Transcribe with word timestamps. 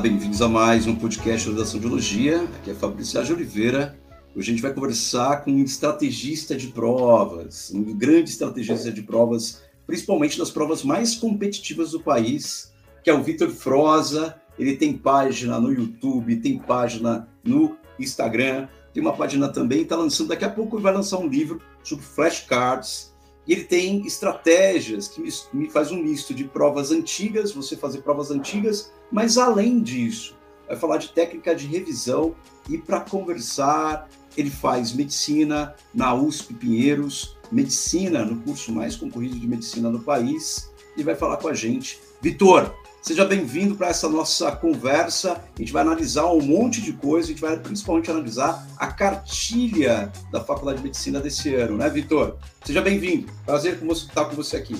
Bem-vindos 0.00 0.40
a 0.40 0.48
mais 0.48 0.86
um 0.86 0.96
podcast 0.96 1.46
da 1.46 1.52
Redação 1.52 1.78
de. 1.78 2.44
Aqui 2.56 2.70
é 2.70 2.74
Fabrício 2.74 3.12
Sérgio 3.12 3.36
Oliveira. 3.36 3.98
Hoje 4.34 4.50
a 4.50 4.54
gente 4.54 4.62
vai 4.62 4.72
conversar 4.72 5.44
com 5.44 5.50
um 5.50 5.62
estrategista 5.62 6.56
de 6.56 6.68
provas, 6.68 7.70
um 7.74 7.84
grande 7.98 8.30
estrategista 8.30 8.90
de 8.90 9.02
provas, 9.02 9.62
principalmente 9.86 10.38
das 10.38 10.50
provas 10.50 10.82
mais 10.82 11.16
competitivas 11.16 11.90
do 11.90 12.00
país, 12.00 12.72
que 13.04 13.10
é 13.10 13.12
o 13.12 13.22
Vitor 13.22 13.50
Froza. 13.50 14.40
Ele 14.58 14.74
tem 14.74 14.96
página 14.96 15.60
no 15.60 15.70
YouTube, 15.70 16.34
tem 16.36 16.58
página 16.58 17.28
no 17.44 17.76
Instagram, 17.98 18.68
tem 18.94 19.02
uma 19.02 19.12
página 19.12 19.50
também, 19.50 19.82
está 19.82 19.96
lançando, 19.96 20.28
daqui 20.28 20.46
a 20.46 20.50
pouco 20.50 20.78
vai 20.78 20.94
lançar 20.94 21.18
um 21.18 21.28
livro 21.28 21.60
sobre 21.82 22.06
flashcards, 22.06 23.09
e 23.46 23.52
ele 23.52 23.64
tem 23.64 24.06
estratégias 24.06 25.08
que 25.08 25.22
me, 25.52 25.70
faz 25.70 25.90
um 25.90 26.02
misto 26.02 26.34
de 26.34 26.44
provas 26.44 26.90
antigas, 26.90 27.52
você 27.52 27.76
fazer 27.76 28.02
provas 28.02 28.30
antigas, 28.30 28.92
mas 29.10 29.38
além 29.38 29.80
disso, 29.82 30.36
vai 30.68 30.76
falar 30.76 30.98
de 30.98 31.08
técnica 31.08 31.54
de 31.54 31.66
revisão 31.66 32.34
e 32.68 32.78
para 32.78 33.00
conversar, 33.00 34.08
ele 34.36 34.50
faz 34.50 34.92
medicina 34.92 35.74
na 35.92 36.14
USP 36.14 36.54
Pinheiros, 36.54 37.36
medicina 37.50 38.24
no 38.24 38.40
curso 38.42 38.72
mais 38.72 38.94
concorrido 38.94 39.38
de 39.38 39.48
medicina 39.48 39.90
do 39.90 40.00
país, 40.00 40.70
e 40.96 41.02
vai 41.02 41.14
falar 41.14 41.38
com 41.38 41.48
a 41.48 41.54
gente. 41.54 41.98
Vitor, 42.20 42.74
Seja 43.02 43.24
bem-vindo 43.24 43.74
para 43.74 43.88
essa 43.88 44.10
nossa 44.10 44.52
conversa. 44.52 45.32
A 45.32 45.58
gente 45.58 45.72
vai 45.72 45.80
analisar 45.80 46.26
um 46.26 46.40
monte 46.42 46.82
de 46.82 46.92
coisa, 46.92 47.28
a 47.28 47.30
gente 47.30 47.40
vai 47.40 47.58
principalmente 47.58 48.10
analisar 48.10 48.66
a 48.76 48.88
cartilha 48.88 50.12
da 50.30 50.40
Faculdade 50.42 50.78
de 50.78 50.84
Medicina 50.84 51.18
desse 51.18 51.54
ano, 51.54 51.78
né, 51.78 51.88
Vitor? 51.88 52.36
Seja 52.62 52.82
bem-vindo. 52.82 53.32
Prazer 53.46 53.78
estar 53.82 54.26
com 54.26 54.36
você 54.36 54.58
aqui. 54.58 54.76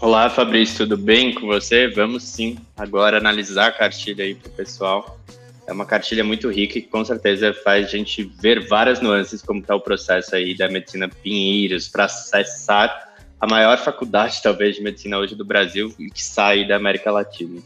Olá, 0.00 0.30
Fabrício, 0.30 0.78
tudo 0.78 0.96
bem 0.96 1.34
com 1.34 1.46
você? 1.46 1.88
Vamos 1.88 2.22
sim 2.22 2.56
agora 2.74 3.18
analisar 3.18 3.66
a 3.66 3.72
cartilha 3.72 4.24
aí 4.24 4.34
para 4.34 4.48
o 4.48 4.52
pessoal. 4.52 5.20
É 5.66 5.72
uma 5.72 5.84
cartilha 5.84 6.24
muito 6.24 6.48
rica 6.50 6.78
e 6.78 6.82
com 6.82 7.04
certeza 7.04 7.52
faz 7.52 7.88
a 7.88 7.90
gente 7.90 8.24
ver 8.40 8.66
várias 8.66 9.02
nuances 9.02 9.42
como 9.42 9.60
está 9.60 9.74
o 9.74 9.80
processo 9.80 10.34
aí 10.34 10.56
da 10.56 10.70
medicina 10.70 11.06
Pinheiros 11.06 11.86
para 11.86 12.04
acessar 12.04 13.07
a 13.40 13.46
maior 13.46 13.78
faculdade, 13.78 14.40
talvez, 14.42 14.76
de 14.76 14.82
medicina 14.82 15.18
hoje 15.18 15.34
do 15.34 15.44
Brasil 15.44 15.94
e 15.98 16.10
que 16.10 16.22
sai 16.22 16.66
da 16.66 16.76
América 16.76 17.10
Latina. 17.10 17.60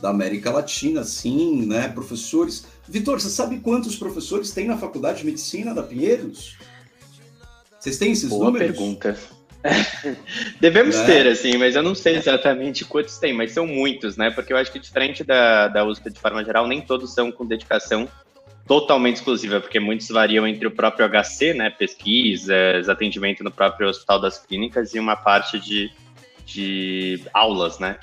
Da 0.00 0.10
América 0.10 0.50
Latina, 0.50 1.04
sim, 1.04 1.66
né? 1.66 1.88
Professores. 1.88 2.66
Vitor, 2.88 3.20
você 3.20 3.28
sabe 3.28 3.58
quantos 3.58 3.96
professores 3.96 4.50
tem 4.52 4.66
na 4.66 4.78
faculdade 4.78 5.18
de 5.18 5.26
medicina 5.26 5.74
da 5.74 5.82
Pinheiros? 5.82 6.56
Vocês 7.78 7.98
têm 7.98 8.12
esses 8.12 8.28
Boa 8.28 8.46
números? 8.46 8.68
pergunta. 8.68 9.18
Devemos 10.60 10.96
é. 10.96 11.04
ter, 11.04 11.26
assim, 11.26 11.58
mas 11.58 11.76
eu 11.76 11.82
não 11.82 11.94
sei 11.94 12.16
exatamente 12.16 12.84
quantos 12.84 13.18
tem, 13.18 13.34
mas 13.34 13.52
são 13.52 13.66
muitos, 13.66 14.16
né? 14.16 14.30
Porque 14.30 14.52
eu 14.52 14.56
acho 14.56 14.72
que 14.72 14.78
diferente 14.78 15.22
da, 15.22 15.68
da 15.68 15.84
USP 15.84 16.10
de 16.10 16.18
forma 16.18 16.44
geral, 16.44 16.66
nem 16.66 16.80
todos 16.80 17.12
são 17.12 17.30
com 17.30 17.44
dedicação 17.44 18.08
totalmente 18.70 19.16
exclusiva, 19.16 19.60
porque 19.60 19.80
muitos 19.80 20.06
variam 20.10 20.46
entre 20.46 20.64
o 20.64 20.70
próprio 20.70 21.04
HC, 21.04 21.54
né, 21.54 21.70
pesquisas, 21.70 22.88
atendimento 22.88 23.42
no 23.42 23.50
próprio 23.50 23.88
Hospital 23.88 24.20
das 24.20 24.38
Clínicas 24.38 24.94
e 24.94 25.00
uma 25.00 25.16
parte 25.16 25.58
de, 25.58 25.90
de 26.46 27.20
aulas, 27.34 27.80
né? 27.80 27.98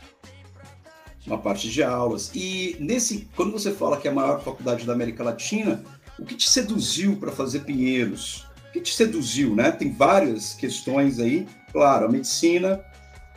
Uma 1.26 1.38
parte 1.38 1.70
de 1.70 1.82
aulas. 1.82 2.32
E 2.36 2.76
nesse, 2.82 3.30
quando 3.34 3.54
você 3.54 3.72
fala 3.72 3.96
que 3.96 4.10
é 4.10 4.12
a 4.12 4.14
maior 4.14 4.44
faculdade 4.44 4.86
da 4.86 4.92
América 4.92 5.24
Latina, 5.24 5.82
o 6.20 6.26
que 6.26 6.36
te 6.36 6.50
seduziu 6.50 7.16
para 7.16 7.32
fazer 7.32 7.62
Pinheiros? 7.62 8.46
O 8.68 8.74
que 8.74 8.82
te 8.82 8.94
seduziu, 8.94 9.56
né? 9.56 9.72
Tem 9.72 9.94
várias 9.94 10.54
questões 10.54 11.18
aí. 11.18 11.48
Claro, 11.72 12.08
a 12.08 12.10
medicina, 12.10 12.84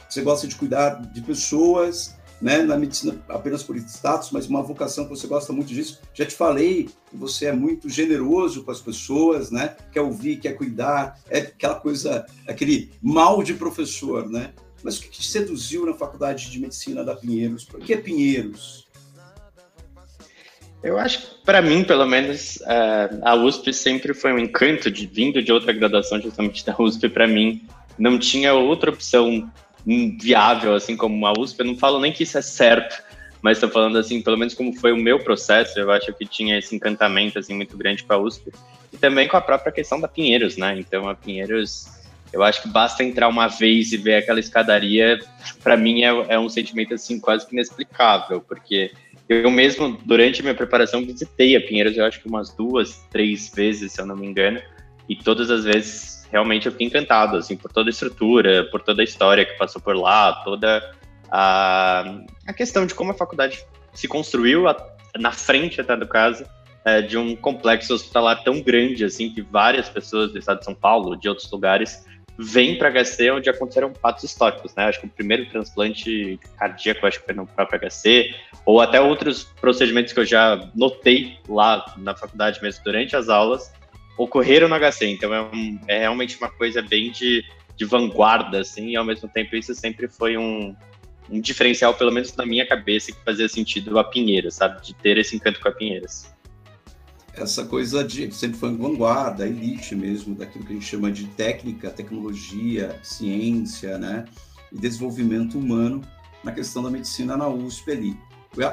você 0.08 0.20
gosta 0.20 0.48
de 0.48 0.56
cuidar 0.56 1.00
de 1.00 1.20
pessoas, 1.20 2.18
né, 2.40 2.62
na 2.62 2.76
medicina 2.76 3.16
apenas 3.28 3.62
por 3.62 3.76
status, 3.76 4.30
mas 4.30 4.46
uma 4.46 4.62
vocação 4.62 5.04
que 5.04 5.10
você 5.10 5.26
gosta 5.26 5.52
muito 5.52 5.68
disso. 5.68 6.00
Já 6.14 6.24
te 6.24 6.34
falei 6.34 6.84
que 6.84 7.16
você 7.16 7.46
é 7.46 7.52
muito 7.52 7.88
generoso 7.88 8.64
com 8.64 8.70
as 8.70 8.80
pessoas, 8.80 9.50
né? 9.50 9.76
Quer 9.92 10.00
ouvir, 10.00 10.36
quer 10.36 10.54
cuidar, 10.54 11.18
é 11.28 11.38
aquela 11.38 11.74
coisa, 11.74 12.26
aquele 12.46 12.90
mal 13.02 13.42
de 13.42 13.54
professor, 13.54 14.28
né? 14.28 14.52
Mas 14.82 14.98
o 14.98 15.02
que 15.02 15.10
te 15.10 15.22
seduziu 15.22 15.84
na 15.84 15.92
faculdade 15.92 16.50
de 16.50 16.58
medicina 16.58 17.04
da 17.04 17.14
Pinheiros? 17.14 17.64
Por 17.64 17.80
que 17.80 17.96
Pinheiros? 17.96 18.88
Eu 20.82 20.98
acho 20.98 21.20
que, 21.20 21.44
para 21.44 21.60
mim, 21.60 21.84
pelo 21.84 22.06
menos, 22.06 22.58
a 23.22 23.34
USP 23.34 23.74
sempre 23.74 24.14
foi 24.14 24.32
um 24.32 24.38
encanto 24.38 24.90
de 24.90 25.06
vindo 25.06 25.42
de 25.42 25.52
outra 25.52 25.74
graduação, 25.74 26.18
justamente 26.18 26.64
da 26.64 26.74
USP, 26.78 27.10
para 27.10 27.26
mim. 27.26 27.62
Não 27.98 28.18
tinha 28.18 28.54
outra 28.54 28.88
opção 28.88 29.52
viável, 29.86 30.74
assim 30.74 30.96
como 30.96 31.26
a 31.26 31.32
USP. 31.32 31.60
Eu 31.60 31.66
não 31.66 31.76
falo 31.76 32.00
nem 32.00 32.12
que 32.12 32.22
isso 32.22 32.38
é 32.38 32.42
certo, 32.42 33.02
mas 33.42 33.56
estou 33.56 33.70
falando 33.70 33.98
assim, 33.98 34.20
pelo 34.20 34.36
menos 34.36 34.54
como 34.54 34.72
foi 34.74 34.92
o 34.92 34.96
meu 34.96 35.18
processo, 35.18 35.78
eu 35.78 35.90
acho 35.90 36.12
que 36.14 36.26
tinha 36.26 36.58
esse 36.58 36.74
encantamento 36.74 37.38
assim 37.38 37.54
muito 37.54 37.76
grande 37.76 38.04
com 38.04 38.12
a 38.12 38.18
USP 38.18 38.52
e 38.92 38.96
também 38.96 39.28
com 39.28 39.36
a 39.36 39.40
própria 39.40 39.72
questão 39.72 40.00
da 40.00 40.08
Pinheiros, 40.08 40.56
né? 40.56 40.78
Então 40.78 41.08
a 41.08 41.14
Pinheiros, 41.14 41.88
eu 42.32 42.42
acho 42.42 42.62
que 42.62 42.68
basta 42.68 43.02
entrar 43.02 43.28
uma 43.28 43.48
vez 43.48 43.92
e 43.92 43.96
ver 43.96 44.16
aquela 44.16 44.40
escadaria, 44.40 45.18
para 45.62 45.76
mim 45.76 46.02
é, 46.02 46.08
é, 46.28 46.38
um 46.38 46.48
sentimento 46.48 46.94
assim 46.94 47.18
quase 47.18 47.46
que 47.46 47.54
inexplicável, 47.54 48.40
porque 48.40 48.92
eu 49.28 49.50
mesmo 49.50 49.96
durante 50.04 50.42
minha 50.42 50.54
preparação 50.54 51.04
visitei 51.04 51.56
a 51.56 51.60
Pinheiros, 51.60 51.96
eu 51.96 52.04
acho 52.04 52.20
que 52.20 52.28
umas 52.28 52.50
duas, 52.50 53.04
três 53.10 53.50
vezes, 53.54 53.92
se 53.92 54.00
eu 54.00 54.06
não 54.06 54.16
me 54.16 54.26
engano, 54.26 54.60
e 55.10 55.16
todas 55.16 55.50
as 55.50 55.64
vezes 55.64 56.24
realmente 56.30 56.66
eu 56.66 56.72
fiquei 56.72 56.86
encantado, 56.86 57.36
assim, 57.36 57.56
por 57.56 57.72
toda 57.72 57.88
a 57.88 57.92
estrutura, 57.92 58.68
por 58.70 58.80
toda 58.80 59.02
a 59.02 59.04
história 59.04 59.44
que 59.44 59.58
passou 59.58 59.82
por 59.82 59.96
lá, 59.96 60.34
toda 60.44 60.94
a, 61.28 62.20
a 62.46 62.52
questão 62.52 62.86
de 62.86 62.94
como 62.94 63.10
a 63.10 63.14
faculdade 63.14 63.66
se 63.92 64.06
construiu 64.06 64.68
a, 64.68 64.76
na 65.18 65.32
frente 65.32 65.80
até 65.80 65.96
do 65.96 66.06
caso, 66.06 66.44
é, 66.84 67.02
de 67.02 67.18
um 67.18 67.34
complexo 67.34 67.92
hospitalar 67.92 68.44
tão 68.44 68.62
grande, 68.62 69.04
assim, 69.04 69.30
que 69.34 69.42
várias 69.42 69.88
pessoas 69.88 70.30
do 70.30 70.38
estado 70.38 70.60
de 70.60 70.64
São 70.64 70.76
Paulo, 70.76 71.16
de 71.16 71.28
outros 71.28 71.50
lugares, 71.50 72.06
vêm 72.38 72.78
para 72.78 72.88
HC, 72.88 73.32
onde 73.32 73.50
aconteceram 73.50 73.92
fatos 74.00 74.22
históricos, 74.22 74.72
né? 74.76 74.84
Acho 74.84 75.00
que 75.00 75.06
o 75.06 75.10
primeiro 75.10 75.44
transplante 75.50 76.38
cardíaco, 76.56 77.04
acho 77.04 77.18
que 77.18 77.26
foi 77.26 77.34
no 77.34 77.46
próprio 77.46 77.80
HC, 77.80 78.32
ou 78.64 78.80
até 78.80 79.00
outros 79.00 79.42
procedimentos 79.60 80.12
que 80.12 80.20
eu 80.20 80.24
já 80.24 80.70
notei 80.74 81.36
lá 81.48 81.84
na 81.98 82.14
faculdade 82.14 82.62
mesmo 82.62 82.82
durante 82.84 83.16
as 83.16 83.28
aulas, 83.28 83.72
ocorreram 84.22 84.68
no 84.68 84.76
HC, 84.78 85.06
então 85.06 85.32
é, 85.32 85.42
um, 85.42 85.78
é 85.88 86.00
realmente 86.00 86.36
uma 86.36 86.50
coisa 86.50 86.82
bem 86.82 87.10
de, 87.10 87.42
de 87.74 87.84
vanguarda, 87.86 88.60
assim, 88.60 88.90
e 88.90 88.96
ao 88.96 89.04
mesmo 89.04 89.28
tempo 89.28 89.56
isso 89.56 89.74
sempre 89.74 90.08
foi 90.08 90.36
um, 90.36 90.76
um 91.30 91.40
diferencial, 91.40 91.94
pelo 91.94 92.12
menos 92.12 92.34
na 92.36 92.44
minha 92.44 92.66
cabeça, 92.66 93.12
que 93.12 93.24
fazia 93.24 93.48
sentido 93.48 93.98
a 93.98 94.04
Pinheiras, 94.04 94.54
sabe? 94.54 94.82
De 94.82 94.94
ter 94.94 95.16
esse 95.16 95.34
encanto 95.34 95.58
com 95.60 95.68
a 95.68 95.72
Pinheiras. 95.72 96.34
Essa 97.32 97.64
coisa 97.64 98.04
de 98.04 98.30
sempre 98.34 98.58
foi 98.58 98.76
vanguarda, 98.76 99.46
elite 99.46 99.94
mesmo, 99.94 100.34
daquilo 100.34 100.66
que 100.66 100.72
a 100.72 100.74
gente 100.74 100.86
chama 100.86 101.10
de 101.10 101.24
técnica, 101.28 101.90
tecnologia, 101.90 102.98
ciência, 103.02 103.96
né? 103.96 104.26
E 104.70 104.78
desenvolvimento 104.78 105.58
humano 105.58 106.02
na 106.44 106.52
questão 106.52 106.82
da 106.82 106.90
medicina 106.90 107.38
na 107.38 107.48
USP 107.48 107.92
ali. 107.92 108.16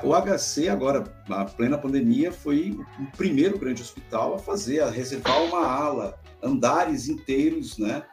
O 0.03 0.15
HC, 0.15 0.69
agora, 0.69 1.03
na 1.29 1.45
plena 1.45 1.77
pandemia, 1.77 2.31
foi 2.31 2.71
o 2.99 3.05
primeiro 3.15 3.59
grande 3.59 3.83
hospital 3.83 4.33
a 4.33 4.39
fazer, 4.39 4.79
a 4.79 4.89
reservar 4.89 5.43
uma 5.43 5.65
ala, 5.65 6.19
andares 6.41 7.07
inteiros, 7.07 7.77
né, 7.77 8.03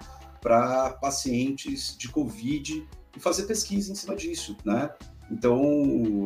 para 0.43 0.91
pacientes 0.91 1.97
de 1.97 2.09
Covid 2.09 2.87
e 3.17 3.21
fazer 3.21 3.45
pesquisa 3.45 3.93
em 3.93 3.95
cima 3.95 4.15
disso, 4.15 4.57
né? 4.63 4.91
Então, 5.31 5.63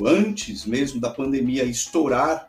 antes 0.04 0.66
mesmo 0.66 1.00
da 1.00 1.10
pandemia 1.10 1.62
estourar, 1.62 2.48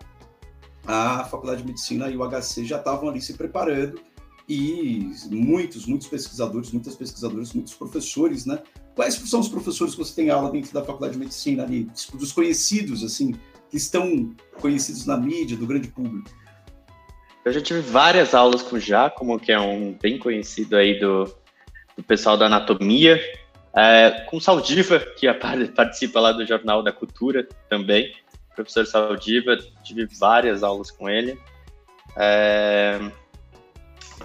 a 0.85 1.23
Faculdade 1.25 1.61
de 1.61 1.67
Medicina 1.67 2.09
e 2.09 2.17
o 2.17 2.27
HC 2.27 2.65
já 2.65 2.77
estavam 2.77 3.09
ali 3.09 3.21
se 3.21 3.33
preparando 3.33 4.01
e 4.47 5.11
muitos, 5.29 5.85
muitos 5.85 6.07
pesquisadores, 6.07 6.71
muitas 6.71 6.95
pesquisadoras, 6.95 7.53
muitos 7.53 7.75
professores, 7.75 8.47
né, 8.47 8.59
Quais 8.99 9.13
são 9.13 9.39
os 9.39 9.47
professores 9.47 9.95
que 9.95 10.03
você 10.03 10.13
tem 10.13 10.29
aula 10.29 10.51
dentro 10.51 10.73
da 10.73 10.83
faculdade 10.83 11.13
de 11.13 11.19
medicina 11.19 11.63
ali, 11.63 11.89
dos 12.15 12.33
conhecidos, 12.33 13.01
assim, 13.01 13.33
que 13.69 13.77
estão 13.77 14.35
conhecidos 14.59 15.05
na 15.05 15.15
mídia, 15.15 15.55
do 15.55 15.65
grande 15.65 15.87
público? 15.87 16.29
Eu 17.45 17.53
já 17.53 17.61
tive 17.61 17.79
várias 17.79 18.33
aulas 18.33 18.61
com 18.61 18.75
o 18.75 18.79
Giacomo, 18.79 19.39
que 19.39 19.53
é 19.53 19.59
um 19.59 19.93
bem 19.93 20.19
conhecido 20.19 20.75
aí 20.75 20.99
do, 20.99 21.33
do 21.95 22.03
pessoal 22.03 22.35
da 22.35 22.47
anatomia, 22.47 23.17
é, 23.73 24.25
com 24.29 24.37
Saldiva, 24.37 24.99
que 24.99 25.31
participa 25.73 26.19
lá 26.19 26.33
do 26.33 26.45
Jornal 26.45 26.83
da 26.83 26.91
Cultura 26.91 27.47
também, 27.69 28.13
professor 28.53 28.85
Saldiva, 28.85 29.57
tive 29.81 30.07
várias 30.19 30.61
aulas 30.61 30.91
com 30.91 31.09
ele. 31.09 31.39
É, 32.17 32.99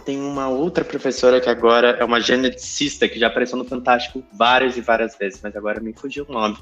tem 0.04 0.20
uma 0.20 0.48
outra 0.48 0.84
professora 0.84 1.40
que 1.40 1.48
agora 1.48 1.96
é 2.00 2.04
uma 2.04 2.20
geneticista 2.20 3.08
que 3.08 3.18
já 3.18 3.28
apareceu 3.28 3.56
no 3.56 3.64
Fantástico 3.64 4.24
várias 4.32 4.76
e 4.76 4.80
várias 4.80 5.16
vezes, 5.16 5.40
mas 5.42 5.56
agora 5.56 5.80
me 5.80 5.92
fugiu 5.92 6.26
o 6.28 6.32
nome. 6.32 6.58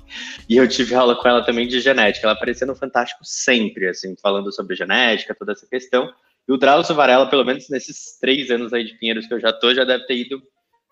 E 0.48 0.56
eu 0.56 0.68
tive 0.68 0.94
aula 0.94 1.16
com 1.16 1.28
ela 1.28 1.44
também 1.44 1.66
de 1.66 1.80
genética. 1.80 2.26
Ela 2.26 2.34
aparecia 2.34 2.66
no 2.66 2.74
Fantástico 2.74 3.24
sempre, 3.24 3.88
assim, 3.88 4.14
falando 4.20 4.52
sobre 4.52 4.76
genética, 4.76 5.34
toda 5.34 5.52
essa 5.52 5.66
questão. 5.66 6.12
E 6.48 6.52
o 6.52 6.56
Drauzio 6.56 6.94
Varela, 6.94 7.28
pelo 7.28 7.44
menos 7.44 7.68
nesses 7.68 8.18
três 8.20 8.50
anos 8.50 8.72
aí 8.72 8.84
de 8.84 8.94
Pinheiros 8.94 9.26
que 9.26 9.34
eu 9.34 9.40
já 9.40 9.52
tô, 9.52 9.74
já 9.74 9.84
deve 9.84 10.06
ter 10.06 10.14
ido 10.14 10.42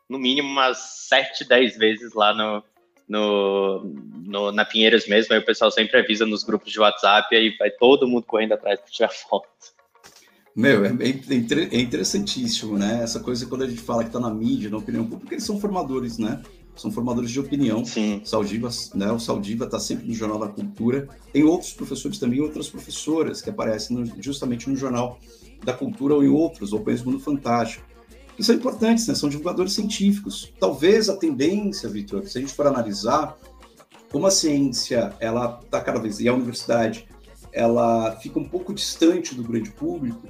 no 0.09 0.19
mínimo 0.19 0.49
umas 0.49 0.79
sete, 1.09 1.45
dez 1.45 1.77
vezes 1.77 2.13
lá 2.15 2.35
no, 2.35 2.65
no, 3.09 3.83
no, 4.25 4.53
na 4.53 4.65
Pinheiros 4.65 5.07
mesmo, 5.09 5.35
aí 5.35 5.41
o 5.41 5.45
pessoal 5.45 5.71
sempre 5.71 5.99
avisa 5.99 6.25
nos 6.25 6.45
grupos 6.45 6.73
de 6.73 6.81
WhatsApp, 6.81 7.35
aí 7.35 7.57
vai 7.59 7.71
todo 7.71 8.07
mundo 8.07 8.25
correndo 8.25 8.55
atrás 8.55 8.81
para 8.81 8.91
tirar 8.91 9.09
foto. 9.09 9.49
Meu, 10.55 10.85
é, 10.85 10.89
é, 10.89 11.77
é, 11.77 11.81
interessantíssimo, 11.81 12.77
né? 12.77 13.01
Essa 13.03 13.21
coisa 13.21 13.47
quando 13.47 13.63
a 13.63 13.69
gente 13.69 13.81
fala 13.81 14.03
que 14.03 14.09
está 14.09 14.19
na 14.19 14.33
mídia, 14.33 14.69
na 14.69 14.79
opinião 14.79 15.07
pública, 15.07 15.35
eles 15.35 15.45
são 15.45 15.61
formadores, 15.61 16.19
né? 16.19 16.43
São 16.77 16.91
formadores 16.91 17.31
de 17.31 17.39
opinião. 17.39 17.85
Sim. 17.85 18.21
Saldiva, 18.25 18.69
né? 18.95 19.13
O 19.13 19.19
Saldiva 19.19 19.65
está 19.65 19.79
sempre 19.79 20.09
no 20.09 20.15
Jornal 20.15 20.39
da 20.39 20.49
Cultura. 20.49 21.09
Tem 21.33 21.45
outros 21.45 21.73
professores 21.73 22.19
também, 22.19 22.41
outras 22.41 22.69
professoras 22.69 23.41
que 23.41 23.51
aparecem 23.51 23.97
no, 23.97 24.23
justamente 24.23 24.69
no 24.69 24.77
Jornal 24.77 25.19
da 25.65 25.73
Cultura 25.73 26.15
ou 26.15 26.25
em 26.25 26.29
outros, 26.29 26.73
ou 26.73 26.85
mesmo 26.85 27.13
no 27.13 27.21
Fantástico 27.21 27.91
que 28.41 28.45
são 28.45 28.55
importantes, 28.55 29.07
né? 29.07 29.15
são 29.15 29.29
divulgadores 29.29 29.75
científicos. 29.75 30.51
Talvez 30.59 31.11
a 31.11 31.17
tendência, 31.17 31.91
Vitor, 31.91 32.27
se 32.27 32.39
a 32.39 32.41
gente 32.41 32.55
for 32.55 32.67
analisar 32.67 33.37
como 34.11 34.27
a 34.27 34.31
ciência 34.31 35.15
ela 35.21 35.61
está 35.63 35.79
cada 35.79 36.01
vez 36.01 36.21
e 36.21 36.29
a 36.29 36.33
universidade 36.33 37.07
ela 37.53 38.17
fica 38.17 38.39
um 38.39 38.49
pouco 38.49 38.73
distante 38.73 39.35
do 39.35 39.43
grande 39.43 39.71
público, 39.71 40.27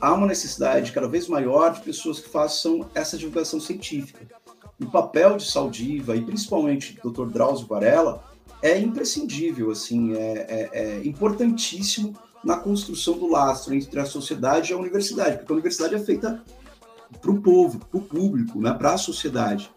há 0.00 0.12
uma 0.12 0.26
necessidade 0.26 0.92
cada 0.92 1.08
vez 1.08 1.28
maior 1.28 1.72
de 1.72 1.80
pessoas 1.80 2.20
que 2.20 2.28
façam 2.28 2.88
essa 2.94 3.16
divulgação 3.16 3.60
científica. 3.60 4.26
O 4.80 4.90
papel 4.90 5.36
de 5.36 5.50
Saldiva 5.50 6.16
e 6.16 6.22
principalmente 6.22 6.98
do 7.02 7.10
Dr. 7.10 7.30
Drauzio 7.32 7.66
Varela 7.66 8.24
é 8.60 8.78
imprescindível, 8.78 9.70
assim, 9.70 10.14
é, 10.14 10.46
é, 10.48 10.70
é 10.72 11.06
importantíssimo 11.06 12.16
na 12.42 12.56
construção 12.56 13.18
do 13.18 13.30
lastro 13.30 13.74
entre 13.74 13.98
a 14.00 14.04
sociedade 14.04 14.70
e 14.70 14.74
a 14.74 14.78
universidade, 14.78 15.38
porque 15.38 15.52
a 15.52 15.54
universidade 15.54 15.94
é 15.94 15.98
feita 15.98 16.42
para 17.20 17.30
o 17.30 17.40
povo, 17.40 17.78
para 17.78 17.98
o 17.98 18.02
público, 18.02 18.60
né, 18.60 18.72
para 18.72 18.94
a 18.94 18.98
sociedade. 18.98 19.70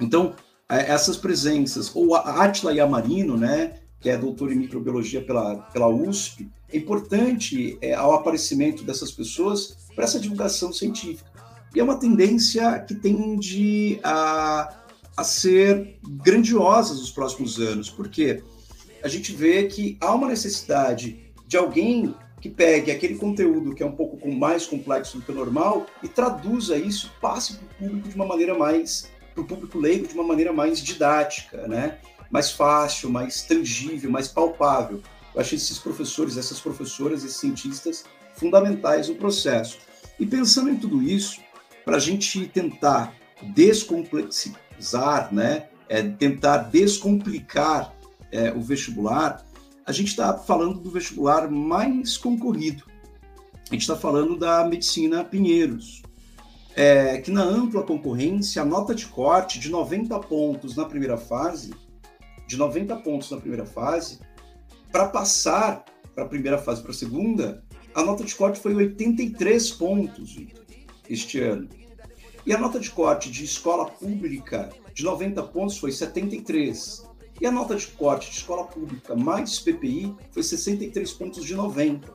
Então, 0.00 0.34
é, 0.68 0.90
essas 0.90 1.16
presenças, 1.16 1.90
ou 1.94 2.14
a 2.14 2.44
Atila 2.44 2.72
Yamarino, 2.72 3.36
né, 3.36 3.79
que 4.00 4.08
é 4.08 4.16
doutor 4.16 4.50
em 4.50 4.56
microbiologia 4.56 5.20
pela, 5.20 5.56
pela 5.56 5.88
USP, 5.88 6.48
é 6.72 6.76
importante 6.76 7.76
é, 7.82 7.94
ao 7.94 8.14
aparecimento 8.14 8.82
dessas 8.82 9.12
pessoas 9.12 9.76
para 9.94 10.04
essa 10.04 10.18
divulgação 10.18 10.72
científica. 10.72 11.30
E 11.74 11.80
é 11.80 11.84
uma 11.84 11.98
tendência 11.98 12.78
que 12.80 12.94
tende 12.94 14.00
a, 14.02 14.82
a 15.16 15.24
ser 15.24 15.98
grandiosa 16.24 16.94
nos 16.94 17.10
próximos 17.10 17.60
anos, 17.60 17.90
porque 17.90 18.42
a 19.02 19.08
gente 19.08 19.32
vê 19.32 19.64
que 19.64 19.96
há 20.00 20.14
uma 20.14 20.28
necessidade 20.28 21.32
de 21.46 21.56
alguém 21.56 22.14
que 22.40 22.48
pegue 22.48 22.90
aquele 22.90 23.16
conteúdo 23.16 23.74
que 23.74 23.82
é 23.82 23.86
um 23.86 23.92
pouco 23.92 24.26
mais 24.32 24.66
complexo 24.66 25.18
do 25.18 25.22
que 25.22 25.30
o 25.30 25.34
normal 25.34 25.86
e 26.02 26.08
traduza 26.08 26.76
isso, 26.76 27.12
passe 27.20 27.54
para 27.54 27.66
o 27.66 27.68
público 27.68 28.08
de 28.08 28.14
uma 28.14 28.26
maneira 28.26 28.56
mais, 28.56 29.10
para 29.34 29.42
o 29.42 29.46
público 29.46 29.78
leigo 29.78 30.08
de 30.08 30.14
uma 30.14 30.24
maneira 30.24 30.52
mais 30.52 30.80
didática, 30.80 31.68
né? 31.68 31.98
Mais 32.30 32.50
fácil, 32.52 33.10
mais 33.10 33.42
tangível, 33.42 34.10
mais 34.10 34.28
palpável. 34.28 35.02
Eu 35.34 35.40
achei 35.40 35.56
esses 35.56 35.78
professores, 35.78 36.36
essas 36.36 36.60
professoras, 36.60 37.24
esses 37.24 37.38
cientistas 37.38 38.04
fundamentais 38.34 39.08
no 39.08 39.16
processo. 39.16 39.78
E 40.18 40.24
pensando 40.24 40.70
em 40.70 40.76
tudo 40.76 41.02
isso, 41.02 41.40
para 41.84 41.96
a 41.96 42.00
gente 42.00 42.46
tentar 42.46 43.14
descomplexizar, 43.42 45.32
né? 45.32 45.68
É, 45.88 46.02
tentar 46.02 46.58
descomplicar 46.58 47.92
é, 48.30 48.52
o 48.52 48.60
vestibular, 48.60 49.44
a 49.84 49.90
gente 49.90 50.08
está 50.08 50.38
falando 50.38 50.78
do 50.78 50.88
vestibular 50.88 51.50
mais 51.50 52.16
concorrido. 52.16 52.84
A 53.68 53.74
gente 53.74 53.82
está 53.82 53.96
falando 53.96 54.36
da 54.36 54.64
medicina 54.64 55.24
Pinheiros, 55.24 56.02
é, 56.76 57.18
que 57.18 57.30
na 57.30 57.42
ampla 57.42 57.82
concorrência, 57.82 58.62
a 58.62 58.64
nota 58.64 58.94
de 58.94 59.06
corte 59.06 59.58
de 59.58 59.68
90 59.68 60.16
pontos 60.20 60.76
na 60.76 60.84
primeira 60.84 61.16
fase, 61.16 61.72
de 62.50 62.56
90 62.56 62.96
pontos 62.96 63.30
na 63.30 63.36
primeira 63.36 63.64
fase, 63.64 64.18
para 64.90 65.06
passar 65.06 65.84
para 66.12 66.24
a 66.24 66.28
primeira 66.28 66.58
fase 66.58 66.82
para 66.82 66.90
a 66.90 66.94
segunda, 66.94 67.62
a 67.94 68.02
nota 68.02 68.24
de 68.24 68.34
corte 68.34 68.58
foi 68.58 68.74
83 68.74 69.70
pontos, 69.70 70.36
este 71.08 71.38
ano. 71.38 71.68
E 72.44 72.52
a 72.52 72.58
nota 72.58 72.80
de 72.80 72.90
corte 72.90 73.30
de 73.30 73.44
escola 73.44 73.86
pública 73.86 74.68
de 74.92 75.04
90 75.04 75.40
pontos 75.44 75.78
foi 75.78 75.92
73. 75.92 77.06
E 77.40 77.46
a 77.46 77.52
nota 77.52 77.76
de 77.76 77.86
corte 77.86 78.28
de 78.28 78.38
escola 78.38 78.64
pública 78.64 79.14
mais 79.14 79.60
PPI 79.60 80.12
foi 80.32 80.42
63 80.42 81.12
pontos 81.12 81.44
de 81.44 81.54
90. 81.54 82.12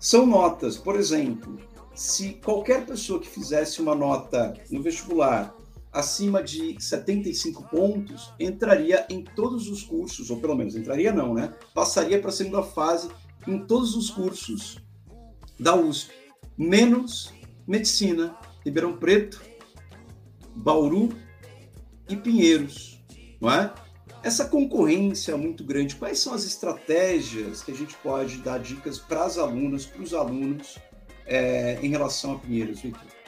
São 0.00 0.26
notas, 0.26 0.76
por 0.76 0.96
exemplo, 0.96 1.60
se 1.94 2.40
qualquer 2.44 2.84
pessoa 2.84 3.20
que 3.20 3.28
fizesse 3.28 3.80
uma 3.80 3.94
nota 3.94 4.52
no 4.68 4.82
vestibular 4.82 5.54
acima 5.92 6.42
de 6.42 6.80
75 6.80 7.64
pontos, 7.68 8.32
entraria 8.40 9.06
em 9.10 9.22
todos 9.22 9.68
os 9.68 9.82
cursos, 9.82 10.30
ou 10.30 10.38
pelo 10.38 10.56
menos 10.56 10.74
entraria 10.74 11.12
não, 11.12 11.34
né? 11.34 11.52
Passaria 11.74 12.18
para 12.18 12.30
a 12.30 12.32
segunda 12.32 12.62
fase 12.62 13.10
em 13.46 13.58
todos 13.66 13.94
os 13.94 14.10
cursos 14.10 14.78
da 15.60 15.74
USP, 15.74 16.12
menos 16.56 17.32
Medicina, 17.66 18.36
Ribeirão 18.64 18.96
Preto, 18.96 19.42
Bauru 20.54 21.10
e 22.08 22.16
Pinheiros, 22.16 23.04
não 23.40 23.50
é? 23.50 23.72
Essa 24.22 24.44
concorrência 24.44 25.36
muito 25.36 25.64
grande, 25.64 25.96
quais 25.96 26.20
são 26.20 26.32
as 26.32 26.44
estratégias 26.44 27.62
que 27.62 27.72
a 27.72 27.74
gente 27.74 27.96
pode 27.96 28.38
dar 28.38 28.58
dicas 28.58 28.98
para 28.98 29.24
as 29.24 29.36
alunas, 29.36 29.84
para 29.84 30.02
os 30.02 30.14
alunos, 30.14 30.78
é, 31.26 31.78
em 31.82 31.88
relação 31.88 32.32
a 32.32 32.38
Pinheiros, 32.38 32.80
Victor? 32.80 33.21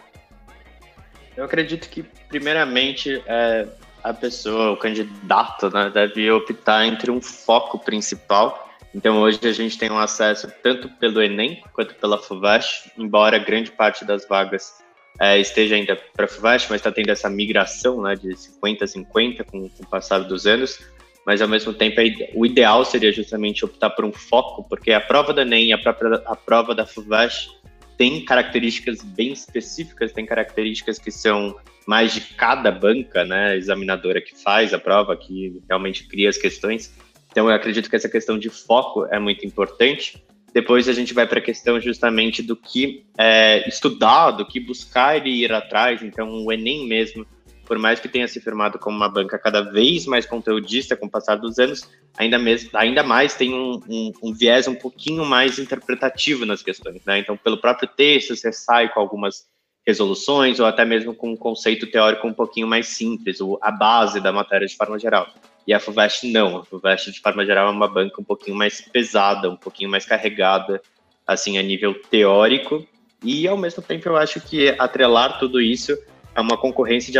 Eu 1.36 1.44
acredito 1.44 1.88
que, 1.88 2.02
primeiramente, 2.28 3.22
é, 3.26 3.66
a 4.02 4.12
pessoa, 4.12 4.72
o 4.72 4.76
candidato, 4.76 5.70
né, 5.70 5.90
deve 5.92 6.30
optar 6.30 6.86
entre 6.86 7.10
um 7.10 7.20
foco 7.20 7.78
principal. 7.78 8.68
Então, 8.94 9.20
hoje 9.20 9.40
a 9.42 9.52
gente 9.52 9.76
tem 9.76 9.90
um 9.90 9.98
acesso 9.98 10.52
tanto 10.62 10.88
pelo 10.88 11.20
Enem 11.20 11.62
quanto 11.72 11.94
pela 11.96 12.18
FUVEST, 12.18 12.92
embora 12.96 13.38
grande 13.38 13.70
parte 13.72 14.04
das 14.04 14.28
vagas 14.28 14.84
é, 15.20 15.38
esteja 15.38 15.74
ainda 15.74 15.96
para 16.14 16.28
FUVEST, 16.28 16.68
mas 16.70 16.80
está 16.80 16.92
tendo 16.92 17.10
essa 17.10 17.28
migração 17.28 18.02
né, 18.02 18.14
de 18.14 18.36
50 18.36 18.84
a 18.84 18.88
50 18.88 19.44
com, 19.44 19.68
com 19.68 19.82
o 19.82 19.86
passar 19.86 20.18
dos 20.20 20.46
anos, 20.46 20.80
mas 21.26 21.40
ao 21.40 21.48
mesmo 21.48 21.72
tempo 21.72 22.00
o 22.34 22.44
ideal 22.44 22.84
seria 22.84 23.12
justamente 23.12 23.64
optar 23.64 23.90
por 23.90 24.04
um 24.04 24.12
foco, 24.12 24.64
porque 24.68 24.92
a 24.92 25.00
prova 25.00 25.32
da 25.32 25.42
ENEM 25.42 25.68
e 25.68 25.72
a, 25.72 25.78
própria, 25.78 26.22
a 26.26 26.36
prova 26.36 26.74
da 26.74 26.86
FUVEST 26.86 27.48
tem 27.96 28.24
características 28.24 29.02
bem 29.02 29.32
específicas, 29.32 30.12
tem 30.12 30.26
características 30.26 30.98
que 30.98 31.10
são 31.10 31.56
mais 31.86 32.14
de 32.14 32.20
cada 32.20 32.70
banca, 32.70 33.24
né, 33.24 33.56
examinadora 33.56 34.20
que 34.20 34.34
faz 34.34 34.72
a 34.72 34.78
prova, 34.78 35.16
que 35.16 35.62
realmente 35.68 36.06
cria 36.08 36.28
as 36.28 36.38
questões. 36.38 36.94
Então, 37.30 37.48
eu 37.48 37.54
acredito 37.54 37.90
que 37.90 37.96
essa 37.96 38.08
questão 38.08 38.38
de 38.38 38.48
foco 38.48 39.06
é 39.06 39.18
muito 39.18 39.44
importante. 39.44 40.22
Depois 40.52 40.88
a 40.88 40.92
gente 40.92 41.12
vai 41.12 41.26
para 41.26 41.40
a 41.40 41.42
questão 41.42 41.80
justamente 41.80 42.42
do 42.42 42.54
que 42.54 43.04
é, 43.18 43.68
estudar, 43.68 44.30
do 44.30 44.46
que 44.46 44.60
buscar 44.60 45.26
e 45.26 45.42
ir 45.42 45.52
atrás. 45.52 46.00
Então, 46.02 46.44
o 46.44 46.52
Enem 46.52 46.86
mesmo, 46.86 47.26
por 47.64 47.78
mais 47.78 48.00
que 48.00 48.08
tenha 48.08 48.28
se 48.28 48.40
firmado 48.40 48.78
como 48.78 48.96
uma 48.96 49.08
banca 49.08 49.38
cada 49.38 49.60
vez 49.62 50.06
mais 50.06 50.26
conteudista 50.26 50.96
com 50.96 51.06
o 51.06 51.10
passar 51.10 51.36
dos 51.36 51.58
anos, 51.58 51.88
ainda, 52.16 52.38
mesmo, 52.38 52.70
ainda 52.74 53.02
mais 53.02 53.34
tem 53.34 53.54
um, 53.54 53.80
um, 53.88 54.12
um 54.22 54.32
viés 54.32 54.68
um 54.68 54.74
pouquinho 54.74 55.24
mais 55.24 55.58
interpretativo 55.58 56.44
nas 56.44 56.62
questões. 56.62 57.04
Né? 57.04 57.18
Então, 57.18 57.36
pelo 57.36 57.58
próprio 57.58 57.88
texto, 57.88 58.36
você 58.36 58.52
sai 58.52 58.92
com 58.92 59.00
algumas 59.00 59.46
resoluções 59.86 60.60
ou 60.60 60.66
até 60.66 60.84
mesmo 60.84 61.14
com 61.14 61.32
um 61.32 61.36
conceito 61.36 61.86
teórico 61.86 62.26
um 62.26 62.32
pouquinho 62.32 62.66
mais 62.66 62.88
simples, 62.88 63.38
a 63.60 63.70
base 63.70 64.20
da 64.20 64.32
matéria 64.32 64.66
de 64.66 64.76
forma 64.76 64.98
geral. 64.98 65.28
E 65.66 65.72
a 65.72 65.80
FUVEST 65.80 66.30
não. 66.30 66.58
A 66.58 66.64
FUVEST, 66.64 67.12
de 67.12 67.20
forma 67.20 67.44
geral, 67.44 67.68
é 67.68 67.70
uma 67.70 67.88
banca 67.88 68.20
um 68.20 68.24
pouquinho 68.24 68.56
mais 68.56 68.80
pesada, 68.80 69.50
um 69.50 69.56
pouquinho 69.56 69.90
mais 69.90 70.04
carregada, 70.04 70.80
assim, 71.26 71.58
a 71.58 71.62
nível 71.62 71.94
teórico. 72.10 72.86
E, 73.22 73.48
ao 73.48 73.56
mesmo 73.56 73.82
tempo, 73.82 74.08
eu 74.08 74.16
acho 74.16 74.40
que 74.40 74.68
atrelar 74.78 75.38
tudo 75.38 75.60
isso 75.60 75.96
é 76.34 76.40
uma 76.40 76.58
concorrência 76.58 77.10
de 77.10 77.18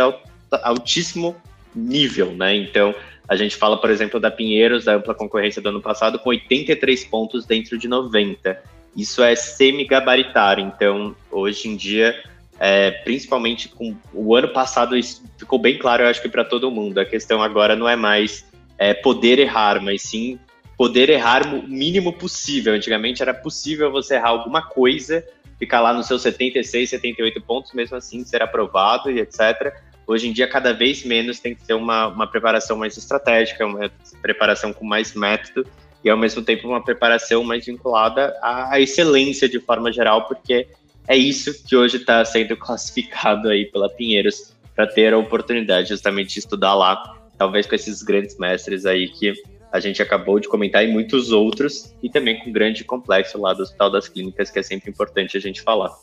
altíssimo 0.63 1.35
nível, 1.75 2.31
né? 2.33 2.55
Então, 2.55 2.93
a 3.27 3.35
gente 3.35 3.55
fala, 3.55 3.77
por 3.77 3.89
exemplo, 3.89 4.19
da 4.19 4.29
Pinheiros, 4.29 4.85
da 4.85 4.95
ampla 4.95 5.13
concorrência 5.13 5.61
do 5.61 5.69
ano 5.69 5.81
passado, 5.81 6.19
com 6.19 6.29
83 6.29 7.05
pontos 7.05 7.45
dentro 7.45 7.77
de 7.77 7.87
90. 7.87 8.61
Isso 8.95 9.23
é 9.23 9.35
semi-gabaritário. 9.35 10.63
Então, 10.63 11.15
hoje 11.31 11.67
em 11.67 11.75
dia, 11.75 12.15
é, 12.59 12.91
principalmente 12.91 13.67
com 13.67 13.95
o 14.13 14.35
ano 14.35 14.49
passado, 14.49 14.95
isso 14.95 15.23
ficou 15.37 15.59
bem 15.59 15.77
claro, 15.77 16.03
eu 16.03 16.07
acho 16.07 16.21
que 16.21 16.29
para 16.29 16.45
todo 16.45 16.71
mundo. 16.71 16.99
A 16.99 17.05
questão 17.05 17.41
agora 17.41 17.75
não 17.75 17.89
é 17.89 17.95
mais 17.95 18.45
é, 18.77 18.93
poder 18.93 19.39
errar, 19.39 19.81
mas 19.81 20.03
sim 20.03 20.39
poder 20.77 21.09
errar 21.09 21.47
o 21.47 21.67
mínimo 21.67 22.13
possível. 22.13 22.73
Antigamente 22.73 23.21
era 23.21 23.33
possível 23.33 23.91
você 23.91 24.15
errar 24.15 24.29
alguma 24.29 24.61
coisa, 24.61 25.25
ficar 25.57 25.79
lá 25.81 25.93
nos 25.93 26.07
seus 26.07 26.21
76, 26.21 26.89
78 26.89 27.41
pontos, 27.41 27.73
mesmo 27.73 27.95
assim 27.95 28.23
ser 28.23 28.41
aprovado 28.41 29.09
e 29.09 29.19
etc. 29.19 29.73
Hoje 30.07 30.27
em 30.27 30.33
dia, 30.33 30.47
cada 30.47 30.73
vez 30.73 31.03
menos 31.03 31.39
tem 31.39 31.55
que 31.55 31.65
ter 31.65 31.73
uma, 31.73 32.07
uma 32.07 32.27
preparação 32.27 32.77
mais 32.77 32.95
estratégica, 32.97 33.65
uma 33.65 33.89
preparação 34.21 34.71
com 34.71 34.85
mais 34.85 35.13
método 35.13 35.65
e, 36.03 36.09
ao 36.09 36.17
mesmo 36.17 36.41
tempo, 36.43 36.67
uma 36.67 36.83
preparação 36.83 37.43
mais 37.43 37.65
vinculada 37.65 38.37
à 38.41 38.79
excelência 38.79 39.49
de 39.49 39.59
forma 39.59 39.91
geral, 39.91 40.27
porque 40.27 40.67
é 41.07 41.15
isso 41.15 41.63
que 41.65 41.75
hoje 41.75 41.97
está 41.97 42.23
sendo 42.23 42.55
classificado 42.57 43.49
aí 43.49 43.65
pela 43.65 43.89
Pinheiros 43.89 44.53
para 44.75 44.85
ter 44.85 45.13
a 45.13 45.17
oportunidade 45.17 45.89
justamente 45.89 46.33
de 46.33 46.39
estudar 46.39 46.75
lá 46.75 47.15
talvez 47.37 47.65
com 47.65 47.75
esses 47.75 48.01
grandes 48.01 48.37
mestres 48.37 48.85
aí 48.85 49.07
que 49.09 49.33
a 49.71 49.79
gente 49.79 50.01
acabou 50.01 50.39
de 50.39 50.47
comentar 50.47 50.85
e 50.85 50.87
muitos 50.87 51.31
outros, 51.31 51.93
e 52.01 52.09
também 52.09 52.39
com 52.39 52.49
o 52.49 52.53
grande 52.53 52.83
complexo 52.83 53.39
lá 53.39 53.53
do 53.53 53.61
Hospital 53.61 53.91
das 53.91 54.07
Clínicas, 54.07 54.49
que 54.49 54.59
é 54.59 54.63
sempre 54.63 54.89
importante 54.89 55.35
a 55.35 55.39
gente 55.39 55.61
falar. 55.61 55.93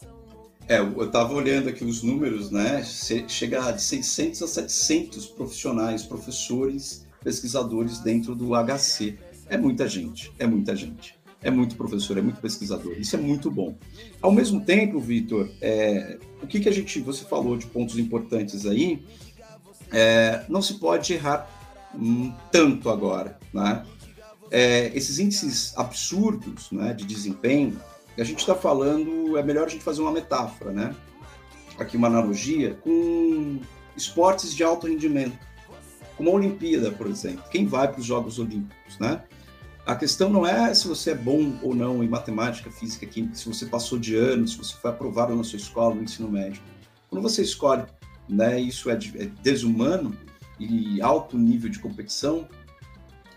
É, 0.73 0.79
eu 0.79 1.05
estava 1.05 1.35
olhando 1.35 1.69
aqui 1.69 1.85
os 1.85 2.03
números, 2.03 2.51
né? 2.51 2.83
Chega 2.83 3.73
de 3.73 3.83
600 3.83 4.43
a 4.43 4.49
700 4.49 5.27
profissionais, 5.27 6.03
professores, 6.03 7.07
pesquisadores 7.23 7.99
dentro 7.99 8.35
do 8.35 8.53
HC. 8.55 9.19
É 9.51 9.59
muita 9.59 9.87
gente, 9.87 10.33
é 10.39 10.47
muita 10.47 10.75
gente. 10.75 11.15
É 11.43 11.51
muito 11.51 11.77
professor, 11.77 12.17
é 12.17 12.23
muito 12.23 12.41
pesquisador. 12.41 12.95
Isso 12.99 13.15
é 13.15 13.19
muito 13.19 13.51
bom. 13.51 13.77
Ao 14.23 14.33
mesmo 14.33 14.63
tempo, 14.63 14.99
Vitor, 14.99 15.51
é, 15.61 16.19
o 16.43 16.47
que, 16.47 16.59
que 16.59 16.71
a 16.71 16.73
gente, 16.73 17.01
você 17.01 17.23
falou 17.27 17.59
de 17.59 17.67
pontos 17.67 17.99
importantes 17.99 18.65
aí, 18.65 19.05
é, 19.93 20.43
não 20.49 20.63
se 20.63 20.79
pode 20.79 21.13
errar 21.13 21.51
hum, 21.95 22.33
tanto 22.51 22.89
agora, 22.89 23.39
né? 23.53 23.85
É, 24.51 24.91
esses 24.95 25.19
índices 25.19 25.77
absurdos 25.77 26.73
né, 26.73 26.95
de 26.95 27.05
desempenho, 27.05 27.79
a 28.21 28.25
gente 28.25 28.41
está 28.41 28.55
falando, 28.55 29.37
é 29.39 29.43
melhor 29.43 29.67
a 29.67 29.71
gente 29.71 29.83
fazer 29.83 30.03
uma 30.03 30.13
metáfora, 30.13 30.73
né? 30.73 30.95
Aqui 31.79 31.97
uma 31.97 32.09
analogia 32.09 32.75
com 32.83 33.59
esportes 33.97 34.55
de 34.55 34.63
alto 34.63 34.87
rendimento, 34.87 35.39
como 36.17 36.31
a 36.31 36.33
Olimpíada, 36.33 36.91
por 36.91 37.07
exemplo. 37.07 37.43
Quem 37.51 37.67
vai 37.67 37.89
para 37.89 38.01
os 38.01 38.07
Jogos 38.07 38.39
Olímpicos, 38.39 38.99
né? 38.99 39.23
A 39.85 39.97
questão 39.97 40.31
não 40.31 40.47
é 40.47 40.73
se 40.75 40.87
você 40.87 41.11
é 41.11 41.15
bom 41.15 41.59
ou 41.61 41.75
não 41.75 42.05
em 42.05 42.09
matemática, 42.09 42.71
física, 42.71 43.05
química, 43.05 43.35
se 43.35 43.49
você 43.49 43.67
passou 43.67 43.99
de 43.99 44.15
ano, 44.15 44.47
se 44.47 44.57
você 44.57 44.75
foi 44.75 44.91
aprovado 44.91 45.35
na 45.35 45.43
sua 45.43 45.57
escola, 45.57 45.95
no 45.95 46.05
ensino 46.05 46.31
médio. 46.31 46.63
Quando 47.11 47.23
você 47.23 47.43
escolhe, 47.43 47.85
né, 48.29 48.61
isso 48.61 48.89
é, 48.91 48.95
é 48.95 49.27
desumano 49.43 50.17
e 50.61 51.03
alto 51.03 51.37
nível 51.37 51.69
de 51.69 51.81
competição, 51.81 52.47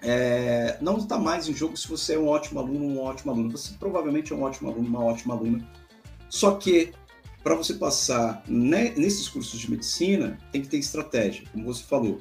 é, 0.06 0.78
não 0.82 0.98
está 0.98 1.18
mais 1.18 1.48
em 1.48 1.54
jogo 1.54 1.76
se 1.76 1.88
você 1.88 2.14
é 2.14 2.20
um 2.20 2.28
ótimo 2.28 2.60
aluno 2.60 2.86
um 2.86 3.02
ótimo 3.02 3.32
aluno. 3.32 3.52
Você 3.52 3.74
provavelmente 3.80 4.32
é 4.32 4.36
um 4.36 4.44
ótimo 4.44 4.70
aluno, 4.70 4.88
uma 4.88 5.04
ótima 5.04 5.34
aluna. 5.34 5.68
Só 6.30 6.56
que 6.56 6.94
para 7.44 7.56
você 7.56 7.76
passar 7.76 8.44
nesses 8.48 9.30
cursos 9.30 9.60
de 9.60 9.70
medicina, 9.70 10.38
tem 10.52 10.62
que 10.62 10.68
ter 10.68 10.78
estratégia, 10.78 11.44
como 11.52 11.66
você 11.66 11.84
falou. 11.84 12.20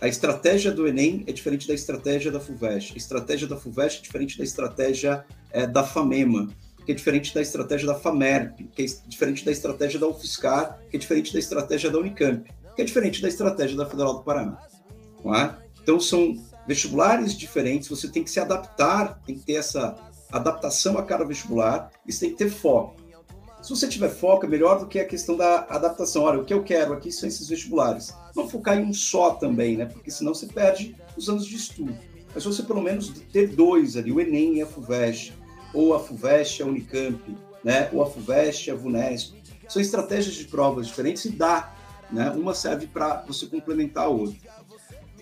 A 0.00 0.06
estratégia 0.06 0.70
do 0.70 0.86
Enem 0.86 1.24
é 1.26 1.32
diferente 1.32 1.66
da 1.66 1.74
estratégia 1.74 2.30
da 2.30 2.38
FUVEST. 2.38 2.94
A 2.94 2.96
estratégia 2.96 3.48
da 3.48 3.56
FUVEST 3.56 3.98
é 3.98 4.02
diferente 4.02 4.38
da 4.38 4.44
estratégia 4.44 5.24
é, 5.50 5.66
da 5.66 5.82
FAMEMA, 5.84 6.48
que 6.86 6.92
é 6.92 6.94
diferente 6.94 7.34
da 7.34 7.42
estratégia 7.42 7.86
da 7.86 7.96
FAMERP, 7.96 8.68
que 8.72 8.82
é 8.82 8.86
diferente 9.08 9.44
da 9.44 9.50
estratégia 9.50 9.98
da 9.98 10.06
UFSCar, 10.06 10.78
que 10.90 10.96
é 10.96 11.00
diferente 11.00 11.32
da 11.32 11.38
estratégia 11.38 11.90
da 11.90 11.98
Unicamp, 11.98 12.48
que 12.74 12.82
é 12.82 12.84
diferente 12.84 13.20
da 13.20 13.28
estratégia 13.28 13.76
da 13.76 13.86
Federal 13.86 14.14
do 14.14 14.22
Paraná. 14.22 14.58
É? 15.36 15.54
Então, 15.82 15.98
são 15.98 16.34
vestibulares 16.70 17.36
diferentes, 17.36 17.88
você 17.88 18.06
tem 18.06 18.22
que 18.22 18.30
se 18.30 18.38
adaptar, 18.38 19.20
tem 19.26 19.34
que 19.34 19.44
ter 19.44 19.54
essa 19.54 19.96
adaptação 20.30 20.96
a 20.96 21.02
cada 21.02 21.24
vestibular, 21.24 21.90
você 22.06 22.26
tem 22.26 22.30
que 22.30 22.36
ter 22.36 22.48
foco. 22.48 22.94
Se 23.60 23.70
você 23.70 23.88
tiver 23.88 24.08
foco, 24.08 24.46
é 24.46 24.48
melhor 24.48 24.78
do 24.78 24.86
que 24.86 25.00
a 25.00 25.04
questão 25.04 25.36
da 25.36 25.66
adaptação. 25.68 26.22
Olha, 26.22 26.38
o 26.38 26.44
que 26.44 26.54
eu 26.54 26.62
quero 26.62 26.92
aqui 26.92 27.10
são 27.10 27.28
esses 27.28 27.48
vestibulares. 27.48 28.14
Não 28.36 28.48
focar 28.48 28.78
em 28.78 28.84
um 28.84 28.92
só 28.94 29.32
também, 29.32 29.76
né? 29.76 29.86
Porque 29.86 30.12
senão 30.12 30.32
você 30.32 30.46
perde 30.46 30.94
os 31.16 31.28
anos 31.28 31.44
de 31.44 31.56
estudo. 31.56 31.98
Mas 32.32 32.44
você 32.44 32.62
pelo 32.62 32.80
menos 32.80 33.08
ter 33.32 33.48
dois 33.48 33.96
ali, 33.96 34.12
o 34.12 34.20
Enem 34.20 34.58
e 34.58 34.62
a 34.62 34.66
FUVEST, 34.66 35.34
ou 35.74 35.92
a 35.92 35.98
FUVEST 35.98 36.60
e 36.60 36.62
a 36.62 36.66
Unicamp, 36.66 37.36
né? 37.64 37.90
Ou 37.92 38.00
a 38.00 38.06
FUVEST 38.06 38.68
e 38.68 38.70
a 38.70 38.76
VUNESP. 38.76 39.42
São 39.68 39.82
estratégias 39.82 40.36
de 40.36 40.44
provas 40.44 40.86
diferentes 40.86 41.24
e 41.24 41.30
dá, 41.30 41.74
né? 42.12 42.30
Uma 42.30 42.54
serve 42.54 42.86
para 42.86 43.24
você 43.26 43.46
complementar 43.46 44.04
a 44.04 44.08
outra. 44.08 44.38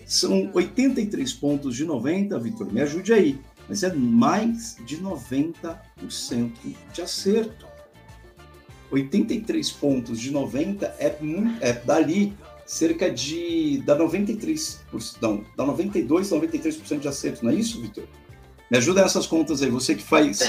São 0.09 0.49
83 0.55 1.33
pontos 1.33 1.75
de 1.75 1.85
90, 1.85 2.39
Vitor, 2.39 2.73
me 2.73 2.81
ajude 2.81 3.13
aí. 3.13 3.39
Mas 3.67 3.83
é 3.83 3.93
mais 3.93 4.75
de 4.83 4.97
90% 4.97 6.51
de 6.91 7.01
acerto. 7.03 7.67
83 8.89 9.69
pontos 9.73 10.19
de 10.19 10.31
90 10.31 10.83
é, 10.97 11.15
é 11.61 11.73
dali 11.73 12.35
cerca 12.65 13.11
de 13.11 13.83
dá 13.85 13.95
93%, 13.95 14.79
não, 15.21 15.45
dá 15.55 15.63
92, 15.63 16.31
93% 16.31 16.99
de 16.99 17.07
acerto, 17.07 17.45
não 17.45 17.51
é 17.51 17.55
isso, 17.55 17.79
Vitor? 17.79 18.05
Me 18.71 18.79
ajuda 18.79 19.03
nessas 19.03 19.27
contas 19.27 19.61
aí, 19.61 19.69
você 19.69 19.93
que 19.93 20.01
faz 20.01 20.39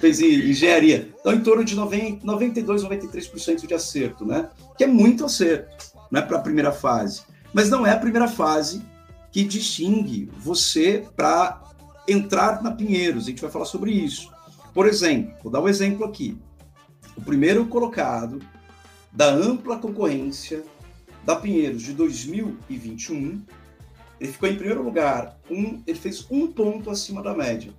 fez 0.00 0.18
engenharia. 0.20 1.10
Então, 1.20 1.34
em 1.34 1.42
torno 1.42 1.62
de 1.62 1.74
90, 1.74 2.24
92, 2.24 2.84
93% 2.84 3.66
de 3.66 3.74
acerto, 3.74 4.24
né? 4.24 4.48
Que 4.78 4.84
é 4.84 4.86
muito 4.86 5.26
acerto, 5.26 5.92
né, 6.10 6.22
para 6.22 6.38
a 6.38 6.40
primeira 6.40 6.72
fase. 6.72 7.20
Mas 7.52 7.68
não 7.68 7.86
é 7.86 7.92
a 7.92 7.98
primeira 7.98 8.26
fase 8.28 8.82
que 9.30 9.44
distingue 9.44 10.30
você 10.38 11.06
para 11.16 11.62
entrar 12.08 12.62
na 12.62 12.72
Pinheiros. 12.72 13.24
A 13.24 13.30
gente 13.30 13.42
vai 13.42 13.50
falar 13.50 13.64
sobre 13.64 13.92
isso. 13.92 14.30
Por 14.74 14.86
exemplo, 14.86 15.34
vou 15.42 15.52
dar 15.52 15.60
um 15.60 15.68
exemplo 15.68 16.04
aqui 16.04 16.38
o 17.16 17.22
primeiro 17.22 17.66
colocado 17.66 18.40
da 19.12 19.28
ampla 19.28 19.78
concorrência 19.78 20.64
da 21.24 21.36
Pinheiros 21.36 21.82
de 21.82 21.92
2021. 21.92 23.42
Ele 24.18 24.32
ficou 24.32 24.48
em 24.48 24.56
primeiro 24.56 24.82
lugar, 24.82 25.38
um, 25.50 25.82
ele 25.86 25.98
fez 25.98 26.26
um 26.30 26.46
ponto 26.46 26.90
acima 26.90 27.22
da 27.22 27.34
média, 27.34 27.72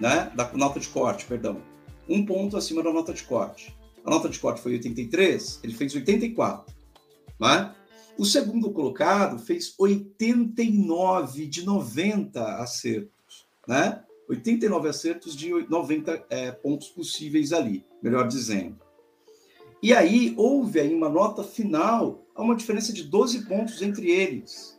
né? 0.00 0.30
Da 0.34 0.50
nota 0.54 0.80
de 0.80 0.88
corte, 0.88 1.26
perdão. 1.26 1.60
Um 2.08 2.24
ponto 2.24 2.56
acima 2.56 2.82
da 2.82 2.92
nota 2.92 3.12
de 3.12 3.22
corte. 3.22 3.76
A 4.04 4.10
nota 4.10 4.28
de 4.28 4.38
corte 4.38 4.60
foi 4.60 4.72
83, 4.72 5.60
ele 5.62 5.74
fez 5.74 5.94
84, 5.94 6.74
né? 7.38 7.74
O 8.18 8.24
segundo 8.24 8.72
colocado 8.72 9.38
fez 9.38 9.72
89 9.78 11.46
de 11.46 11.64
90 11.64 12.56
acertos, 12.56 13.46
né? 13.66 14.02
89 14.28 14.88
acertos 14.88 15.36
de 15.36 15.50
90 15.68 16.26
é, 16.28 16.50
pontos 16.50 16.88
possíveis 16.88 17.52
ali, 17.52 17.86
melhor 18.02 18.26
dizendo. 18.26 18.76
E 19.80 19.94
aí 19.94 20.34
houve 20.36 20.80
aí 20.80 20.92
uma 20.92 21.08
nota 21.08 21.44
final, 21.44 22.26
uma 22.36 22.56
diferença 22.56 22.92
de 22.92 23.04
12 23.04 23.46
pontos 23.46 23.80
entre 23.80 24.10
eles. 24.10 24.76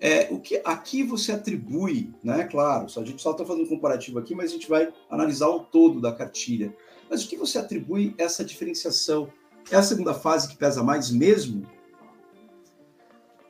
É, 0.00 0.28
o 0.32 0.40
que 0.40 0.62
aqui 0.64 1.02
você 1.02 1.32
atribui, 1.32 2.10
né? 2.24 2.44
Claro, 2.44 2.86
a 2.86 3.04
gente 3.04 3.20
só 3.20 3.32
está 3.32 3.44
fazendo 3.44 3.66
um 3.66 3.68
comparativo 3.68 4.18
aqui, 4.18 4.34
mas 4.34 4.50
a 4.50 4.54
gente 4.54 4.68
vai 4.68 4.90
analisar 5.10 5.48
o 5.48 5.60
todo 5.60 6.00
da 6.00 6.10
cartilha. 6.10 6.74
Mas 7.10 7.22
o 7.22 7.28
que 7.28 7.36
você 7.36 7.58
atribui 7.58 8.14
essa 8.16 8.42
diferenciação? 8.42 9.30
É 9.70 9.76
a 9.76 9.82
segunda 9.82 10.14
fase 10.14 10.48
que 10.48 10.56
pesa 10.56 10.82
mais 10.82 11.10
mesmo? 11.10 11.66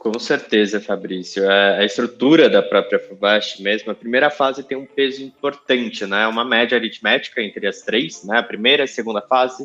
Com 0.03 0.19
certeza, 0.19 0.81
Fabrício. 0.81 1.49
É, 1.49 1.79
a 1.79 1.85
estrutura 1.85 2.51
da 2.51 2.61
própria 2.61 2.99
FUVEST 2.99 3.63
mesmo, 3.63 3.93
a 3.93 3.95
primeira 3.95 4.31
fase 4.31 4.65
tem 4.65 4.77
um 4.77 4.85
peso 4.85 5.23
importante, 5.23 6.05
né? 6.05 6.27
Uma 6.27 6.45
média 6.45 6.77
aritmética 6.77 7.41
entre 7.41 7.69
as 7.69 7.83
três, 7.83 8.25
né? 8.25 8.39
A 8.39 8.43
primeira 8.43 8.83
e 8.83 8.85
a 8.85 8.89
segunda 8.89 9.23
fase, 9.23 9.65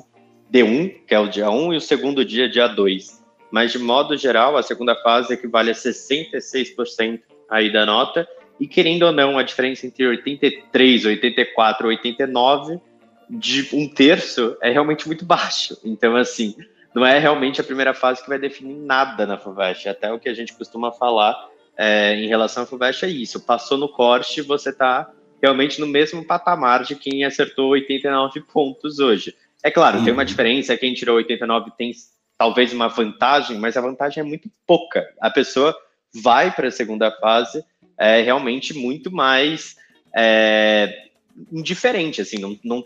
D1, 0.54 0.94
que 1.08 1.16
é 1.16 1.20
o 1.20 1.28
dia 1.28 1.50
1, 1.50 1.74
e 1.74 1.78
o 1.78 1.82
segundo 1.82 2.24
dia, 2.24 2.48
dia 2.48 2.68
2. 2.68 3.20
Mas, 3.50 3.72
de 3.72 3.80
modo 3.80 4.16
geral, 4.16 4.56
a 4.56 4.62
segunda 4.62 4.94
fase 4.98 5.34
equivale 5.34 5.72
a 5.72 5.74
66% 5.74 7.20
aí 7.50 7.74
da 7.74 7.84
nota, 7.84 8.28
e 8.60 8.68
querendo 8.68 9.08
ou 9.08 9.12
não, 9.12 9.40
a 9.40 9.44
diferença 9.44 9.88
entre 9.88 10.06
83, 10.06 11.06
84, 11.06 11.88
89 11.88 12.80
de 13.28 13.68
um 13.74 13.90
terço 13.90 14.56
é 14.62 14.70
realmente 14.70 15.08
muito 15.08 15.26
baixo. 15.26 15.80
Então, 15.84 16.16
assim, 16.16 16.56
não 16.98 17.06
é 17.06 17.20
realmente 17.20 17.62
a 17.62 17.64
primeira 17.64 17.94
fase 17.94 18.24
que 18.24 18.28
vai 18.28 18.40
definir 18.40 18.74
nada 18.74 19.28
na 19.28 19.38
FUVEST. 19.38 19.88
Até 19.88 20.12
o 20.12 20.18
que 20.18 20.28
a 20.28 20.34
gente 20.34 20.54
costuma 20.54 20.92
falar 20.92 21.48
é, 21.78 22.16
em 22.16 22.28
relação 22.28 22.64
à 22.64 22.66
FUVEST 22.66 23.06
é 23.06 23.08
isso. 23.08 23.40
Passou 23.40 23.78
no 23.78 23.88
corte, 23.88 24.42
você 24.42 24.72
está 24.72 25.08
realmente 25.40 25.80
no 25.80 25.86
mesmo 25.86 26.26
patamar 26.26 26.84
de 26.84 26.96
quem 26.96 27.24
acertou 27.24 27.70
89 27.70 28.42
pontos 28.52 28.98
hoje. 28.98 29.36
É 29.64 29.70
claro, 29.70 30.04
tem 30.04 30.12
uma 30.12 30.24
uhum. 30.24 30.26
diferença, 30.26 30.76
quem 30.76 30.96
tirou 30.96 31.18
89 31.18 31.70
tem 31.78 31.92
talvez 32.36 32.74
uma 32.74 32.88
vantagem, 32.88 33.60
mas 33.60 33.78
a 33.78 33.82
vantagem 33.82 34.22
é 34.22 34.26
muito 34.26 34.50
pouca. 34.66 35.08
A 35.22 35.30
pessoa 35.30 35.78
vai 36.16 36.50
para 36.50 36.70
a 36.70 36.72
segunda 36.72 37.12
fase 37.12 37.64
é 37.96 38.24
realmente 38.24 38.74
muito 38.74 39.12
mais 39.12 39.76
é, 40.16 41.10
indiferente, 41.52 42.22
assim, 42.22 42.40
não, 42.40 42.58
não 42.64 42.82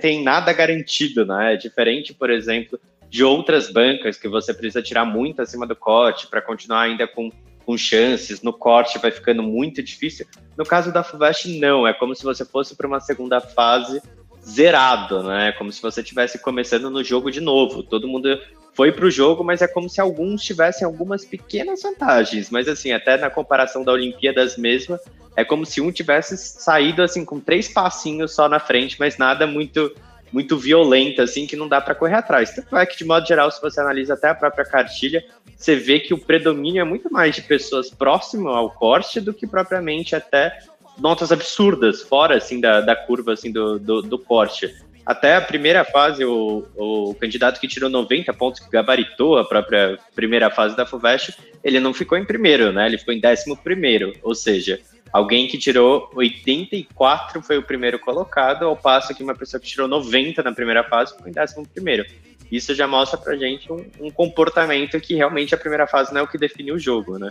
tem 0.00 0.20
nada 0.24 0.52
garantido, 0.52 1.24
né? 1.24 1.54
É 1.54 1.56
diferente, 1.56 2.12
por 2.12 2.28
exemplo, 2.28 2.80
de 3.12 3.22
outras 3.22 3.70
bancas 3.70 4.16
que 4.16 4.26
você 4.26 4.54
precisa 4.54 4.80
tirar 4.80 5.04
muito 5.04 5.42
acima 5.42 5.66
do 5.66 5.76
corte 5.76 6.26
para 6.28 6.40
continuar 6.40 6.80
ainda 6.80 7.06
com, 7.06 7.30
com 7.62 7.76
chances, 7.76 8.40
no 8.40 8.54
corte 8.54 8.98
vai 8.98 9.10
ficando 9.10 9.42
muito 9.42 9.82
difícil. 9.82 10.26
No 10.56 10.64
caso 10.64 10.90
da 10.90 11.04
FUVEST, 11.04 11.58
não, 11.58 11.86
é 11.86 11.92
como 11.92 12.14
se 12.16 12.24
você 12.24 12.42
fosse 12.42 12.74
para 12.74 12.86
uma 12.86 13.00
segunda 13.00 13.38
fase 13.38 14.00
zerado, 14.42 15.22
né? 15.24 15.52
Como 15.58 15.70
se 15.70 15.82
você 15.82 16.00
estivesse 16.00 16.38
começando 16.38 16.88
no 16.88 17.04
jogo 17.04 17.30
de 17.30 17.42
novo. 17.42 17.82
Todo 17.82 18.08
mundo 18.08 18.40
foi 18.72 18.90
para 18.90 19.04
o 19.04 19.10
jogo, 19.10 19.44
mas 19.44 19.60
é 19.60 19.68
como 19.68 19.90
se 19.90 20.00
alguns 20.00 20.42
tivessem 20.42 20.86
algumas 20.86 21.22
pequenas 21.22 21.82
vantagens. 21.82 22.48
Mas 22.48 22.66
assim, 22.66 22.92
até 22.92 23.18
na 23.18 23.28
comparação 23.28 23.84
da 23.84 23.92
Olimpíadas 23.92 24.56
mesma, 24.56 24.98
é 25.36 25.44
como 25.44 25.66
se 25.66 25.82
um 25.82 25.92
tivesse 25.92 26.38
saído 26.38 27.02
assim 27.02 27.26
com 27.26 27.38
três 27.38 27.68
passinhos 27.68 28.34
só 28.34 28.48
na 28.48 28.58
frente, 28.58 28.96
mas 28.98 29.18
nada 29.18 29.46
muito 29.46 29.94
muito 30.32 30.56
violenta, 30.56 31.22
assim, 31.22 31.46
que 31.46 31.54
não 31.54 31.68
dá 31.68 31.80
para 31.80 31.94
correr 31.94 32.14
atrás. 32.14 32.50
Tanto 32.54 32.76
é 32.76 32.86
que, 32.86 32.96
de 32.96 33.04
modo 33.04 33.26
geral, 33.26 33.50
se 33.50 33.60
você 33.60 33.80
analisa 33.80 34.14
até 34.14 34.30
a 34.30 34.34
própria 34.34 34.64
cartilha, 34.64 35.22
você 35.56 35.76
vê 35.76 36.00
que 36.00 36.14
o 36.14 36.18
predomínio 36.18 36.80
é 36.80 36.84
muito 36.84 37.12
mais 37.12 37.34
de 37.34 37.42
pessoas 37.42 37.90
próximas 37.90 38.54
ao 38.54 38.70
corte 38.70 39.20
do 39.20 39.34
que 39.34 39.46
propriamente 39.46 40.16
até 40.16 40.58
notas 40.98 41.30
absurdas, 41.30 42.02
fora, 42.02 42.36
assim, 42.36 42.60
da, 42.60 42.80
da 42.80 42.96
curva, 42.96 43.32
assim, 43.32 43.52
do, 43.52 43.78
do, 43.78 44.02
do 44.02 44.18
corte. 44.18 44.74
Até 45.04 45.36
a 45.36 45.40
primeira 45.40 45.84
fase, 45.84 46.24
o, 46.24 46.64
o 46.76 47.14
candidato 47.14 47.60
que 47.60 47.66
tirou 47.66 47.90
90 47.90 48.32
pontos, 48.34 48.60
que 48.60 48.70
gabaritou 48.70 49.36
a 49.36 49.44
própria 49.44 49.98
primeira 50.14 50.48
fase 50.48 50.76
da 50.76 50.86
FUVEST, 50.86 51.34
ele 51.62 51.80
não 51.80 51.92
ficou 51.92 52.16
em 52.16 52.24
primeiro, 52.24 52.72
né? 52.72 52.86
Ele 52.86 52.98
ficou 52.98 53.12
em 53.12 53.20
décimo 53.20 53.56
primeiro, 53.56 54.12
ou 54.22 54.34
seja, 54.34 54.80
Alguém 55.12 55.46
que 55.46 55.58
tirou 55.58 56.10
84 56.14 57.42
foi 57.42 57.58
o 57.58 57.62
primeiro 57.62 57.98
colocado, 57.98 58.64
ao 58.64 58.76
passo 58.76 59.14
que 59.14 59.22
uma 59.22 59.34
pessoa 59.34 59.60
que 59.60 59.66
tirou 59.66 59.86
90 59.86 60.42
na 60.42 60.52
primeira 60.52 60.82
fase 60.84 61.14
foi 61.18 61.28
em 61.28 61.32
décimo 61.32 61.66
primeiro. 61.66 62.04
Isso 62.50 62.74
já 62.74 62.86
mostra 62.86 63.18
pra 63.18 63.36
gente 63.36 63.70
um, 63.70 63.84
um 64.00 64.10
comportamento 64.10 64.98
que 65.00 65.14
realmente 65.14 65.54
a 65.54 65.58
primeira 65.58 65.86
fase 65.86 66.12
não 66.12 66.20
é 66.20 66.24
o 66.24 66.28
que 66.28 66.38
define 66.38 66.72
o 66.72 66.78
jogo, 66.78 67.18
né? 67.18 67.30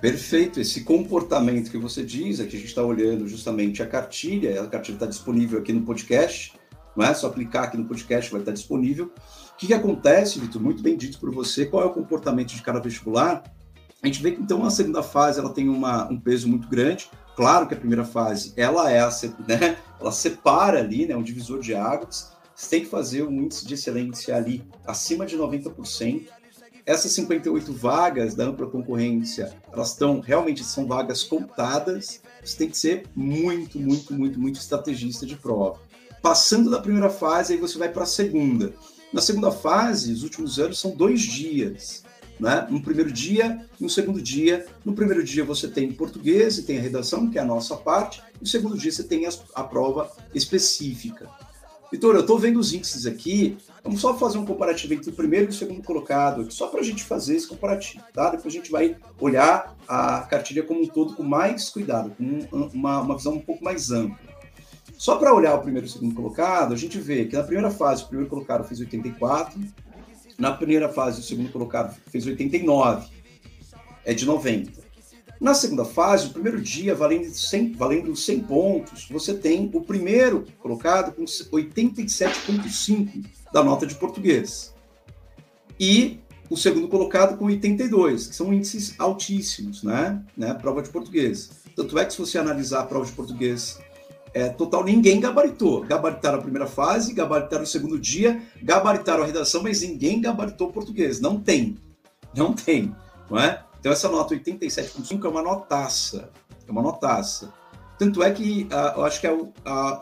Perfeito. 0.00 0.60
Esse 0.60 0.84
comportamento 0.84 1.70
que 1.70 1.78
você 1.78 2.04
diz, 2.04 2.40
aqui 2.40 2.56
a 2.56 2.58
gente 2.58 2.68
está 2.68 2.82
olhando 2.82 3.26
justamente 3.26 3.82
a 3.82 3.86
cartilha, 3.86 4.62
a 4.62 4.66
cartilha 4.66 4.96
está 4.96 5.06
disponível 5.06 5.58
aqui 5.58 5.72
no 5.72 5.82
podcast, 5.82 6.52
não 6.96 7.04
é 7.04 7.14
só 7.14 7.30
clicar 7.30 7.64
aqui 7.64 7.76
no 7.76 7.84
podcast, 7.84 8.30
vai 8.30 8.40
estar 8.40 8.52
disponível. 8.52 9.06
O 9.52 9.56
que, 9.56 9.68
que 9.68 9.74
acontece, 9.74 10.38
Vitor? 10.38 10.60
Muito 10.60 10.82
bem 10.82 10.96
dito 10.96 11.18
por 11.18 11.32
você, 11.32 11.66
qual 11.66 11.82
é 11.82 11.86
o 11.86 11.90
comportamento 11.90 12.54
de 12.54 12.62
cada 12.62 12.80
vestibular? 12.80 13.42
A 14.00 14.06
gente 14.06 14.22
vê 14.22 14.30
que 14.30 14.40
então 14.40 14.64
a 14.64 14.70
segunda 14.70 15.02
fase 15.02 15.40
ela 15.40 15.50
tem 15.50 15.68
uma, 15.68 16.08
um 16.10 16.18
peso 16.18 16.48
muito 16.48 16.68
grande. 16.68 17.10
Claro 17.34 17.66
que 17.66 17.74
a 17.74 17.76
primeira 17.76 18.04
fase 18.04 18.52
ela 18.56 18.90
é 18.90 19.00
a, 19.00 19.10
né, 19.46 19.76
ela 20.00 20.12
separa 20.12 20.78
ali, 20.78 21.06
né, 21.06 21.16
um 21.16 21.22
divisor 21.22 21.60
de 21.60 21.74
águas. 21.74 22.32
Você 22.54 22.70
tem 22.70 22.80
que 22.80 22.90
fazer 22.90 23.24
um 23.24 23.42
índice 23.42 23.66
de 23.66 23.74
excelência 23.74 24.36
ali 24.36 24.64
acima 24.86 25.26
de 25.26 25.36
90%. 25.36 26.28
Essas 26.86 27.12
58 27.12 27.72
vagas 27.72 28.34
da 28.34 28.44
ampla 28.44 28.66
concorrência, 28.66 29.52
elas 29.70 29.90
estão 29.90 30.20
realmente 30.20 30.64
são 30.64 30.86
vagas 30.86 31.22
contadas. 31.22 32.22
Você 32.42 32.56
tem 32.56 32.70
que 32.70 32.78
ser 32.78 33.04
muito, 33.14 33.78
muito, 33.78 34.14
muito, 34.14 34.40
muito 34.40 34.58
estrategista 34.58 35.26
de 35.26 35.36
prova. 35.36 35.80
Passando 36.22 36.70
da 36.70 36.80
primeira 36.80 37.10
fase, 37.10 37.52
aí 37.52 37.58
você 37.58 37.78
vai 37.78 37.90
para 37.90 38.04
a 38.04 38.06
segunda. 38.06 38.72
Na 39.12 39.20
segunda 39.20 39.50
fase, 39.50 40.12
os 40.12 40.22
últimos 40.22 40.58
anos 40.58 40.78
são 40.78 40.92
dois 40.92 41.20
dias 41.20 42.04
né? 42.38 42.66
No 42.70 42.80
primeiro 42.80 43.12
dia, 43.12 43.64
no 43.80 43.88
segundo 43.88 44.20
dia. 44.20 44.66
No 44.84 44.92
primeiro 44.92 45.22
dia 45.24 45.44
você 45.44 45.68
tem 45.68 45.92
português 45.92 46.58
e 46.58 46.62
tem 46.62 46.78
a 46.78 46.82
redação, 46.82 47.30
que 47.30 47.38
é 47.38 47.40
a 47.40 47.44
nossa 47.44 47.76
parte. 47.76 48.22
No 48.40 48.46
segundo 48.46 48.76
dia 48.76 48.92
você 48.92 49.02
tem 49.02 49.26
a, 49.26 49.30
a 49.54 49.64
prova 49.64 50.10
específica. 50.34 51.28
Vitor, 51.90 52.14
eu 52.14 52.20
estou 52.20 52.38
vendo 52.38 52.60
os 52.60 52.74
índices 52.74 53.06
aqui. 53.06 53.56
Vamos 53.82 54.00
só 54.00 54.14
fazer 54.16 54.36
um 54.36 54.44
comparativo 54.44 54.92
entre 54.92 55.08
o 55.08 55.14
primeiro 55.14 55.46
e 55.46 55.48
o 55.48 55.52
segundo 55.52 55.82
colocado, 55.82 56.50
só 56.52 56.66
para 56.66 56.80
a 56.80 56.82
gente 56.82 57.02
fazer 57.02 57.36
esse 57.36 57.46
comparativo, 57.46 58.04
tá? 58.12 58.30
Depois 58.30 58.52
a 58.52 58.56
gente 58.58 58.70
vai 58.70 58.96
olhar 59.18 59.74
a 59.88 60.20
cartilha 60.20 60.62
como 60.62 60.82
um 60.82 60.86
todo 60.86 61.14
com 61.14 61.22
mais 61.22 61.70
cuidado, 61.70 62.10
com 62.10 62.68
uma, 62.74 63.00
uma 63.00 63.16
visão 63.16 63.34
um 63.34 63.40
pouco 63.40 63.64
mais 63.64 63.90
ampla. 63.90 64.18
Só 64.98 65.16
para 65.16 65.32
olhar 65.32 65.54
o 65.54 65.62
primeiro 65.62 65.86
e 65.86 65.88
o 65.88 65.92
segundo 65.92 66.14
colocado, 66.14 66.74
a 66.74 66.76
gente 66.76 66.98
vê 66.98 67.24
que 67.24 67.36
na 67.36 67.42
primeira 67.42 67.70
fase 67.70 68.02
o 68.02 68.08
primeiro 68.08 68.28
colocado 68.28 68.64
fez 68.64 68.80
84, 68.80 69.58
na 70.38 70.52
primeira 70.52 70.88
fase, 70.88 71.20
o 71.20 71.24
segundo 71.24 71.50
colocado 71.50 71.96
fez 72.06 72.24
89, 72.24 73.08
é 74.04 74.14
de 74.14 74.24
90. 74.24 74.86
Na 75.40 75.54
segunda 75.54 75.84
fase, 75.84 76.28
o 76.28 76.30
primeiro 76.30 76.60
dia, 76.60 76.94
valendo 76.94 77.26
100, 77.26 77.72
valendo 77.72 78.14
100 78.14 78.40
pontos, 78.40 79.08
você 79.10 79.34
tem 79.34 79.68
o 79.72 79.80
primeiro 79.80 80.46
colocado 80.60 81.12
com 81.12 81.24
87,5 81.24 83.24
da 83.52 83.62
nota 83.62 83.86
de 83.86 83.94
português. 83.96 84.74
E 85.78 86.20
o 86.50 86.56
segundo 86.56 86.88
colocado 86.88 87.36
com 87.36 87.44
82, 87.44 88.28
que 88.28 88.34
são 88.34 88.52
índices 88.52 88.94
altíssimos, 88.98 89.82
né? 89.82 90.22
né? 90.36 90.54
Prova 90.54 90.82
de 90.82 90.88
português. 90.88 91.50
Tanto 91.76 91.98
é 91.98 92.04
que 92.04 92.12
se 92.12 92.18
você 92.18 92.38
analisar 92.38 92.80
a 92.80 92.86
prova 92.86 93.06
de 93.06 93.12
português 93.12 93.78
é, 94.34 94.48
total, 94.48 94.84
ninguém 94.84 95.20
gabaritou. 95.20 95.82
Gabaritaram 95.82 96.38
a 96.38 96.42
primeira 96.42 96.66
fase, 96.66 97.12
gabaritaram 97.12 97.64
o 97.64 97.66
segundo 97.66 97.98
dia, 97.98 98.42
gabaritaram 98.62 99.22
a 99.22 99.26
redação, 99.26 99.62
mas 99.62 99.82
ninguém 99.82 100.20
gabaritou 100.20 100.70
português. 100.70 101.20
Não 101.20 101.40
tem. 101.40 101.76
Não 102.34 102.52
tem. 102.52 102.94
Não 103.30 103.38
é? 103.38 103.64
Então, 103.80 103.92
essa 103.92 104.08
nota 104.08 104.34
87,5 104.34 105.24
é 105.24 105.28
uma 105.28 105.42
notaça. 105.42 106.30
É 106.66 106.70
uma 106.70 106.82
notaça. 106.82 107.52
Tanto 107.98 108.22
é 108.22 108.30
que 108.30 108.68
uh, 108.70 108.98
eu 108.98 109.04
acho 109.04 109.20
que 109.20 109.26
é, 109.26 109.32
uh, 109.32 109.48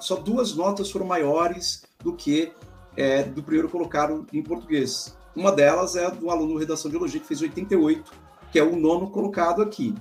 só 0.00 0.16
duas 0.16 0.54
notas 0.54 0.90
foram 0.90 1.06
maiores 1.06 1.82
do 2.02 2.12
que 2.12 2.52
é, 2.96 3.22
do 3.22 3.42
primeiro 3.42 3.68
colocado 3.68 4.26
em 4.32 4.42
português. 4.42 5.16
Uma 5.34 5.52
delas 5.52 5.96
é 5.96 6.10
do 6.10 6.30
aluno 6.30 6.58
redação 6.58 6.90
de 6.90 6.96
biologia, 6.96 7.20
que 7.20 7.26
fez 7.26 7.42
88, 7.42 8.10
que 8.50 8.58
é 8.58 8.62
o 8.62 8.76
nono 8.76 9.10
colocado 9.10 9.62
aqui. 9.62 9.94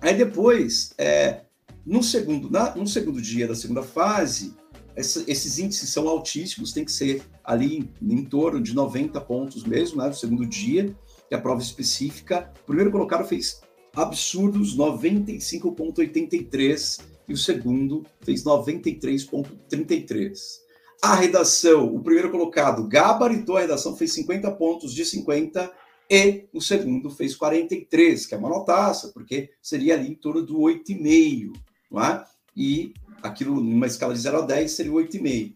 Aí 0.00 0.14
depois, 0.14 0.94
é, 0.98 1.42
no 1.86 2.02
segundo, 2.02 2.50
na, 2.50 2.74
no 2.74 2.86
segundo 2.86 3.20
dia 3.20 3.46
da 3.46 3.54
segunda 3.54 3.82
fase, 3.82 4.54
essa, 4.96 5.22
esses 5.26 5.58
índices 5.58 5.90
são 5.90 6.08
altíssimos, 6.08 6.72
tem 6.72 6.82
que 6.84 6.92
ser 6.92 7.22
ali 7.42 7.78
em, 7.78 7.90
em 8.14 8.24
torno 8.24 8.60
de 8.60 8.72
90 8.74 9.20
pontos 9.20 9.64
mesmo, 9.64 9.98
né, 9.98 10.06
no 10.08 10.14
segundo 10.14 10.46
dia, 10.46 10.96
que 11.28 11.34
é 11.34 11.36
a 11.36 11.40
prova 11.40 11.60
específica. 11.60 12.52
O 12.62 12.66
primeiro 12.66 12.90
colocado 12.90 13.26
fez 13.26 13.60
absurdos 13.94 14.76
95,83 14.76 17.00
e 17.28 17.32
o 17.32 17.36
segundo 17.36 18.04
fez 18.22 18.42
93,33. 18.44 20.64
A 21.02 21.16
redação, 21.16 21.92
o 21.94 22.02
primeiro 22.02 22.30
colocado 22.30 22.88
gabaritou 22.88 23.58
a 23.58 23.60
redação, 23.60 23.94
fez 23.96 24.14
50 24.14 24.50
pontos 24.52 24.94
de 24.94 25.04
50 25.04 25.70
e 26.08 26.46
o 26.52 26.62
segundo 26.62 27.10
fez 27.10 27.34
43, 27.34 28.26
que 28.26 28.34
é 28.34 28.38
uma 28.38 28.48
notaça, 28.48 29.10
porque 29.12 29.50
seria 29.60 29.94
ali 29.94 30.08
em 30.08 30.14
torno 30.14 30.40
do 30.42 30.60
8,5 30.60 31.52
não 31.52 31.73
é? 32.02 32.24
E 32.56 32.94
aquilo 33.22 33.60
numa 33.60 33.86
escala 33.86 34.14
de 34.14 34.20
0 34.20 34.38
a 34.38 34.40
10 34.42 34.70
seria 34.70 34.92
8,5. 34.92 35.54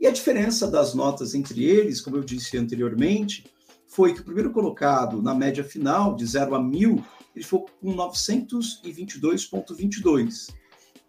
E 0.00 0.06
a 0.06 0.10
diferença 0.10 0.70
das 0.70 0.94
notas 0.94 1.34
entre 1.34 1.62
eles, 1.64 2.00
como 2.00 2.16
eu 2.16 2.22
disse 2.22 2.56
anteriormente, 2.56 3.44
foi 3.86 4.14
que 4.14 4.20
o 4.20 4.24
primeiro 4.24 4.52
colocado 4.52 5.20
na 5.20 5.34
média 5.34 5.64
final, 5.64 6.14
de 6.14 6.24
0 6.24 6.54
a 6.54 6.62
1000, 6.62 7.04
ele 7.34 7.44
foi 7.44 7.64
com 7.80 7.96
922,22. 7.96 10.54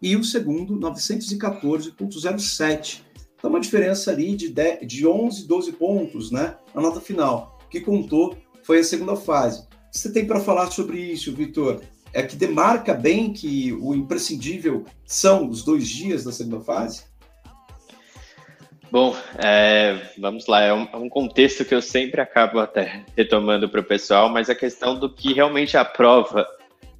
E 0.02 0.16
o 0.16 0.24
segundo, 0.24 0.78
914,07. 0.78 3.02
Então, 3.36 3.50
uma 3.50 3.60
diferença 3.60 4.10
ali 4.10 4.34
de, 4.34 4.48
10, 4.48 4.86
de 4.86 5.06
11, 5.06 5.46
12 5.46 5.72
pontos 5.72 6.30
né, 6.30 6.56
na 6.74 6.80
nota 6.80 6.98
final. 7.00 7.58
Que 7.70 7.80
contou 7.80 8.34
foi 8.62 8.78
a 8.80 8.84
segunda 8.84 9.14
fase. 9.14 9.60
O 9.60 9.66
que 9.92 9.98
você 9.98 10.10
tem 10.10 10.26
para 10.26 10.40
falar 10.40 10.70
sobre 10.70 10.98
isso, 10.98 11.34
Vitor? 11.34 11.82
É 12.12 12.22
que 12.22 12.36
demarca 12.36 12.94
bem 12.94 13.32
que 13.32 13.72
o 13.72 13.94
imprescindível 13.94 14.84
são 15.04 15.48
os 15.48 15.64
dois 15.64 15.88
dias 15.88 16.24
da 16.24 16.32
segunda 16.32 16.60
fase? 16.60 17.04
Bom, 18.90 19.16
é, 19.38 19.96
vamos 20.18 20.48
lá, 20.48 20.62
é 20.62 20.74
um, 20.74 20.88
é 20.92 20.96
um, 20.96 21.08
contexto 21.08 21.64
que 21.64 21.72
eu 21.72 21.80
sempre 21.80 22.20
acabo 22.20 22.58
até 22.58 23.04
retomando 23.16 23.68
para 23.68 23.80
o 23.80 23.84
pessoal, 23.84 24.28
mas 24.28 24.50
a 24.50 24.54
questão 24.54 24.98
do 24.98 25.08
que 25.08 25.32
realmente 25.32 25.76
a 25.76 25.84
prova 25.84 26.44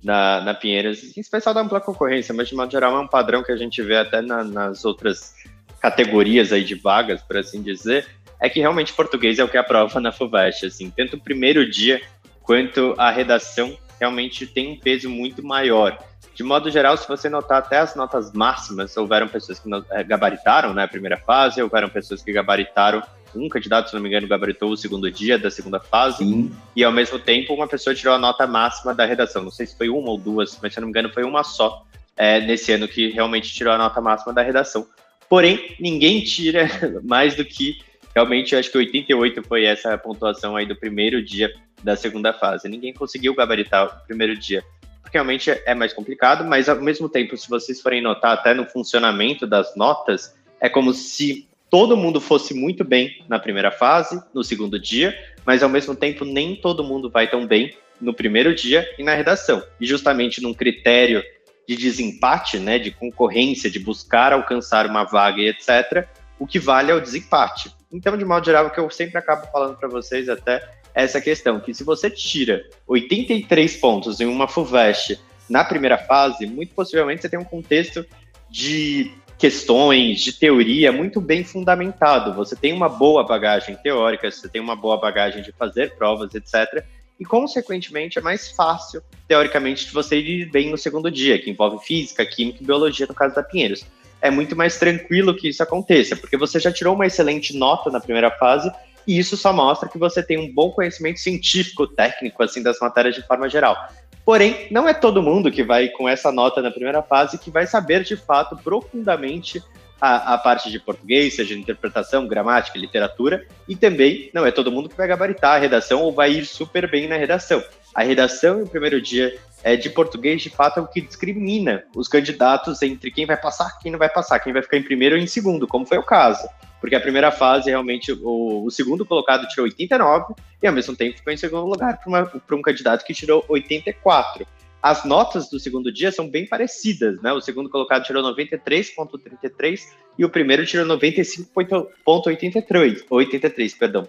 na, 0.03 0.40
na 0.40 0.55
Pinheiros, 0.55 1.16
em 1.16 1.20
especial 1.20 1.53
da 1.53 1.62
ampla 1.62 1.81
concorrência, 1.81 2.33
mas 2.33 2.49
de 2.49 2.55
modo 2.55 2.70
geral 2.70 2.96
é 2.96 3.01
um 3.01 3.09
padrão 3.09 3.42
que 3.42 3.51
a 3.51 3.57
gente 3.57 3.83
vê 3.83 3.96
até 3.96 4.23
na, 4.23 4.44
nas 4.44 4.85
outras 4.85 5.35
categorias 5.81 6.53
aí 6.53 6.62
de 6.62 6.77
vagas, 6.77 7.23
por 7.23 7.37
assim 7.37 7.61
dizer, 7.61 8.07
é 8.40 8.49
que 8.49 8.61
realmente 8.61 8.92
português 8.92 9.40
é 9.40 9.44
o 9.44 9.49
que 9.49 9.57
é 9.57 9.61
a 9.61 9.64
prova 9.64 9.99
na 9.99 10.12
FUVEST, 10.12 10.66
assim, 10.66 10.90
tanto 10.90 11.16
o 11.16 11.20
primeiro 11.20 11.68
dia 11.68 12.01
quanto 12.42 12.94
a 12.99 13.11
redação 13.11 13.77
realmente 14.01 14.47
tem 14.47 14.73
um 14.73 14.77
peso 14.77 15.11
muito 15.11 15.45
maior. 15.45 15.99
De 16.35 16.43
modo 16.43 16.71
geral, 16.71 16.97
se 16.97 17.07
você 17.07 17.29
notar 17.29 17.59
até 17.59 17.79
as 17.79 17.95
notas 17.95 18.33
máximas, 18.33 18.97
houveram 18.97 19.29
pessoas 19.29 19.59
que 19.59 19.69
eh, 19.91 20.05
gabaritaram 20.05 20.71
na 20.71 20.83
né, 20.83 20.87
primeira 20.87 21.19
fase, 21.19 21.63
houveram 21.63 21.89
pessoas 21.91 22.23
que 22.23 22.33
gabaritaram, 22.33 23.03
um 23.35 23.49
candidato, 23.49 23.91
se 23.91 23.95
não 23.95 24.03
me 24.03 24.09
engano, 24.09 24.27
gabaritou 24.27 24.71
o 24.71 24.77
segundo 24.77 25.11
dia 25.11 25.39
da 25.39 25.51
segunda 25.51 25.79
fase, 25.79 26.19
Sim. 26.19 26.51
e 26.75 26.83
ao 26.83 26.91
mesmo 26.91 27.19
tempo 27.19 27.55
uma 27.55 27.69
pessoa 27.69 27.95
tirou 27.95 28.15
a 28.15 28.19
nota 28.19 28.47
máxima 28.47 28.95
da 28.95 29.05
redação. 29.05 29.43
Não 29.43 29.51
sei 29.51 29.67
se 29.67 29.77
foi 29.77 29.89
uma 29.89 30.11
ou 30.11 30.19
duas, 30.19 30.59
mas 30.63 30.73
se 30.73 30.81
não 30.81 30.87
me 30.87 30.91
engano 30.91 31.13
foi 31.13 31.23
uma 31.23 31.45
só 31.45 31.85
é, 32.17 32.41
nesse 32.41 32.73
ano 32.73 32.89
que 32.89 33.11
realmente 33.11 33.53
tirou 33.53 33.73
a 33.73 33.79
nota 33.79 34.01
máxima 34.01 34.33
da 34.33 34.43
redação. 34.43 34.87
Porém, 35.29 35.77
ninguém 35.79 36.25
tira 36.25 36.69
mais 37.05 37.37
do 37.37 37.45
que 37.45 37.79
realmente, 38.15 38.55
eu 38.55 38.59
acho 38.59 38.71
que 38.71 38.79
88 38.79 39.43
foi 39.45 39.65
essa 39.65 39.97
pontuação 39.97 40.57
aí 40.57 40.67
do 40.67 40.77
primeiro 40.77 41.23
dia 41.23 41.53
da 41.83 41.97
segunda 41.97 42.33
fase. 42.33 42.69
Ninguém 42.69 42.93
conseguiu 42.93 43.35
gabaritar 43.35 43.87
o 43.87 44.07
primeiro 44.07 44.37
dia, 44.37 44.62
porque 45.03 45.16
realmente 45.16 45.51
é 45.51 45.75
mais 45.75 45.93
complicado, 45.93 46.45
mas 46.45 46.69
ao 46.69 46.81
mesmo 46.81 47.09
tempo, 47.09 47.37
se 47.37 47.49
vocês 47.49 47.81
forem 47.81 48.03
notar 48.03 48.33
até 48.33 48.55
no 48.55 48.66
funcionamento 48.66 49.47
das 49.47 49.75
notas, 49.77 50.35
é 50.61 50.69
como 50.69 50.93
se 50.93 51.49
todo 51.71 51.97
mundo 51.97 52.21
fosse 52.21 52.53
muito 52.53 52.85
bem 52.85 53.25
na 53.29 53.38
primeira 53.38 53.71
fase, 53.71 54.21
no 54.35 54.43
segundo 54.43 54.79
dia, 54.79 55.16
mas 55.47 55.62
ao 55.62 55.69
mesmo 55.69 55.95
tempo 55.95 56.25
nem 56.25 56.57
todo 56.57 56.85
mundo 56.85 57.09
vai 57.09 57.31
tão 57.31 57.47
bem 57.47 57.75
no 58.01 58.12
primeiro 58.12 58.55
dia 58.55 58.88
e 58.99 59.03
na 59.03 59.14
redação. 59.14 59.62
E 59.81 59.87
justamente 59.87 60.43
num 60.43 60.55
critério 60.55 61.23
de 61.69 61.77
desempate, 61.77 62.59
né, 62.59 62.79
de 62.79 62.90
concorrência, 62.90 63.71
de 63.71 63.79
buscar 63.79 64.33
alcançar 64.33 64.87
uma 64.87 65.05
vaga 65.05 65.40
e 65.40 65.49
etc., 65.49 66.07
o 66.38 66.47
que 66.47 66.59
vale 66.59 66.90
é 66.90 66.95
o 66.95 67.01
desempate. 67.01 67.71
Então, 67.93 68.16
de 68.16 68.25
modo 68.25 68.45
geral, 68.45 68.66
o 68.66 68.71
que 68.71 68.81
eu 68.81 68.88
sempre 68.90 69.19
acabo 69.19 69.47
falando 69.53 69.77
para 69.77 69.88
vocês 69.88 70.29
até 70.29 70.55
é 70.55 70.80
essa 70.94 71.20
questão, 71.20 71.61
que 71.61 71.74
se 71.74 71.85
você 71.85 72.11
tira 72.11 72.64
83 72.87 73.76
pontos 73.76 74.20
em 74.20 74.26
uma 74.26 74.48
FUVEST 74.48 75.18
na 75.48 75.64
primeira 75.64 75.98
fase, 75.98 76.46
muito 76.46 76.74
possivelmente 76.74 77.22
você 77.22 77.29
tem 77.29 77.38
um 77.38 77.44
contexto 77.44 78.05
de 78.48 79.12
questões, 79.38 80.20
de 80.20 80.33
teoria 80.33 80.92
muito 80.92 81.20
bem 81.20 81.42
fundamentado. 81.42 82.35
Você 82.35 82.55
tem 82.55 82.72
uma 82.72 82.88
boa 82.88 83.24
bagagem 83.24 83.76
teórica, 83.76 84.31
você 84.31 84.48
tem 84.48 84.61
uma 84.61 84.76
boa 84.76 84.98
bagagem 84.98 85.42
de 85.42 85.53
fazer 85.53 85.94
provas, 85.96 86.35
etc. 86.35 86.85
E, 87.18 87.24
consequentemente, 87.24 88.18
é 88.18 88.22
mais 88.22 88.50
fácil, 88.50 89.03
teoricamente, 89.26 89.87
de 89.87 89.92
você 89.92 90.18
ir 90.18 90.50
bem 90.50 90.70
no 90.70 90.79
segundo 90.79 91.11
dia, 91.11 91.38
que 91.38 91.50
envolve 91.50 91.85
física, 91.85 92.24
química 92.24 92.62
e 92.62 92.66
biologia, 92.66 93.07
no 93.07 93.14
caso 93.14 93.35
da 93.35 93.42
Pinheiros 93.42 93.85
é 94.20 94.31
muito 94.31 94.55
mais 94.55 94.79
tranquilo 94.79 95.35
que 95.35 95.48
isso 95.48 95.62
aconteça, 95.62 96.14
porque 96.14 96.37
você 96.37 96.61
já 96.61 96.70
tirou 96.70 96.94
uma 96.94 97.07
excelente 97.07 97.57
nota 97.57 97.90
na 97.90 98.00
primeira 98.00 98.31
fase 98.31 98.70
e 99.07 99.19
isso 99.19 99.37
só 99.37 99.53
mostra 99.53 99.89
que 99.89 99.99
você 99.99 100.23
tem 100.23 100.39
um 100.39 100.53
bom 100.53 100.71
conhecimento 100.71 101.21
científico, 101.21 101.87
técnico, 101.87 102.43
assim, 102.43 102.63
das 102.63 102.79
matérias 102.79 103.15
de 103.15 103.27
forma 103.27 103.49
geral. 103.49 103.77
Porém, 104.25 104.69
não 104.71 104.89
é 104.89 104.95
todo 104.95 105.23
mundo 105.23 105.51
que 105.51 105.63
vai 105.63 105.89
com 105.89 106.09
essa 106.09 106.31
nota 106.31 106.61
na 106.63 106.71
primeira 106.71 107.03
fase 107.03 107.39
que 107.39 107.51
vai 107.51 107.67
saber 107.67 108.05
de 108.05 108.17
fato 108.17 108.57
profundamente 108.57 109.63
a, 110.01 110.35
a, 110.35 110.39
parte 110.39 110.71
de 110.71 110.79
português, 110.79 111.35
seja 111.35 111.55
interpretação, 111.55 112.27
gramática, 112.27 112.79
literatura, 112.79 113.47
e 113.69 113.77
também 113.77 114.31
não 114.33 114.47
é 114.47 114.51
todo 114.51 114.73
mundo 114.73 114.89
que 114.89 114.97
vai 114.97 115.07
gabaritar 115.07 115.57
a 115.57 115.59
redação 115.59 116.03
ou 116.03 116.13
vai 116.13 116.33
ir 116.33 116.47
super 116.47 116.91
bem 116.91 117.07
na 117.07 117.17
redação. 117.17 117.63
A 117.95 118.03
redação 118.03 118.63
em 118.63 118.67
primeiro 118.67 119.01
dia 119.01 119.37
é, 119.62 119.77
de 119.77 119.90
português, 119.90 120.42
de 120.42 120.51
fato, 120.51 120.81
é 120.81 120.83
o 120.83 120.87
que 120.87 121.01
discrimina 121.01 121.85
os 121.94 122.09
candidatos 122.09 122.83
entre 122.83 123.11
quem 123.11 123.27
vai 123.27 123.37
passar, 123.37 123.79
quem 123.79 123.92
não 123.92 123.99
vai 123.99 124.09
passar, 124.09 124.40
quem 124.40 124.53
vai 124.53 124.62
ficar 124.62 124.77
em 124.77 124.83
primeiro 124.83 125.16
ou 125.16 125.20
em 125.20 125.27
segundo, 125.27 125.66
como 125.66 125.87
foi 125.87 125.99
o 125.99 126.03
caso. 126.03 126.49
Porque 126.81 126.96
a 126.96 127.01
primeira 127.01 127.31
fase, 127.31 127.68
realmente, 127.68 128.12
o, 128.12 128.64
o 128.64 128.70
segundo 128.70 129.05
colocado 129.05 129.46
tirou 129.49 129.64
89 129.64 130.35
e, 130.62 130.66
ao 130.66 130.73
mesmo 130.73 130.96
tempo, 130.96 131.18
ficou 131.18 131.33
em 131.33 131.37
segundo 131.37 131.66
lugar 131.66 132.01
para 132.01 132.57
um 132.57 132.62
candidato 132.62 133.05
que 133.05 133.12
tirou 133.12 133.44
84. 133.49 134.46
As 134.83 135.05
notas 135.05 135.51
do 135.51 135.61
segundo 135.61 135.92
dia 135.92 136.11
são 136.11 136.27
bem 136.27 136.46
parecidas, 136.46 137.20
né? 137.20 137.35
O 137.35 137.40
segundo 137.42 137.68
colocado 137.68 138.03
tirou 138.03 138.23
93,33 138.35 139.79
e 140.18 140.25
o 140.25 140.31
primeiro 140.31 140.64
tirou 140.64 140.87
95,83, 140.87 143.05
83, 143.11 143.75
perdão. 143.75 144.09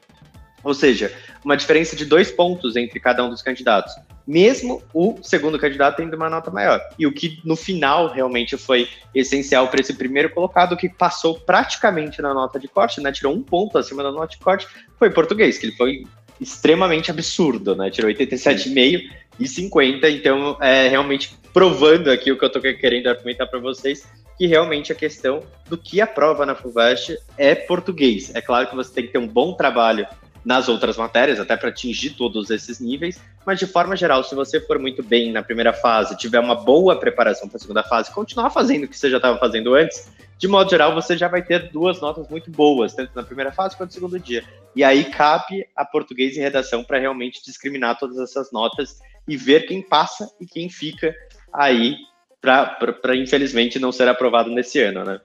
Ou 0.63 0.74
seja, 0.74 1.12
uma 1.43 1.58
diferença 1.58 1.95
de 1.95 2.06
dois 2.06 2.32
pontos 2.32 2.76
entre 2.76 3.00
cada 3.00 3.24
um 3.24 3.30
dos 3.30 3.41
candidatos, 3.41 3.93
mesmo 4.28 4.82
o 4.93 5.17
segundo 5.21 5.58
candidato 5.58 5.97
tendo 5.97 6.15
uma 6.15 6.30
nota 6.30 6.52
maior. 6.52 6.80
E 6.97 7.08
o 7.08 7.12
que 7.12 7.39
no 7.43 7.56
final 7.56 8.12
realmente 8.13 8.56
foi 8.58 8.88
essencial 9.13 9.67
para 9.67 9.82
esse 9.82 9.93
primeiro 9.93 10.30
colocado, 10.30 10.78
que 10.78 10.88
passou 10.88 11.39
praticamente 11.39 12.21
na 12.21 12.34
nota 12.34 12.60
de 12.60 12.67
corte, 12.67 13.02
né? 13.02 13.12
Tirou 13.12 13.34
um 13.34 13.41
ponto 13.41 13.78
acima 13.78 14.04
da 14.04 14.12
nota 14.12 14.36
de 14.36 14.38
corte, 14.38 14.67
foi 14.97 15.10
português, 15.10 15.58
que 15.58 15.65
ele 15.65 15.76
foi 15.76 16.04
extremamente 16.39 17.12
absurdo, 17.12 17.76
né? 17.76 17.89
Tirou 17.89 18.10
87,5 18.12 19.10
e 19.39 19.47
50, 19.47 20.10
então 20.10 20.58
é 20.62 20.88
realmente 20.88 21.36
provando 21.54 22.10
aqui 22.10 22.32
o 22.32 22.38
que 22.38 22.43
eu 22.43 22.47
estou 22.47 22.62
querendo 22.62 23.08
argumentar 23.08 23.47
para 23.47 23.60
vocês, 23.60 24.08
que 24.38 24.47
realmente 24.47 24.91
a 24.91 24.95
questão 24.95 25.43
do 25.69 25.78
que 25.78 26.02
a 26.02 26.08
prova 26.08 26.45
na 26.45 26.56
FUVEST 26.56 27.17
é 27.38 27.54
português. 27.54 28.34
É 28.34 28.41
claro 28.41 28.67
que 28.67 28.76
você 28.76 28.93
tem 28.93 29.06
que 29.06 29.12
ter 29.12 29.19
um 29.19 29.28
bom 29.28 29.54
trabalho 29.54 30.08
nas 30.43 30.67
outras 30.67 30.97
matérias, 30.97 31.39
até 31.39 31.56
para 31.56 31.69
atingir 31.69 32.12
todos 32.12 32.49
esses 32.49 32.80
níveis, 32.80 33.21
mas 33.45 33.60
de 33.60 33.67
forma 33.67 33.95
geral, 33.95 34.23
se 34.23 34.34
você 34.36 34.60
for 34.60 34.80
muito 34.80 35.04
bem 35.04 35.32
na 35.32 35.43
primeira 35.43 35.73
fase, 35.73 36.17
tiver 36.17 36.39
uma 36.39 36.56
boa 36.56 36.99
preparação 36.99 37.47
para 37.47 37.58
a 37.58 37.60
segunda 37.60 37.84
fase, 37.84 38.12
continuar 38.12 38.49
fazendo 38.49 38.86
o 38.86 38.88
que 38.88 38.97
você 38.97 39.10
já 39.10 39.17
estava 39.17 39.38
fazendo 39.38 39.75
antes, 39.75 40.12
de 40.38 40.47
modo 40.47 40.69
geral, 40.69 40.95
você 40.95 41.15
já 41.15 41.27
vai 41.27 41.43
ter 41.43 41.71
duas 41.71 42.01
notas 42.01 42.27
muito 42.27 42.49
boas, 42.49 42.93
tanto 42.95 43.12
na 43.15 43.21
primeira 43.21 43.51
fase 43.51 43.77
quanto 43.77 43.89
no 43.89 43.93
segundo 43.93 44.19
dia. 44.19 44.43
E 44.75 44.84
aí 44.84 45.06
cabe 45.06 45.67
a 45.75 45.86
português 45.86 46.36
e 46.36 46.39
redação 46.39 46.84
para 46.84 46.97
realmente 46.97 47.43
discriminar 47.45 47.99
todas 47.99 48.17
essas 48.17 48.51
notas 48.51 48.99
e 49.27 49.38
ver 49.38 49.67
quem 49.67 49.82
passa 49.82 50.32
e 50.39 50.45
quem 50.47 50.67
fica 50.67 51.15
aí 51.54 51.95
para, 52.41 53.15
infelizmente, 53.15 53.77
não 53.77 53.91
ser 53.91 54.08
aprovado 54.08 54.49
nesse 54.49 54.82
ano, 54.82 55.04
né? 55.04 55.21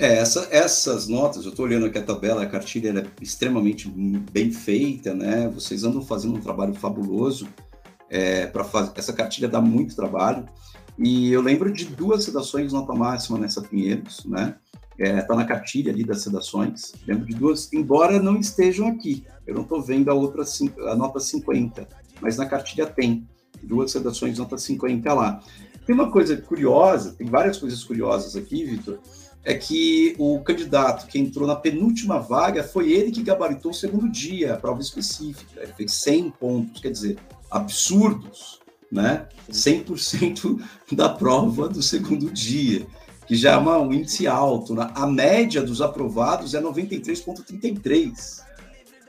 É, 0.00 0.16
essa, 0.16 0.48
essas 0.50 1.08
notas, 1.08 1.44
eu 1.44 1.50
estou 1.50 1.66
olhando 1.66 1.84
aqui 1.84 1.98
a 1.98 2.02
tabela, 2.02 2.42
a 2.42 2.46
cartilha 2.46 2.88
é 3.00 3.22
extremamente 3.22 3.86
bem 3.86 4.50
feita, 4.50 5.12
né? 5.12 5.46
Vocês 5.48 5.84
andam 5.84 6.00
fazendo 6.00 6.36
um 6.36 6.40
trabalho 6.40 6.72
fabuloso 6.72 7.46
é, 8.08 8.46
para 8.46 8.64
fazer. 8.64 8.92
Essa 8.94 9.12
cartilha 9.12 9.46
dá 9.46 9.60
muito 9.60 9.94
trabalho. 9.94 10.46
E 10.98 11.30
eu 11.30 11.42
lembro 11.42 11.70
de 11.70 11.84
duas 11.84 12.24
sedações 12.24 12.72
nota 12.72 12.94
máxima 12.94 13.38
nessa 13.38 13.60
Pinheiros, 13.60 14.24
né? 14.24 14.54
É, 14.98 15.20
tá 15.20 15.36
na 15.36 15.44
cartilha 15.44 15.92
ali 15.92 16.02
das 16.02 16.22
sedações. 16.22 16.94
Lembro 17.06 17.26
de 17.26 17.34
duas, 17.34 17.70
embora 17.70 18.18
não 18.18 18.38
estejam 18.38 18.88
aqui. 18.88 19.26
Eu 19.46 19.54
não 19.54 19.64
estou 19.64 19.82
vendo 19.82 20.10
a 20.10 20.14
outra, 20.14 20.44
a 20.90 20.96
nota 20.96 21.20
50, 21.20 21.86
mas 22.22 22.38
na 22.38 22.46
cartilha 22.46 22.86
tem 22.86 23.28
duas 23.62 23.92
sedações 23.92 24.38
nota 24.38 24.56
50 24.56 25.12
lá. 25.12 25.42
Tem 25.84 25.94
uma 25.94 26.10
coisa 26.10 26.38
curiosa, 26.38 27.12
tem 27.12 27.26
várias 27.26 27.58
coisas 27.58 27.84
curiosas 27.84 28.34
aqui, 28.34 28.64
Vitor 28.64 28.98
é 29.44 29.54
que 29.54 30.14
o 30.18 30.40
candidato 30.40 31.06
que 31.06 31.18
entrou 31.18 31.46
na 31.46 31.56
penúltima 31.56 32.18
vaga 32.18 32.62
foi 32.62 32.92
ele 32.92 33.10
que 33.10 33.22
gabaritou 33.22 33.70
o 33.70 33.74
segundo 33.74 34.10
dia, 34.10 34.54
a 34.54 34.56
prova 34.56 34.80
específica. 34.80 35.62
Ele 35.62 35.72
fez 35.72 35.94
100 35.94 36.30
pontos, 36.32 36.80
quer 36.80 36.90
dizer, 36.90 37.18
absurdos, 37.50 38.60
né? 38.92 39.26
100% 39.50 40.62
da 40.92 41.08
prova 41.08 41.68
do 41.68 41.82
segundo 41.82 42.30
dia, 42.30 42.86
que 43.26 43.34
já 43.34 43.52
é 43.52 43.56
uma, 43.56 43.78
um 43.78 43.92
índice 43.92 44.26
alto. 44.26 44.74
Né? 44.74 44.90
A 44.94 45.06
média 45.06 45.62
dos 45.62 45.80
aprovados 45.80 46.54
é 46.54 46.60
93,33. 46.60 48.42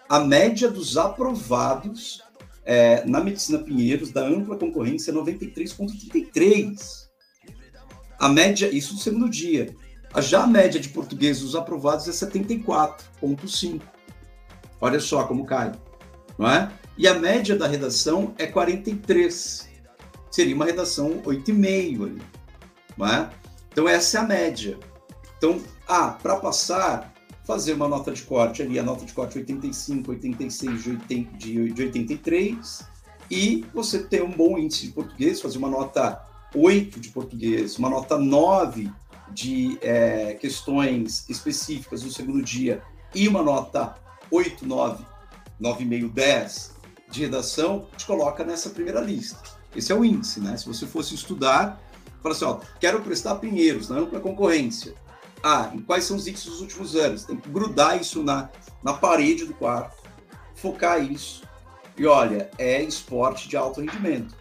A 0.08 0.20
média 0.20 0.70
dos 0.70 0.98
aprovados 0.98 2.22
é, 2.64 3.06
na 3.06 3.22
Medicina 3.22 3.60
Pinheiros, 3.60 4.12
da 4.12 4.26
ampla 4.26 4.56
concorrência, 4.56 5.12
é 5.12 5.14
93,33. 5.14 7.10
A 8.20 8.30
média, 8.30 8.70
isso 8.74 8.94
do 8.94 9.00
segundo 9.00 9.30
dia. 9.30 9.76
Já 10.20 10.44
a 10.44 10.48
média 10.48 10.80
de 10.80 10.90
português 10.90 11.40
dos 11.40 11.56
aprovados 11.56 12.08
é 12.08 12.12
74,5. 12.12 13.82
Olha 14.82 15.00
só 15.00 15.24
como 15.26 15.46
cai, 15.46 15.72
não 16.38 16.50
é? 16.50 16.72
E 16.98 17.08
a 17.08 17.14
média 17.14 17.56
da 17.56 17.68
redação 17.68 18.34
é 18.38 18.46
43. 18.46 19.70
Seria 20.30 20.56
uma 20.56 20.66
redação 20.66 21.22
8,5 21.22 22.04
ali, 22.04 22.22
não 22.98 23.08
é? 23.08 23.30
Então 23.72 23.88
essa 23.88 24.18
é 24.18 24.22
a 24.22 24.26
média. 24.26 24.78
Então, 25.38 25.62
ah, 25.88 26.10
para 26.22 26.36
passar, 26.38 27.14
fazer 27.46 27.74
uma 27.74 27.88
nota 27.88 28.12
de 28.12 28.24
corte 28.24 28.62
ali, 28.62 28.78
a 28.78 28.84
nota 28.84 29.06
de 29.06 29.14
corte 29.14 29.38
85, 29.38 30.12
86 30.12 30.84
de, 30.84 30.90
80, 30.90 31.38
de, 31.38 31.74
de 31.74 31.84
83, 31.84 32.86
e 33.30 33.66
você 33.74 34.00
ter 34.00 34.22
um 34.22 34.30
bom 34.30 34.58
índice 34.58 34.88
de 34.88 34.94
português, 34.94 35.42
fazer 35.42 35.58
uma 35.58 35.70
nota 35.70 36.22
8 36.54 37.00
de 37.00 37.10
português, 37.10 37.78
uma 37.78 37.90
nota 37.90 38.18
9 38.18 38.92
de 39.34 39.78
é, 39.82 40.34
questões 40.36 41.26
específicas 41.30 42.04
no 42.04 42.12
segundo 42.12 42.42
dia 42.42 42.82
e 43.14 43.28
uma 43.28 43.42
nota 43.42 43.96
8, 44.30 44.66
9, 44.66 45.06
9,5, 45.62 46.12
10 46.12 46.76
de 47.10 47.22
redação, 47.22 47.88
te 47.98 48.06
coloca 48.06 48.44
nessa 48.44 48.70
primeira 48.70 49.02
lista. 49.02 49.38
Esse 49.76 49.92
é 49.92 49.96
o 49.96 50.04
índice, 50.04 50.40
né? 50.40 50.56
Se 50.58 50.66
você 50.66 50.88
fosse 50.88 51.14
estudar, 51.14 51.82
fala 52.22 52.34
assim, 52.34 52.46
ó, 52.46 52.60
quero 52.80 53.02
prestar 53.02 53.36
Pinheiros 53.36 53.90
na 53.90 53.98
ampla 53.98 54.20
concorrência. 54.20 54.96
Ah, 55.44 55.74
quais 55.86 56.04
são 56.04 56.18
os 56.18 56.28
índices 56.28 56.50
dos 56.50 56.62
últimos 56.62 56.96
anos? 56.96 57.26
Tem 57.26 57.36
que 57.36 57.50
grudar 57.50 58.00
isso 58.00 58.24
na, 58.24 58.50
na 58.84 58.94
parede 58.94 59.46
do 59.46 59.54
quarto, 59.54 59.98
focar 60.56 61.04
isso. 61.04 61.44
E 61.98 62.06
olha, 62.06 62.50
é 62.58 62.82
esporte 62.82 63.50
de 63.50 63.58
alto 63.58 63.82
rendimento. 63.82 64.36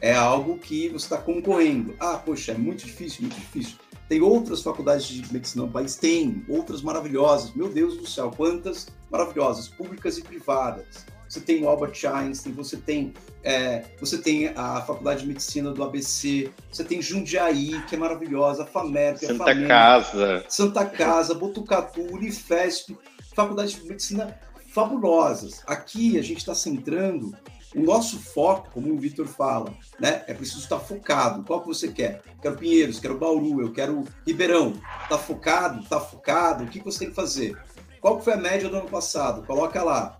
É 0.00 0.14
algo 0.14 0.58
que 0.58 0.88
você 0.88 1.04
está 1.06 1.18
concorrendo. 1.18 1.94
Ah, 1.98 2.16
poxa, 2.16 2.52
é 2.52 2.58
muito 2.58 2.86
difícil, 2.86 3.22
muito 3.22 3.36
difícil. 3.36 3.76
Tem 4.10 4.20
outras 4.20 4.60
faculdades 4.60 5.06
de 5.06 5.32
medicina 5.32 5.64
no 5.64 5.70
país? 5.70 5.94
Tem, 5.94 6.44
outras 6.48 6.82
maravilhosas. 6.82 7.54
Meu 7.54 7.68
Deus 7.68 7.96
do 7.96 8.08
céu, 8.08 8.28
quantas 8.36 8.88
maravilhosas, 9.08 9.68
públicas 9.68 10.18
e 10.18 10.22
privadas. 10.22 11.06
Você 11.28 11.40
tem 11.40 11.62
o 11.62 11.68
Albert 11.68 11.94
Einstein, 12.12 12.52
você 12.52 12.76
tem, 12.76 13.14
é, 13.44 13.84
você 14.00 14.18
tem 14.18 14.48
a 14.48 14.80
Faculdade 14.80 15.20
de 15.20 15.28
Medicina 15.28 15.70
do 15.70 15.84
ABC, 15.84 16.50
você 16.72 16.82
tem 16.82 17.00
Jundiaí, 17.00 17.80
que 17.82 17.94
é 17.94 17.98
maravilhosa, 17.98 18.64
a 18.64 18.66
FAMERP, 18.66 19.20
Santa 19.20 19.44
a 19.44 19.46
FAMER, 19.46 19.68
Casa, 19.68 20.44
Santa 20.48 20.86
Casa, 20.86 21.32
Botucatu, 21.32 22.02
Unifesp, 22.12 22.98
faculdades 23.32 23.76
de 23.76 23.86
medicina 23.86 24.36
fabulosas. 24.74 25.62
Aqui 25.68 26.18
a 26.18 26.22
gente 26.22 26.38
está 26.38 26.52
centrando 26.52 27.32
o 27.74 27.82
nosso 27.82 28.18
foco, 28.18 28.70
como 28.72 28.92
o 28.92 28.98
Vitor 28.98 29.26
fala, 29.26 29.72
né, 29.98 30.24
é 30.26 30.34
preciso 30.34 30.60
estar 30.60 30.80
focado. 30.80 31.44
Qual 31.44 31.60
que 31.60 31.68
você 31.68 31.88
quer? 31.88 32.22
Quero 32.42 32.56
Pinheiros, 32.56 32.98
quero 32.98 33.18
Bauru, 33.18 33.60
eu 33.60 33.72
quero 33.72 34.04
Ribeirão. 34.26 34.74
Está 35.02 35.16
focado? 35.16 35.80
Está 35.80 36.00
focado? 36.00 36.64
O 36.64 36.66
que 36.66 36.80
você 36.80 37.00
tem 37.00 37.08
que 37.10 37.14
fazer? 37.14 37.56
Qual 38.00 38.18
que 38.18 38.24
foi 38.24 38.32
a 38.32 38.38
média 38.38 38.68
do 38.68 38.76
ano 38.76 38.88
passado? 38.88 39.46
Coloca 39.46 39.82
lá. 39.82 40.18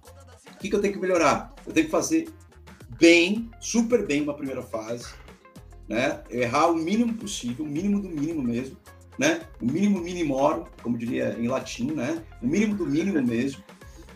O 0.54 0.58
que, 0.58 0.68
que 0.68 0.76
eu 0.76 0.80
tenho 0.80 0.94
que 0.94 1.00
melhorar? 1.00 1.54
Eu 1.66 1.72
tenho 1.72 1.86
que 1.86 1.92
fazer 1.92 2.28
bem, 3.00 3.50
super 3.58 4.06
bem 4.06 4.22
uma 4.22 4.34
primeira 4.34 4.62
fase, 4.62 5.12
né? 5.88 6.22
Errar 6.30 6.68
o 6.68 6.76
mínimo 6.76 7.14
possível, 7.14 7.64
o 7.64 7.68
mínimo 7.68 8.00
do 8.00 8.08
mínimo 8.08 8.42
mesmo, 8.42 8.76
né? 9.18 9.40
O 9.60 9.64
mínimo 9.64 10.00
minimorum, 10.00 10.66
como 10.82 10.98
diria 10.98 11.36
em 11.38 11.48
latim, 11.48 11.92
né? 11.92 12.22
O 12.42 12.46
mínimo 12.46 12.76
do 12.76 12.86
mínimo 12.86 13.22
mesmo. 13.26 13.64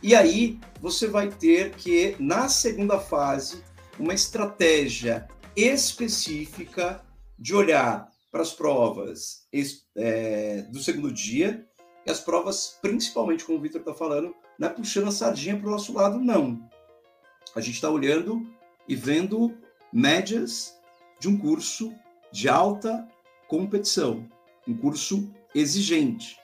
E 0.05 0.14
aí 0.14 0.61
você 0.83 1.07
vai 1.09 1.31
ter 1.31 1.71
que, 1.77 2.14
na 2.21 2.47
segunda 2.47 3.01
fase, 3.01 3.64
uma 3.99 4.12
estratégia 4.12 5.27
específica 5.57 7.03
de 7.38 7.55
olhar 7.55 8.11
para 8.31 8.43
as 8.43 8.53
provas 8.53 9.49
é, 9.97 10.61
do 10.71 10.79
segundo 10.81 11.11
dia 11.11 11.67
e 12.07 12.11
as 12.11 12.21
provas, 12.21 12.79
principalmente, 12.83 13.47
como 13.47 13.57
o 13.57 13.62
Victor 13.62 13.81
está 13.81 13.95
falando, 13.95 14.35
não 14.59 14.69
é 14.69 14.71
puxando 14.71 15.09
a 15.09 15.11
sardinha 15.11 15.57
para 15.57 15.69
o 15.69 15.71
nosso 15.71 15.95
lado, 15.95 16.21
não. 16.21 16.69
A 17.57 17.62
gente 17.62 17.77
está 17.77 17.88
olhando 17.88 18.47
e 18.87 18.95
vendo 18.95 19.57
médias 19.90 20.79
de 21.19 21.31
um 21.31 21.38
curso 21.38 21.95
de 22.31 22.47
alta 22.47 23.09
competição, 23.49 24.29
um 24.69 24.77
curso 24.77 25.33
exigente. 25.55 26.37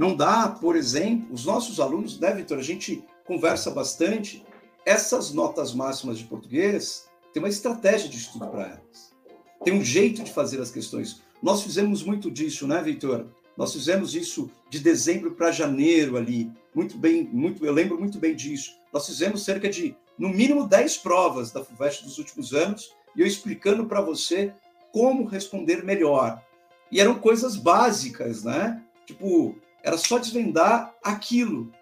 Não 0.00 0.16
dá, 0.16 0.48
por 0.48 0.76
exemplo, 0.76 1.28
os 1.30 1.44
nossos 1.44 1.78
alunos, 1.78 2.18
né, 2.18 2.32
Vitor? 2.32 2.58
A 2.58 2.62
gente 2.62 3.04
conversa 3.26 3.70
bastante. 3.70 4.42
Essas 4.86 5.30
notas 5.30 5.74
máximas 5.74 6.16
de 6.16 6.24
português 6.24 7.06
tem 7.34 7.42
uma 7.42 7.50
estratégia 7.50 8.08
de 8.08 8.16
estudo 8.16 8.46
para 8.46 8.62
elas. 8.62 9.14
Tem 9.62 9.74
um 9.74 9.84
jeito 9.84 10.22
de 10.22 10.32
fazer 10.32 10.58
as 10.58 10.70
questões. 10.70 11.20
Nós 11.42 11.62
fizemos 11.62 12.02
muito 12.02 12.30
disso, 12.30 12.66
né, 12.66 12.80
Vitor? 12.82 13.26
Nós 13.58 13.74
fizemos 13.74 14.14
isso 14.14 14.50
de 14.70 14.78
dezembro 14.78 15.32
para 15.32 15.52
janeiro 15.52 16.16
ali. 16.16 16.50
Muito 16.74 16.96
bem, 16.96 17.28
muito, 17.30 17.66
eu 17.66 17.72
lembro 17.74 18.00
muito 18.00 18.18
bem 18.18 18.34
disso. 18.34 18.78
Nós 18.94 19.04
fizemos 19.04 19.44
cerca 19.44 19.68
de, 19.68 19.94
no 20.18 20.30
mínimo, 20.30 20.66
10 20.66 20.96
provas 20.96 21.50
da 21.50 21.62
FUVEST 21.62 22.04
dos 22.04 22.16
últimos 22.16 22.54
anos, 22.54 22.96
e 23.14 23.20
eu 23.20 23.26
explicando 23.26 23.84
para 23.84 24.00
você 24.00 24.54
como 24.92 25.26
responder 25.26 25.84
melhor. 25.84 26.42
E 26.90 27.00
eram 27.00 27.16
coisas 27.16 27.54
básicas, 27.54 28.44
né? 28.44 28.82
Tipo, 29.04 29.58
era 29.82 29.96
só 29.96 30.18
desvendar 30.18 30.94
aquilo, 31.02 31.72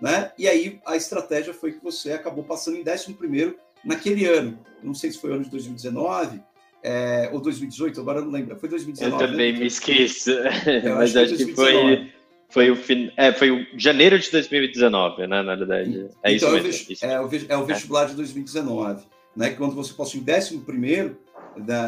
né? 0.00 0.32
E 0.38 0.48
aí 0.48 0.80
a 0.86 0.96
estratégia 0.96 1.54
foi 1.54 1.72
que 1.72 1.82
você 1.82 2.12
acabou 2.12 2.44
passando 2.44 2.76
em 2.76 2.84
11 2.88 3.14
primeiro 3.14 3.56
naquele 3.84 4.26
ano. 4.26 4.58
Não 4.82 4.94
sei 4.94 5.12
se 5.12 5.18
foi 5.18 5.32
ano 5.32 5.44
de 5.44 5.50
2019 5.50 6.40
é, 6.82 7.30
ou 7.32 7.40
2018, 7.40 8.00
agora 8.00 8.18
eu 8.18 8.24
não 8.24 8.32
lembro. 8.32 8.56
Foi 8.56 8.68
2019. 8.68 9.22
Eu 9.22 9.30
também 9.30 9.52
né? 9.52 9.60
me 9.60 9.66
esqueço. 9.66 10.30
Mas 10.96 11.16
acho 11.16 11.36
que 11.36 11.54
foi, 11.54 12.12
foi, 12.48 12.70
o 12.70 12.76
fin... 12.76 13.12
é, 13.16 13.32
foi 13.32 13.50
o 13.50 13.64
janeiro 13.76 14.18
de 14.18 14.30
2019, 14.30 15.26
né? 15.28 15.42
Na 15.42 15.54
verdade. 15.54 16.08
É 16.22 16.34
então, 16.34 16.56
isso 16.58 16.90
mesmo. 16.90 16.96
É, 17.02 17.20
o, 17.20 17.30
é 17.48 17.56
o 17.56 17.64
vestibular 17.64 18.06
de 18.06 18.14
2019, 18.14 19.04
né? 19.36 19.50
Quando 19.50 19.74
você 19.74 19.92
passou 19.94 20.20
em 20.20 20.24
11 20.28 20.58
primeiro 20.60 21.18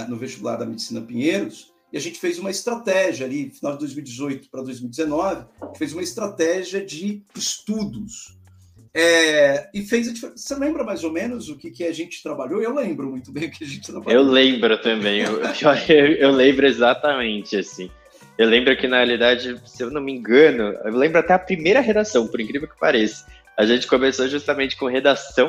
no 0.08 0.16
vestibular 0.16 0.56
da 0.56 0.66
Medicina 0.66 1.00
Pinheiros, 1.00 1.73
e 1.94 1.96
a 1.96 2.00
gente 2.00 2.18
fez 2.18 2.40
uma 2.40 2.50
estratégia 2.50 3.24
ali, 3.24 3.50
final 3.50 3.74
de 3.74 3.78
2018 3.78 4.50
para 4.50 4.62
2019, 4.62 5.44
fez 5.76 5.92
uma 5.92 6.02
estratégia 6.02 6.84
de 6.84 7.22
estudos 7.36 8.36
é, 8.92 9.70
e 9.72 9.82
fez 9.82 10.08
a. 10.08 10.30
Você 10.30 10.56
lembra 10.56 10.82
mais 10.82 11.04
ou 11.04 11.12
menos 11.12 11.48
o 11.48 11.56
que, 11.56 11.70
que 11.70 11.84
a 11.84 11.92
gente 11.92 12.20
trabalhou? 12.20 12.60
Eu 12.60 12.74
lembro 12.74 13.08
muito 13.08 13.30
bem 13.30 13.44
o 13.44 13.50
que 13.50 13.62
a 13.62 13.66
gente 13.66 13.86
trabalhou. 13.86 14.20
Eu 14.20 14.28
lembro 14.28 14.76
também, 14.82 15.20
eu, 15.20 15.40
eu, 15.40 16.06
eu 16.16 16.30
lembro 16.32 16.66
exatamente, 16.66 17.58
assim. 17.58 17.88
Eu 18.36 18.48
lembro 18.48 18.76
que, 18.76 18.88
na 18.88 18.96
realidade, 18.96 19.62
se 19.64 19.80
eu 19.80 19.88
não 19.88 20.00
me 20.00 20.12
engano, 20.12 20.76
eu 20.84 20.96
lembro 20.96 21.20
até 21.20 21.32
a 21.32 21.38
primeira 21.38 21.78
redação, 21.78 22.26
por 22.26 22.40
incrível 22.40 22.66
que 22.66 22.76
pareça. 22.76 23.24
A 23.56 23.64
gente 23.64 23.86
começou 23.86 24.26
justamente 24.26 24.76
com 24.76 24.86
redação, 24.86 25.48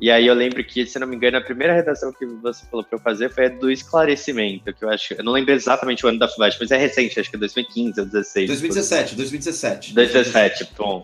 e 0.00 0.10
aí 0.10 0.26
eu 0.26 0.34
lembro 0.34 0.64
que, 0.64 0.86
se 0.86 0.98
não 0.98 1.06
me 1.06 1.14
engano, 1.14 1.36
a 1.36 1.40
primeira 1.40 1.74
redação 1.74 2.10
que 2.12 2.24
você 2.24 2.64
falou 2.66 2.84
para 2.84 2.96
eu 2.96 3.02
fazer 3.02 3.28
foi 3.28 3.46
a 3.46 3.48
do 3.50 3.70
esclarecimento, 3.70 4.72
que 4.72 4.84
eu 4.84 4.88
acho, 4.88 5.14
eu 5.14 5.22
não 5.22 5.32
lembro 5.32 5.52
exatamente 5.52 6.06
o 6.06 6.08
ano 6.08 6.18
da 6.18 6.26
FUVEST, 6.26 6.58
mas 6.58 6.70
é 6.70 6.76
recente, 6.78 7.20
acho 7.20 7.28
que 7.28 7.36
é 7.36 7.38
2015 7.38 8.00
ou 8.00 8.06
2016. 8.06 8.46
2017, 8.48 9.16
2017. 9.16 9.94
2017, 9.94 10.70
bom. 10.76 11.02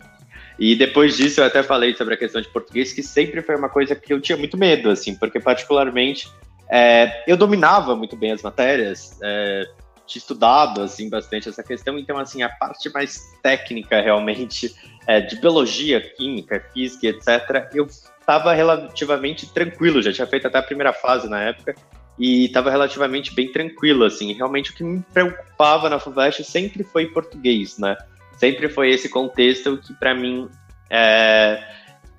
E 0.59 0.75
depois 0.75 1.17
disso 1.17 1.41
eu 1.41 1.45
até 1.45 1.63
falei 1.63 1.95
sobre 1.95 2.15
a 2.15 2.17
questão 2.17 2.41
de 2.41 2.49
português, 2.49 2.93
que 2.93 3.03
sempre 3.03 3.43
foi 3.43 3.57
uma 3.57 3.69
coisa 3.69 3.95
que 3.95 4.13
eu 4.13 4.21
tinha 4.21 4.39
muito 4.39 4.57
medo, 4.57 4.89
assim, 4.89 5.15
porque 5.15 5.39
particularmente 5.39 6.29
é, 6.71 7.23
eu 7.31 7.37
dominava 7.37 7.95
muito 7.95 8.17
bem 8.17 8.33
as 8.33 8.43
matérias, 8.43 9.19
é, 9.23 9.65
tinha 10.07 10.21
estudado, 10.21 10.83
assim, 10.83 11.11
bastante 11.11 11.49
essa 11.49 11.63
questão, 11.63 11.99
então, 11.99 12.17
assim, 12.19 12.43
a 12.43 12.49
parte 12.49 12.89
mais 12.91 13.21
técnica, 13.43 14.01
realmente, 14.01 14.75
é, 15.07 15.21
de 15.21 15.37
biologia, 15.37 16.01
química, 16.01 16.65
física, 16.73 17.09
etc., 17.09 17.69
eu 17.75 17.87
estava 18.27 18.53
relativamente 18.53 19.47
tranquilo, 19.47 20.03
já 20.03 20.13
tinha 20.13 20.27
feito 20.27 20.49
até 20.49 20.59
a 20.59 20.63
primeira 20.63 20.93
fase 20.93 21.29
na 21.29 21.41
época, 21.41 21.77
e 22.19 22.47
estava 22.47 22.71
relativamente 22.71 23.33
bem 23.33 23.53
tranquilo, 23.53 24.05
assim, 24.05 24.33
realmente 24.33 24.73
o 24.73 24.75
que 24.75 24.83
me 24.83 25.01
preocupava 25.15 25.89
na 25.89 26.01
FUVEST 26.01 26.43
sempre 26.43 26.83
foi 26.83 27.07
português, 27.07 27.79
né, 27.79 27.97
sempre 28.37 28.69
foi 28.69 28.91
esse 28.91 29.09
contexto 29.09 29.79
que 29.79 29.95
para 29.95 30.13
mim 30.13 30.49
é, 30.91 31.63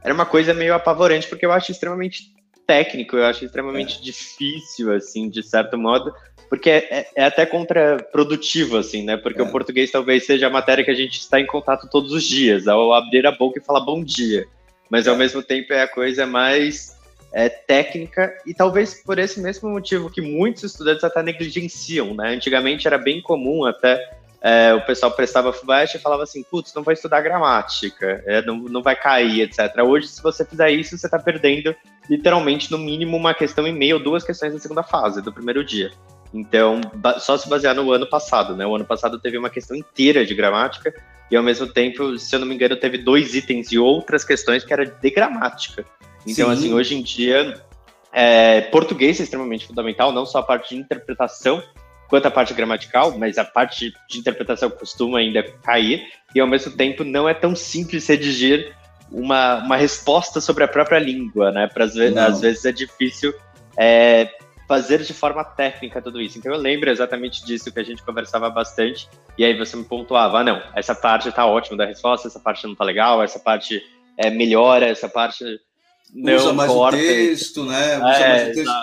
era 0.02 0.14
uma 0.14 0.26
coisa 0.26 0.54
meio 0.54 0.74
apavorante, 0.74 1.28
porque 1.28 1.46
eu 1.46 1.52
acho 1.52 1.72
extremamente 1.72 2.34
técnico, 2.66 3.18
eu 3.18 3.26
acho 3.26 3.44
extremamente 3.44 4.00
é. 4.00 4.02
difícil, 4.02 4.94
assim, 4.94 5.30
de 5.30 5.44
certo 5.44 5.78
modo, 5.78 6.14
porque 6.50 6.70
é, 6.70 6.88
é, 6.90 7.08
é 7.16 7.24
até 7.26 7.46
contraprodutivo, 7.46 8.78
assim, 8.78 9.04
né? 9.04 9.18
Porque 9.18 9.42
o 9.42 9.46
é. 9.46 9.52
português 9.52 9.92
talvez 9.92 10.26
seja 10.26 10.48
a 10.48 10.50
matéria 10.50 10.84
que 10.84 10.92
a 10.92 10.96
gente 10.96 11.20
está 11.20 11.40
em 11.40 11.46
contato 11.46 11.90
todos 11.90 12.12
os 12.12 12.24
dias, 12.24 12.68
ao 12.68 12.94
abrir 12.94 13.26
a 13.28 13.32
boca 13.32 13.60
e 13.60 13.64
falar 13.64 13.82
bom 13.82 14.04
dia. 14.04 14.46
Mas 14.90 15.08
ao 15.08 15.16
mesmo 15.16 15.44
tempo 15.44 15.74
é 15.74 15.82
a 15.82 15.88
coisa 15.88 16.26
mais 16.26 16.98
é, 17.32 17.50
técnica 17.50 18.36
e 18.46 18.54
talvez 18.54 19.04
por 19.04 19.20
esse 19.20 19.40
mesmo 19.40 19.70
motivo 19.70 20.10
que 20.10 20.22
muitos 20.22 20.64
estudantes 20.64 21.04
até 21.04 21.22
negligenciam, 21.22 22.14
né? 22.14 22.34
Antigamente 22.34 22.88
era 22.88 22.98
bem 22.98 23.22
comum 23.22 23.66
até 23.66 24.18
é, 24.42 24.74
o 24.74 24.82
pessoal 24.82 25.12
prestava 25.12 25.52
FUVEST 25.52 25.98
e 25.98 26.00
falava 26.00 26.24
assim, 26.24 26.44
putz, 26.44 26.74
não 26.74 26.84
vai 26.84 26.94
estudar 26.94 27.22
gramática, 27.22 28.24
é, 28.26 28.42
não, 28.44 28.56
não 28.56 28.82
vai 28.82 28.96
cair, 28.96 29.42
etc. 29.42 29.76
Hoje, 29.84 30.08
se 30.08 30.22
você 30.22 30.46
fizer 30.46 30.70
isso, 30.70 30.98
você 30.98 31.08
está 31.08 31.18
perdendo, 31.18 31.76
literalmente, 32.10 32.72
no 32.72 32.78
mínimo, 32.78 33.18
uma 33.18 33.34
questão 33.34 33.68
e 33.68 33.72
meia 33.72 33.96
ou 33.96 34.02
duas 34.04 34.24
questões 34.24 34.54
da 34.54 34.60
segunda 34.60 34.84
fase, 34.84 35.22
do 35.22 35.34
primeiro 35.34 35.66
dia. 35.66 35.92
Então, 36.34 36.82
só 37.20 37.38
se 37.38 37.50
basear 37.50 37.74
no 37.74 37.92
ano 37.92 38.06
passado, 38.08 38.56
né? 38.56 38.66
O 38.66 38.76
ano 38.76 38.86
passado 38.86 39.20
teve 39.20 39.38
uma 39.38 39.50
questão 39.50 39.76
inteira 39.76 40.26
de 40.26 40.36
gramática 40.36 40.94
e, 41.30 41.36
ao 41.36 41.44
mesmo 41.44 41.68
tempo, 41.68 42.18
se 42.18 42.36
eu 42.36 42.40
não 42.40 42.48
me 42.48 42.56
engano, 42.56 42.76
teve 42.76 42.98
dois 42.98 43.36
itens 43.36 43.72
e 43.72 43.78
outras 43.78 44.24
questões 44.24 44.64
que 44.64 44.72
era 44.72 44.86
de 44.86 45.10
gramática. 45.10 45.86
Então, 46.26 46.48
Sim. 46.48 46.54
assim, 46.54 46.74
hoje 46.74 46.96
em 46.96 47.02
dia, 47.02 47.62
é, 48.14 48.62
português 48.62 49.20
é 49.20 49.24
extremamente 49.24 49.68
fundamental, 49.68 50.12
não 50.12 50.26
só 50.26 50.40
a 50.40 50.44
parte 50.44 50.76
de 50.76 50.82
interpretação, 50.82 51.62
quanto 52.08 52.26
a 52.26 52.32
parte 52.32 52.54
gramatical, 52.54 53.18
mas 53.18 53.38
a 53.38 53.44
parte 53.44 53.94
de 54.10 54.18
interpretação 54.18 54.70
costuma 54.70 55.20
ainda 55.20 55.44
cair, 55.64 56.08
e 56.34 56.40
ao 56.40 56.48
mesmo 56.48 56.72
tempo 56.72 57.04
não 57.04 57.28
é 57.28 57.34
tão 57.34 57.56
simples 57.56 58.08
redigir 58.08 58.74
uma, 59.12 59.64
uma 59.64 59.76
resposta 59.76 60.40
sobre 60.40 60.64
a 60.64 60.68
própria 60.68 61.00
língua, 61.00 61.52
né? 61.52 61.68
Para 61.68 61.86
às 61.86 61.96
vezes, 61.96 62.18
às 62.18 62.42
vezes 62.42 62.66
é 62.66 62.72
difícil 62.72 63.34
é, 63.78 64.30
fazer 64.68 65.02
de 65.02 65.14
forma 65.14 65.44
técnica 65.44 66.02
tudo 66.02 66.22
isso. 66.22 66.38
Então 66.38 66.54
eu 66.54 66.60
lembro 66.60 66.90
exatamente 66.90 67.44
disso 67.46 67.72
que 67.72 67.80
a 67.80 67.84
gente 67.84 68.04
conversava 68.04 68.50
bastante, 68.50 69.10
e 69.38 69.46
aí 69.46 69.58
você 69.58 69.78
me 69.78 69.86
pontuava, 69.86 70.40
ah, 70.40 70.44
não, 70.44 70.62
essa 70.76 70.94
parte 70.94 71.32
tá 71.32 71.46
ótima 71.46 71.78
da 71.78 71.86
resposta, 71.86 72.28
essa 72.28 72.40
parte 72.40 72.68
não 72.68 72.76
tá 72.76 72.84
legal, 72.84 73.24
essa 73.24 73.40
parte 73.40 73.82
é, 74.18 74.30
melhora, 74.30 74.88
essa 74.88 75.08
parte 75.08 75.44
não 76.14 76.36
usa 76.36 76.54
mais 76.54 76.72
corta. 76.72 76.98
o 76.98 77.00
texto, 77.00 77.66
né? 77.66 77.98
Usa 77.98 78.08
é, 78.08 78.30
mais 78.30 78.50
o 78.50 78.54
texto. 78.54 78.74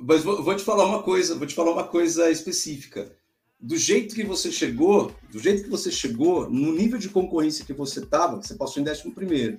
Mas 0.00 0.22
vou, 0.22 0.42
vou, 0.42 0.56
te 0.56 0.64
falar 0.64 0.86
uma 0.86 1.02
coisa, 1.02 1.34
vou 1.34 1.46
te 1.46 1.54
falar 1.54 1.72
uma 1.72 1.84
coisa 1.84 2.30
específica. 2.30 3.12
Do 3.60 3.76
jeito 3.76 4.14
que 4.14 4.24
você 4.24 4.50
chegou, 4.50 5.14
do 5.30 5.38
jeito 5.38 5.64
que 5.64 5.70
você 5.70 5.90
chegou, 5.90 6.50
no 6.50 6.72
nível 6.72 6.98
de 6.98 7.08
concorrência 7.08 7.64
que 7.64 7.72
você 7.72 8.00
estava, 8.00 8.36
você 8.36 8.54
passou 8.54 8.82
em 8.82 8.88
11 8.88 9.10
primeiro, 9.10 9.58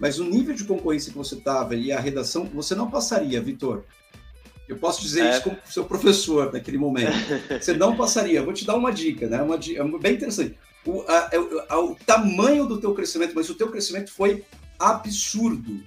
mas 0.00 0.18
o 0.18 0.24
nível 0.24 0.54
de 0.54 0.64
concorrência 0.64 1.12
que 1.12 1.18
você 1.18 1.36
estava 1.36 1.74
e 1.74 1.92
a 1.92 2.00
redação, 2.00 2.44
você 2.46 2.74
não 2.74 2.90
passaria, 2.90 3.40
Vitor. 3.40 3.84
Eu 4.68 4.76
posso 4.76 5.00
dizer 5.00 5.24
é. 5.24 5.30
isso 5.30 5.42
como 5.42 5.56
seu 5.64 5.84
professor 5.84 6.52
naquele 6.52 6.78
momento. 6.78 7.12
Você 7.60 7.72
não 7.72 7.96
passaria. 7.96 8.42
vou 8.42 8.52
te 8.52 8.64
dar 8.64 8.74
uma 8.74 8.92
dica, 8.92 9.28
né? 9.28 9.40
Uma 9.40 9.58
dica 9.58 9.84
bem 9.98 10.14
interessante. 10.14 10.56
O, 10.84 11.02
a, 11.02 11.18
a, 11.18 11.74
a, 11.74 11.80
o 11.80 11.94
tamanho 11.94 12.66
do 12.66 12.80
teu 12.80 12.94
crescimento, 12.94 13.32
mas 13.34 13.48
o 13.48 13.54
teu 13.54 13.68
crescimento 13.70 14.10
foi 14.10 14.44
absurdo. 14.78 15.82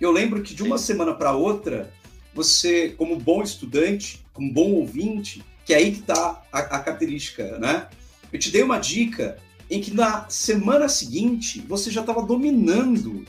Eu 0.00 0.12
lembro 0.12 0.42
que 0.42 0.54
de 0.54 0.62
uma 0.62 0.78
semana 0.78 1.14
para 1.14 1.32
outra, 1.32 1.92
você, 2.32 2.90
como 2.90 3.16
bom 3.16 3.42
estudante, 3.42 4.24
como 4.32 4.52
bom 4.52 4.72
ouvinte, 4.72 5.44
que 5.64 5.74
é 5.74 5.76
aí 5.76 5.92
que 5.92 6.00
está 6.00 6.42
a, 6.52 6.58
a 6.58 6.80
característica, 6.80 7.58
né? 7.58 7.88
Eu 8.32 8.38
te 8.38 8.50
dei 8.50 8.62
uma 8.62 8.78
dica 8.78 9.38
em 9.68 9.80
que 9.80 9.92
na 9.92 10.28
semana 10.28 10.88
seguinte 10.88 11.60
você 11.60 11.90
já 11.90 12.00
estava 12.00 12.22
dominando 12.22 13.24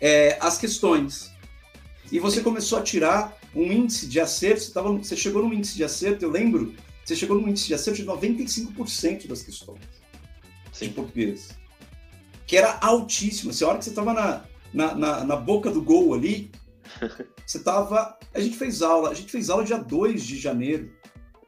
é, 0.00 0.36
as 0.40 0.58
questões. 0.58 1.31
E 2.12 2.20
você 2.20 2.42
começou 2.42 2.78
a 2.78 2.82
tirar 2.82 3.38
um 3.56 3.72
índice 3.72 4.06
de 4.06 4.20
acerto, 4.20 4.60
você, 4.60 4.70
tava, 4.70 4.92
você 4.92 5.16
chegou 5.16 5.42
num 5.42 5.54
índice 5.54 5.74
de 5.74 5.82
acerto, 5.82 6.22
eu 6.22 6.30
lembro, 6.30 6.74
você 7.02 7.16
chegou 7.16 7.40
num 7.40 7.48
índice 7.48 7.68
de 7.68 7.74
acerto 7.74 8.02
de 8.02 8.06
95% 8.06 9.26
das 9.26 9.42
questões 9.42 9.80
Sim. 10.70 10.88
de 10.88 10.92
português. 10.92 11.56
Que 12.46 12.58
era 12.58 12.78
altíssimo. 12.82 13.50
Assim, 13.50 13.64
a 13.64 13.68
hora 13.68 13.78
que 13.78 13.84
você 13.84 13.90
estava 13.90 14.12
na, 14.12 14.44
na, 14.74 14.94
na, 14.94 15.24
na 15.24 15.36
boca 15.36 15.70
do 15.70 15.80
gol 15.80 16.12
ali, 16.12 16.50
você 17.46 17.60
tava. 17.60 18.18
A 18.34 18.40
gente 18.40 18.58
fez 18.58 18.82
aula, 18.82 19.08
a 19.08 19.14
gente 19.14 19.32
fez 19.32 19.48
aula 19.48 19.64
dia 19.64 19.78
2 19.78 20.22
de 20.22 20.38
janeiro. 20.38 20.92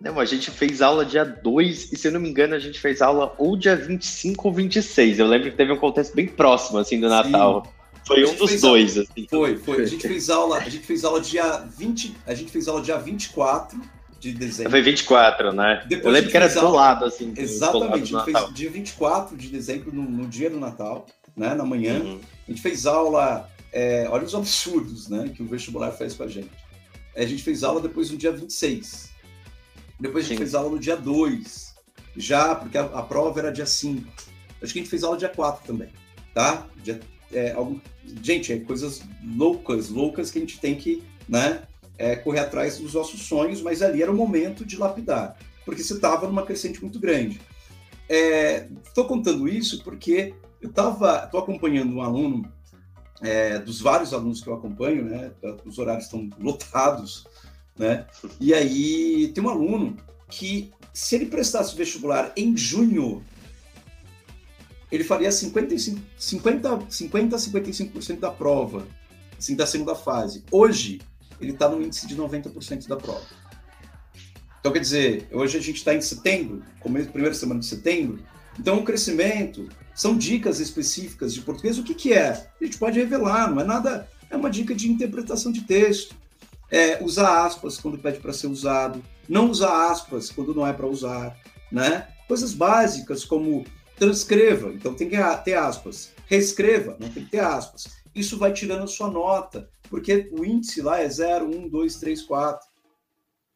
Não, 0.01 0.19
a 0.19 0.25
gente 0.25 0.51
fez 0.51 0.81
aula 0.81 1.05
dia 1.05 1.25
2 1.25 1.93
e, 1.93 1.97
se 1.97 2.09
eu 2.09 2.13
não 2.13 2.21
me 2.21 2.31
engano, 2.31 2.55
a 2.55 2.59
gente 2.59 2.81
fez 2.81 3.03
aula 3.03 3.35
ou 3.37 3.55
dia 3.55 3.77
25 3.77 4.49
ou 4.49 4.55
26. 4.55 5.19
Eu 5.19 5.27
lembro 5.27 5.51
que 5.51 5.57
teve 5.57 5.73
um 5.73 5.79
contexto 5.79 6.15
bem 6.15 6.27
próximo, 6.27 6.79
assim, 6.79 6.99
do 6.99 7.09
Natal. 7.09 7.71
Foi 8.07 8.25
um 8.25 8.35
dos 8.35 8.61
dois, 8.61 8.97
aula... 8.97 9.09
assim. 9.11 9.27
Foi, 9.29 9.57
foi. 9.57 9.83
A 9.83 9.87
gente 9.87 10.07
fez 10.07 10.31
aula, 10.31 10.59
a 10.59 10.69
gente 10.69 10.87
fez 10.87 11.05
aula 11.05 11.21
dia 11.21 11.59
20, 11.59 12.17
a 12.27 12.35
gente 12.35 12.51
fez 12.51 12.69
aula 12.69 12.83
dia 12.83 12.99
24 12.99 13.81
de 14.21 14.33
dezembro. 14.33 14.71
Foi 14.71 14.83
24, 14.83 15.53
né? 15.53 15.85
Depois 15.89 16.05
eu 16.05 16.11
lembro 16.11 16.31
que 16.31 16.37
era 16.37 16.49
do 16.49 16.59
aula... 16.61 16.77
lado, 16.77 17.05
assim. 17.07 17.33
Exatamente, 17.37 18.15
a 18.15 18.21
gente 18.21 18.25
fez 18.25 18.55
dia 18.55 18.71
24 18.71 19.37
de 19.37 19.49
dezembro, 19.49 19.95
no, 19.95 20.03
no 20.03 20.27
dia 20.27 20.51
do 20.51 20.59
Natal, 20.59 21.07
né? 21.37 21.55
Na 21.55 21.65
manhã. 21.65 22.01
Uhum. 22.01 22.21
A 22.47 22.51
gente 22.51 22.63
fez 22.63 22.87
aula. 22.87 23.49
É, 23.73 24.07
olha 24.09 24.25
os 24.25 24.35
absurdos, 24.35 25.09
né? 25.09 25.31
Que 25.35 25.43
o 25.43 25.47
vestibular 25.47 25.91
faz 25.91 26.15
com 26.15 26.23
a 26.23 26.29
gente. 26.29 26.51
A 27.17 27.25
gente 27.25 27.43
fez 27.43 27.63
aula 27.63 27.81
depois 27.81 28.11
no 28.11 28.17
dia 28.17 28.33
26. 28.33 29.11
Depois 30.01 30.25
a 30.25 30.29
gente 30.29 30.39
Sim. 30.39 30.45
fez 30.45 30.55
aula 30.55 30.71
no 30.71 30.79
dia 30.79 30.97
2. 30.97 31.75
Já, 32.17 32.55
porque 32.55 32.79
a, 32.79 32.83
a, 32.83 33.03
prova 33.03 33.41
era 33.41 33.51
dia 33.51 33.67
5. 33.67 34.05
Acho 34.63 34.73
que 34.73 34.79
a 34.79 34.83
gente 34.83 34.91
fez 34.91 35.03
aula 35.05 35.17
dia 35.17 35.29
4 35.29 35.67
também. 35.67 35.89
Tá? 36.33 36.67
Dia, 36.83 37.01
é, 37.33 37.53
algum... 37.53 37.79
Gente, 38.23 38.53
é 38.53 38.59
coisas 38.59 39.03
loucas, 39.23 39.89
loucas 39.89 40.31
que 40.31 40.39
a 40.39 40.41
gente 40.41 40.59
tem 40.61 40.75
que, 40.75 41.03
né? 41.29 41.63
é, 41.99 42.17
correr 42.17 42.41
atrás 42.41 42.79
dos 42.79 42.95
nossos 42.95 43.23
sonhos, 43.23 43.63
mas 43.63 43.83
ali 43.83 44.03
era 44.03 44.11
o 44.11 44.17
momento 44.17 44.65
de 44.65 44.77
lapidar, 44.77 45.37
porque 45.65 45.83
você 45.83 45.95
estava 45.95 46.27
numa 46.27 46.45
crescente 46.45 46.81
muito 46.81 46.99
grande. 46.99 47.41
Estou 48.09 49.05
é, 49.05 49.09
contando 49.09 49.49
isso 49.49 49.83
porque 49.83 50.35
eu 50.61 50.71
estava, 50.71 51.25
estou 51.25 51.41
acompanhando 51.41 51.95
um 51.95 52.03
aluno, 52.03 52.51
é, 53.23 53.59
dos 53.59 53.81
vários 53.81 54.13
alunos 54.13 54.43
que 54.43 54.49
eu 54.49 54.55
acompanho, 54.55 55.05
né? 55.05 55.31
Os 55.65 55.79
horários 55.79 56.05
estão 56.05 56.29
lotados, 56.39 57.27
né? 57.79 58.07
E 58.41 58.53
aí 58.53 59.29
tem 59.29 59.43
um 59.43 59.49
aluno 59.49 59.97
que, 60.29 60.73
se 60.93 61.15
ele 61.15 61.27
prestasse 61.27 61.75
vestibular 61.77 62.33
em 62.37 62.57
junho, 62.57 63.25
ele 64.95 65.05
faria 65.05 65.33
55, 65.33 66.01
50, 66.17 66.87
50 66.89 67.37
a 67.37 67.39
55% 67.39 68.21
da 68.21 68.31
prova, 68.31 68.87
assim, 69.37 69.57
da 69.57 69.67
segunda 69.67 69.95
fase. 69.95 70.45
Hoje, 70.51 71.01
ele 71.41 71.53
está 71.53 71.69
no 71.69 71.83
índice 71.83 72.07
de 72.07 72.17
90% 72.17 72.87
da 72.87 72.97
prova. 72.97 73.25
Então, 74.61 74.73
quer 74.73 74.79
dizer, 74.79 75.29
hoje 75.33 75.59
a 75.59 75.61
gente 75.61 75.77
está 75.77 75.95
em 75.95 76.01
setembro, 76.01 76.63
começo, 76.81 77.11
primeira 77.11 77.35
semana 77.35 77.61
de 77.61 77.67
setembro, 77.67 78.23
então 78.59 78.79
o 78.79 78.85
crescimento 78.85 79.69
são 79.95 80.17
dicas 80.17 80.61
específicas 80.61 81.35
de 81.35 81.41
português. 81.41 81.79
O 81.79 81.83
que, 81.83 81.95
que 81.95 82.13
é? 82.13 82.31
A 82.61 82.65
gente 82.65 82.79
pode 82.79 82.99
revelar, 82.99 83.51
não 83.51 83.61
é 83.61 83.65
nada, 83.65 84.09
é 84.31 84.37
uma 84.37 84.49
dica 84.49 84.75
de 84.75 84.91
interpretação 84.91 85.53
de 85.53 85.63
texto. 85.63 86.15
É, 86.71 87.03
usar 87.05 87.45
aspas 87.45 87.79
quando 87.79 87.99
pede 87.99 88.21
para 88.21 88.33
ser 88.33 88.47
usado, 88.47 89.05
não 89.29 89.51
usar 89.51 89.91
aspas 89.91 90.31
quando 90.31 90.55
não 90.55 90.67
é 90.67 90.73
para 90.73 90.87
usar, 90.87 91.37
né? 91.71 92.09
Coisas 92.27 92.55
básicas 92.55 93.25
como 93.25 93.65
transcreva, 93.97 94.73
então 94.73 94.95
tem 94.95 95.09
que 95.09 95.17
ter 95.45 95.55
aspas, 95.55 96.13
reescreva, 96.27 96.97
não 96.99 97.09
tem 97.09 97.25
que 97.25 97.31
ter 97.31 97.41
aspas. 97.41 98.03
Isso 98.15 98.39
vai 98.39 98.53
tirando 98.53 98.85
a 98.85 98.89
sua 98.89 99.11
nota, 99.11 99.69
porque 99.91 100.31
o 100.33 100.45
índice 100.45 100.81
lá 100.81 101.01
é 101.01 101.09
0, 101.09 101.47
1, 101.47 101.69
2, 101.69 101.97
3, 101.97 102.23
4. 102.23 102.67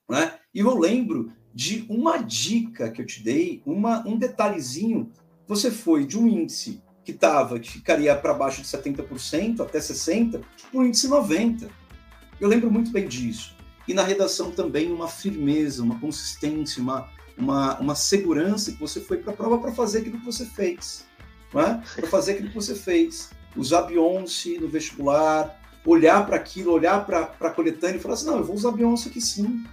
Né? 0.09 0.35
E 0.55 0.61
eu 0.61 0.79
lembro 0.79 1.33
de 1.55 1.85
uma 1.89 2.19
dica 2.19 2.91
que 2.91 3.01
eu 3.01 3.07
te 3.07 3.23
dei, 3.23 3.63
uma, 3.65 4.07
um 4.07 4.17
detalhezinho. 4.17 5.13
Você 5.47 5.71
foi 5.71 6.07
de 6.07 6.19
um 6.19 6.27
índice 6.27 6.83
que 7.05 7.13
tava, 7.13 7.59
que 7.59 7.71
ficaria 7.71 8.15
para 8.15 8.35
baixo 8.35 8.61
de 8.61 8.69
70%, 8.69 9.61
até 9.61 9.79
60%, 9.79 10.41
para 10.71 10.81
o 10.81 10.85
índice 10.85 11.09
90%. 11.09 11.69
Eu 12.41 12.49
lembro 12.49 12.71
muito 12.71 12.91
bem 12.91 13.09
disso. 13.09 13.57
E 13.87 13.95
na 13.95 14.03
redação 14.03 14.51
também 14.51 14.93
uma 14.93 15.09
firmeza, 15.09 15.83
uma 15.83 15.99
consistência, 15.99 16.83
uma, 16.83 17.09
uma, 17.39 17.79
uma 17.79 17.95
segurança 17.95 18.73
que 18.73 18.81
você 18.81 19.01
foi 19.01 19.19
para 19.19 19.33
a 19.33 19.37
prova 19.37 19.59
para 19.59 19.73
fazer 19.73 19.99
aquilo 19.99 20.19
que 20.19 20.27
você 20.27 20.45
fez. 20.45 21.07
Né? 21.55 21.83
Para 21.95 22.09
fazer 22.09 22.33
aquilo 22.33 22.49
que 22.49 22.55
você 22.55 22.75
fez. 22.75 23.31
Usar 23.57 23.83
Beyoncé 23.83 24.59
no 24.61 24.69
vestibular, 24.69 25.59
olhar 25.85 26.27
para 26.27 26.37
aquilo, 26.37 26.73
olhar 26.73 27.05
para 27.07 27.33
a 27.41 27.51
coletânea 27.51 27.97
e 27.97 28.01
falar 28.01 28.15
assim: 28.15 28.27
não, 28.27 28.39
eu 28.39 28.45
vou 28.45 28.55
usar 28.55 28.73
Beyoncé 28.73 29.09
aqui 29.09 29.21
sim. 29.21 29.65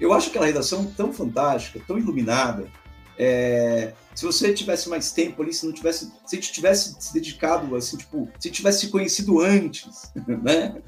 Eu 0.00 0.12
acho 0.12 0.30
aquela 0.30 0.46
redação 0.46 0.86
tão 0.96 1.12
fantástica, 1.12 1.80
tão 1.86 1.98
iluminada. 1.98 2.70
É, 3.18 3.92
se 4.14 4.24
você 4.24 4.52
tivesse 4.54 4.88
mais 4.88 5.10
tempo 5.10 5.42
ali, 5.42 5.52
se 5.52 5.66
não 5.66 5.72
tivesse, 5.72 6.12
se 6.24 6.38
tivesse 6.38 6.96
se 7.00 7.12
dedicado, 7.12 7.74
assim, 7.74 7.96
tipo, 7.96 8.28
se 8.38 8.50
tivesse 8.50 8.86
se 8.86 8.88
conhecido 8.88 9.40
antes, 9.40 10.12
né? 10.42 10.80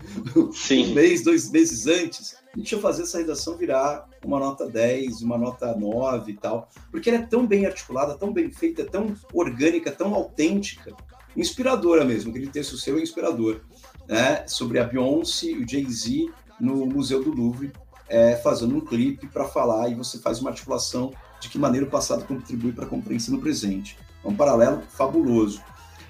Sim. 0.53 0.93
Um 0.93 0.95
mês, 0.95 1.25
dois 1.25 1.51
meses 1.51 1.87
antes, 1.89 2.37
a 2.55 2.57
gente 2.57 2.73
ia 2.73 2.81
fazer 2.81 3.03
essa 3.03 3.19
redação 3.19 3.57
virar 3.57 4.09
uma 4.25 4.39
nota 4.39 4.69
10, 4.69 5.23
uma 5.23 5.37
nota 5.37 5.75
9 5.77 6.31
e 6.31 6.37
tal, 6.37 6.69
porque 6.91 7.11
ela 7.11 7.19
é 7.19 7.27
tão 7.27 7.47
bem 7.47 7.67
articulada, 7.67 8.17
tão 8.17 8.33
bem 8.33 8.51
feita, 8.51 8.85
tão 8.85 9.15
orgânica, 9.33 9.91
tão 9.91 10.15
autêntica, 10.15 10.95
inspiradora 11.37 12.05
mesmo, 12.05 12.31
aquele 12.31 12.49
texto 12.49 12.77
seu 12.77 12.99
é 12.99 13.03
inspirador 13.03 13.61
né, 14.09 14.45
sobre 14.47 14.79
a 14.79 14.85
Beyoncé 14.85 15.47
e 15.47 15.59
o 15.59 15.69
Jay-Z 15.69 16.31
no 16.61 16.87
Museu 16.87 17.23
do 17.23 17.33
Louvre, 17.33 17.73
é, 18.09 18.35
fazendo 18.37 18.77
um 18.77 18.81
clipe 18.81 19.29
para 19.29 19.45
falar 19.45 19.89
e 19.89 19.95
você 19.95 20.19
faz 20.19 20.41
uma 20.41 20.51
articulação 20.51 21.13
de 21.41 21.49
que 21.49 21.59
maneira 21.59 21.87
o 21.87 21.91
passado 21.91 22.25
contribui 22.25 22.73
para 22.73 22.85
a 22.85 22.89
compreensão 22.89 23.35
no 23.35 23.41
presente. 23.41 23.97
É 24.25 24.29
um 24.29 24.35
paralelo 24.35 24.83
fabuloso. 24.91 25.63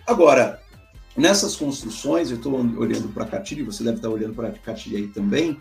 Agora, 0.06 0.60
nessas 1.16 1.54
construções, 1.54 2.30
eu 2.30 2.36
estou 2.36 2.54
olhando 2.76 3.08
para 3.08 3.24
a 3.24 3.28
Catilha, 3.28 3.64
você 3.64 3.84
deve 3.84 3.96
estar 3.96 4.08
olhando 4.08 4.34
para 4.34 4.48
a 4.48 4.52
Catilha 4.52 4.98
aí 4.98 5.06
também, 5.08 5.60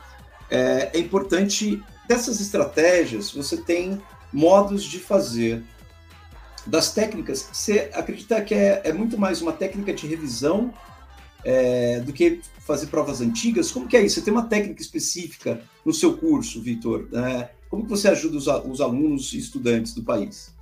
é, 0.49 0.89
é 0.93 0.99
importante, 0.99 1.81
dessas 2.07 2.41
estratégias, 2.41 3.31
você 3.31 3.57
tem 3.57 4.01
modos 4.33 4.83
de 4.83 4.99
fazer 4.99 5.63
das 6.65 6.93
técnicas, 6.93 7.47
você 7.51 7.89
acredita 7.93 8.41
que 8.41 8.53
é, 8.53 8.81
é 8.83 8.93
muito 8.93 9.17
mais 9.17 9.41
uma 9.41 9.53
técnica 9.53 9.93
de 9.93 10.07
revisão 10.07 10.73
é, 11.43 11.99
do 11.99 12.11
que 12.11 12.41
fazer 12.59 12.87
provas 12.87 13.21
antigas? 13.21 13.71
Como 13.71 13.87
que 13.87 13.97
é 13.97 14.01
isso? 14.01 14.15
Você 14.15 14.21
tem 14.21 14.33
uma 14.33 14.45
técnica 14.45 14.81
específica 14.81 15.61
no 15.85 15.93
seu 15.93 16.17
curso, 16.17 16.61
Vitor? 16.61 17.07
É, 17.13 17.49
como 17.69 17.83
que 17.83 17.89
você 17.89 18.09
ajuda 18.09 18.37
os, 18.37 18.47
os 18.47 18.81
alunos 18.81 19.31
e 19.33 19.37
estudantes 19.37 19.93
do 19.93 20.03
país? 20.03 20.57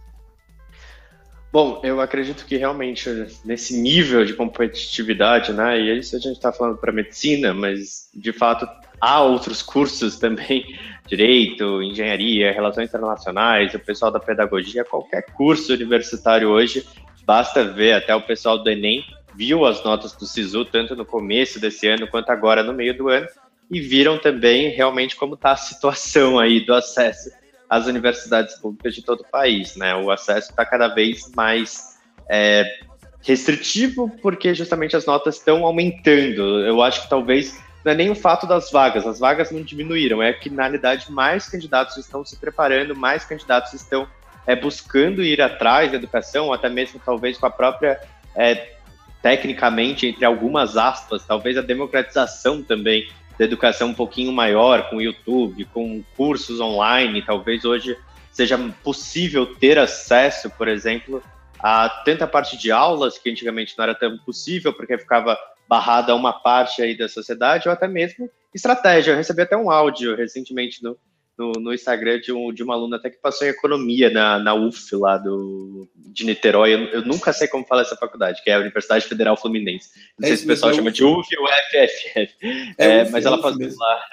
Bom, 1.52 1.80
eu 1.84 2.02
acredito 2.02 2.46
que 2.46 2.58
realmente 2.58 3.10
nesse 3.46 3.80
nível 3.80 4.26
de 4.26 4.34
competitividade, 4.34 5.54
né, 5.54 5.80
e 5.80 5.98
isso 5.98 6.16
a 6.16 6.20
gente 6.20 6.36
está 6.36 6.52
falando 6.52 6.78
para 6.78 6.92
medicina, 6.92 7.54
mas 7.54 8.10
de 8.14 8.34
fato 8.34 8.68
há 9.00 9.24
outros 9.24 9.62
cursos 9.62 10.20
também, 10.20 10.66
direito, 11.08 11.82
engenharia, 11.82 12.52
relações 12.52 12.90
internacionais, 12.90 13.74
o 13.74 13.80
pessoal 13.80 14.12
da 14.12 14.20
pedagogia, 14.20 14.84
qualquer 14.84 15.24
curso 15.34 15.74
universitário 15.74 16.50
hoje, 16.50 16.86
basta 17.26 17.64
ver 17.64 17.94
até 17.94 18.14
o 18.14 18.22
pessoal 18.22 18.62
do 18.62 18.70
Enem 18.70 19.04
viu 19.38 19.66
as 19.66 19.84
notas 19.84 20.14
do 20.14 20.26
SISU 20.26 20.66
tanto 20.66 20.96
no 20.96 21.06
começo 21.06 21.60
desse 21.60 21.88
ano 21.88 22.08
quanto 22.08 22.32
agora 22.32 22.64
no 22.64 22.74
meio 22.74 22.98
do 22.98 23.08
ano 23.08 23.28
e 23.70 23.80
viram 23.82 24.18
também 24.18 24.70
realmente 24.70 25.16
como 25.16 25.36
está 25.36 25.52
a 25.52 25.58
situação 25.58 26.40
aí 26.40 26.66
do 26.66 26.74
acesso 26.74 27.30
às 27.70 27.86
universidades 27.86 28.56
públicas 28.56 28.96
de 28.96 29.04
todo 29.04 29.22
o 29.22 29.28
país, 29.30 29.76
né? 29.76 29.94
O 29.96 30.10
acesso 30.10 30.52
está 30.52 30.66
cada 30.66 30.88
vez 30.88 31.30
mais 31.36 31.98
é, 32.30 32.80
restritivo 33.22 34.10
porque 34.22 34.54
justamente 34.54 34.96
as 34.96 35.06
notas 35.06 35.36
estão 35.36 35.66
aumentando. 35.66 36.66
Eu 36.66 36.82
acho 36.82 37.04
que 37.04 37.10
talvez 37.10 37.62
não 37.84 37.92
é 37.92 37.96
nem 37.96 38.10
o 38.10 38.16
fato 38.16 38.48
das 38.48 38.72
vagas, 38.72 39.06
as 39.06 39.20
vagas 39.20 39.52
não 39.52 39.62
diminuíram, 39.62 40.22
é 40.24 40.34
que 40.34 40.50
na 40.50 40.64
realidade 40.64 41.12
mais 41.12 41.48
candidatos 41.48 41.98
estão 41.98 42.24
se 42.24 42.38
preparando, 42.38 42.96
mais 42.96 43.26
candidatos 43.26 43.74
estão 43.74 44.08
é, 44.46 44.56
buscando 44.56 45.24
ir 45.24 45.42
atrás 45.42 45.92
da 45.92 45.98
educação, 45.98 46.54
até 46.54 46.70
mesmo 46.70 47.02
talvez 47.06 47.38
com 47.38 47.46
a 47.46 47.50
própria 47.50 48.00
é, 48.36 48.76
tecnicamente, 49.22 50.08
entre 50.08 50.24
algumas 50.24 50.78
aspas, 50.78 51.26
talvez 51.26 51.58
a 51.58 51.62
democratização 51.62 52.64
também 52.64 53.10
da 53.38 53.46
educação 53.46 53.90
um 53.90 53.94
pouquinho 53.94 54.32
maior, 54.32 54.90
com 54.90 55.02
YouTube, 55.02 55.66
com 55.66 56.04
cursos 56.16 56.60
online, 56.60 57.22
talvez 57.22 57.64
hoje 57.66 57.98
seja 58.32 58.58
possível 58.84 59.56
ter 59.56 59.78
acesso, 59.80 60.50
por 60.50 60.68
exemplo, 60.68 61.24
a 61.60 61.90
tanta 61.90 62.28
parte 62.28 62.58
de 62.58 62.72
aulas 62.72 63.18
que 63.18 63.30
antigamente 63.30 63.76
não 63.78 63.84
era 63.84 63.96
tão 63.96 64.18
possível, 64.20 64.74
porque 64.74 64.98
ficava 64.98 65.38
barrada 65.68 66.16
uma 66.16 66.32
parte 66.32 66.82
aí 66.82 66.96
da 66.98 67.10
sociedade, 67.10 67.68
ou 67.68 67.74
até 67.74 67.88
mesmo 67.88 68.30
estratégia. 68.54 69.12
Eu 69.12 69.18
recebi 69.18 69.42
até 69.42 69.58
um 69.58 69.70
áudio 69.70 70.16
recentemente 70.16 70.84
no, 70.84 70.98
no, 71.38 71.52
no, 71.54 71.74
Instagram 71.74 72.20
de, 72.20 72.34
um, 72.34 72.52
de 72.52 72.64
uma 72.64 72.74
aluna 72.74 72.98
até 72.98 73.10
que 73.10 73.18
passou 73.18 73.46
em 73.46 73.52
economia 73.52 74.10
na, 74.10 74.40
na 74.40 74.54
UF 74.54 74.96
lá 74.96 75.18
do, 75.18 75.88
de 75.96 76.26
Niterói. 76.26 76.74
Eu, 76.74 76.80
eu, 76.88 77.06
nunca 77.06 77.32
sei 77.32 77.48
como 77.48 77.66
fala 77.66 77.82
essa 77.82 77.96
faculdade, 77.96 78.42
que 78.44 78.50
é 78.50 78.56
a 78.56 78.60
Universidade 78.60 79.06
Federal 79.06 79.38
Fluminense. 79.38 79.90
Não 80.18 80.26
é 80.26 80.30
sei 80.30 80.38
se 80.38 80.44
o 80.46 80.48
pessoal 80.48 80.74
chama 80.74 80.92
de 80.92 81.04
UF 81.04 81.28
ou 81.38 81.48
FFF. 81.48 82.36
É, 82.78 83.00
é, 83.00 83.10
mas 83.10 83.26
ela 83.26 83.42
passou 83.42 83.60
lá 83.60 84.04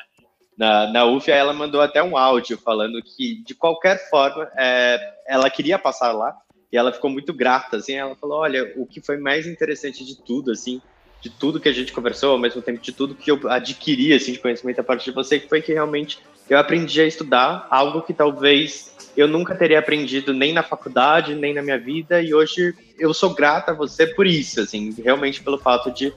na, 0.56 0.92
na 0.92 1.04
UF, 1.06 1.30
aí 1.30 1.38
ela 1.38 1.52
mandou 1.52 1.80
até 1.80 2.02
um 2.02 2.16
áudio 2.16 2.56
falando 2.58 3.02
que, 3.02 3.42
de 3.42 3.54
qualquer 3.54 4.08
forma, 4.08 4.50
é, 4.56 4.98
ela 5.26 5.50
queria 5.50 5.78
passar 5.78 6.12
lá 6.12 6.36
e 6.72 6.76
ela 6.76 6.92
ficou 6.92 7.10
muito 7.10 7.32
grata, 7.32 7.76
assim, 7.76 7.94
ela 7.94 8.16
falou, 8.16 8.38
olha, 8.38 8.72
o 8.76 8.86
que 8.86 9.00
foi 9.00 9.16
mais 9.16 9.46
interessante 9.46 10.04
de 10.04 10.20
tudo, 10.22 10.50
assim, 10.50 10.80
de 11.24 11.30
tudo 11.30 11.58
que 11.58 11.70
a 11.70 11.72
gente 11.72 11.90
conversou, 11.90 12.32
ao 12.32 12.38
mesmo 12.38 12.60
tempo 12.60 12.82
de 12.82 12.92
tudo 12.92 13.14
que 13.14 13.30
eu 13.30 13.40
adquiri 13.48 14.12
assim, 14.12 14.32
de 14.32 14.38
conhecimento 14.38 14.78
a 14.78 14.84
partir 14.84 15.06
de 15.06 15.12
você, 15.12 15.40
que 15.40 15.48
foi 15.48 15.62
que 15.62 15.72
realmente 15.72 16.18
eu 16.50 16.58
aprendi 16.58 17.00
a 17.00 17.06
estudar 17.06 17.66
algo 17.70 18.02
que 18.02 18.12
talvez 18.12 18.94
eu 19.16 19.26
nunca 19.26 19.54
teria 19.54 19.78
aprendido 19.78 20.34
nem 20.34 20.52
na 20.52 20.62
faculdade, 20.62 21.34
nem 21.34 21.54
na 21.54 21.62
minha 21.62 21.78
vida, 21.78 22.20
e 22.20 22.34
hoje 22.34 22.74
eu 22.98 23.14
sou 23.14 23.32
grata 23.32 23.72
a 23.72 23.74
você 23.74 24.06
por 24.06 24.26
isso, 24.26 24.60
assim, 24.60 24.94
realmente 25.02 25.42
pelo 25.42 25.56
fato 25.56 25.90
de 25.90 26.12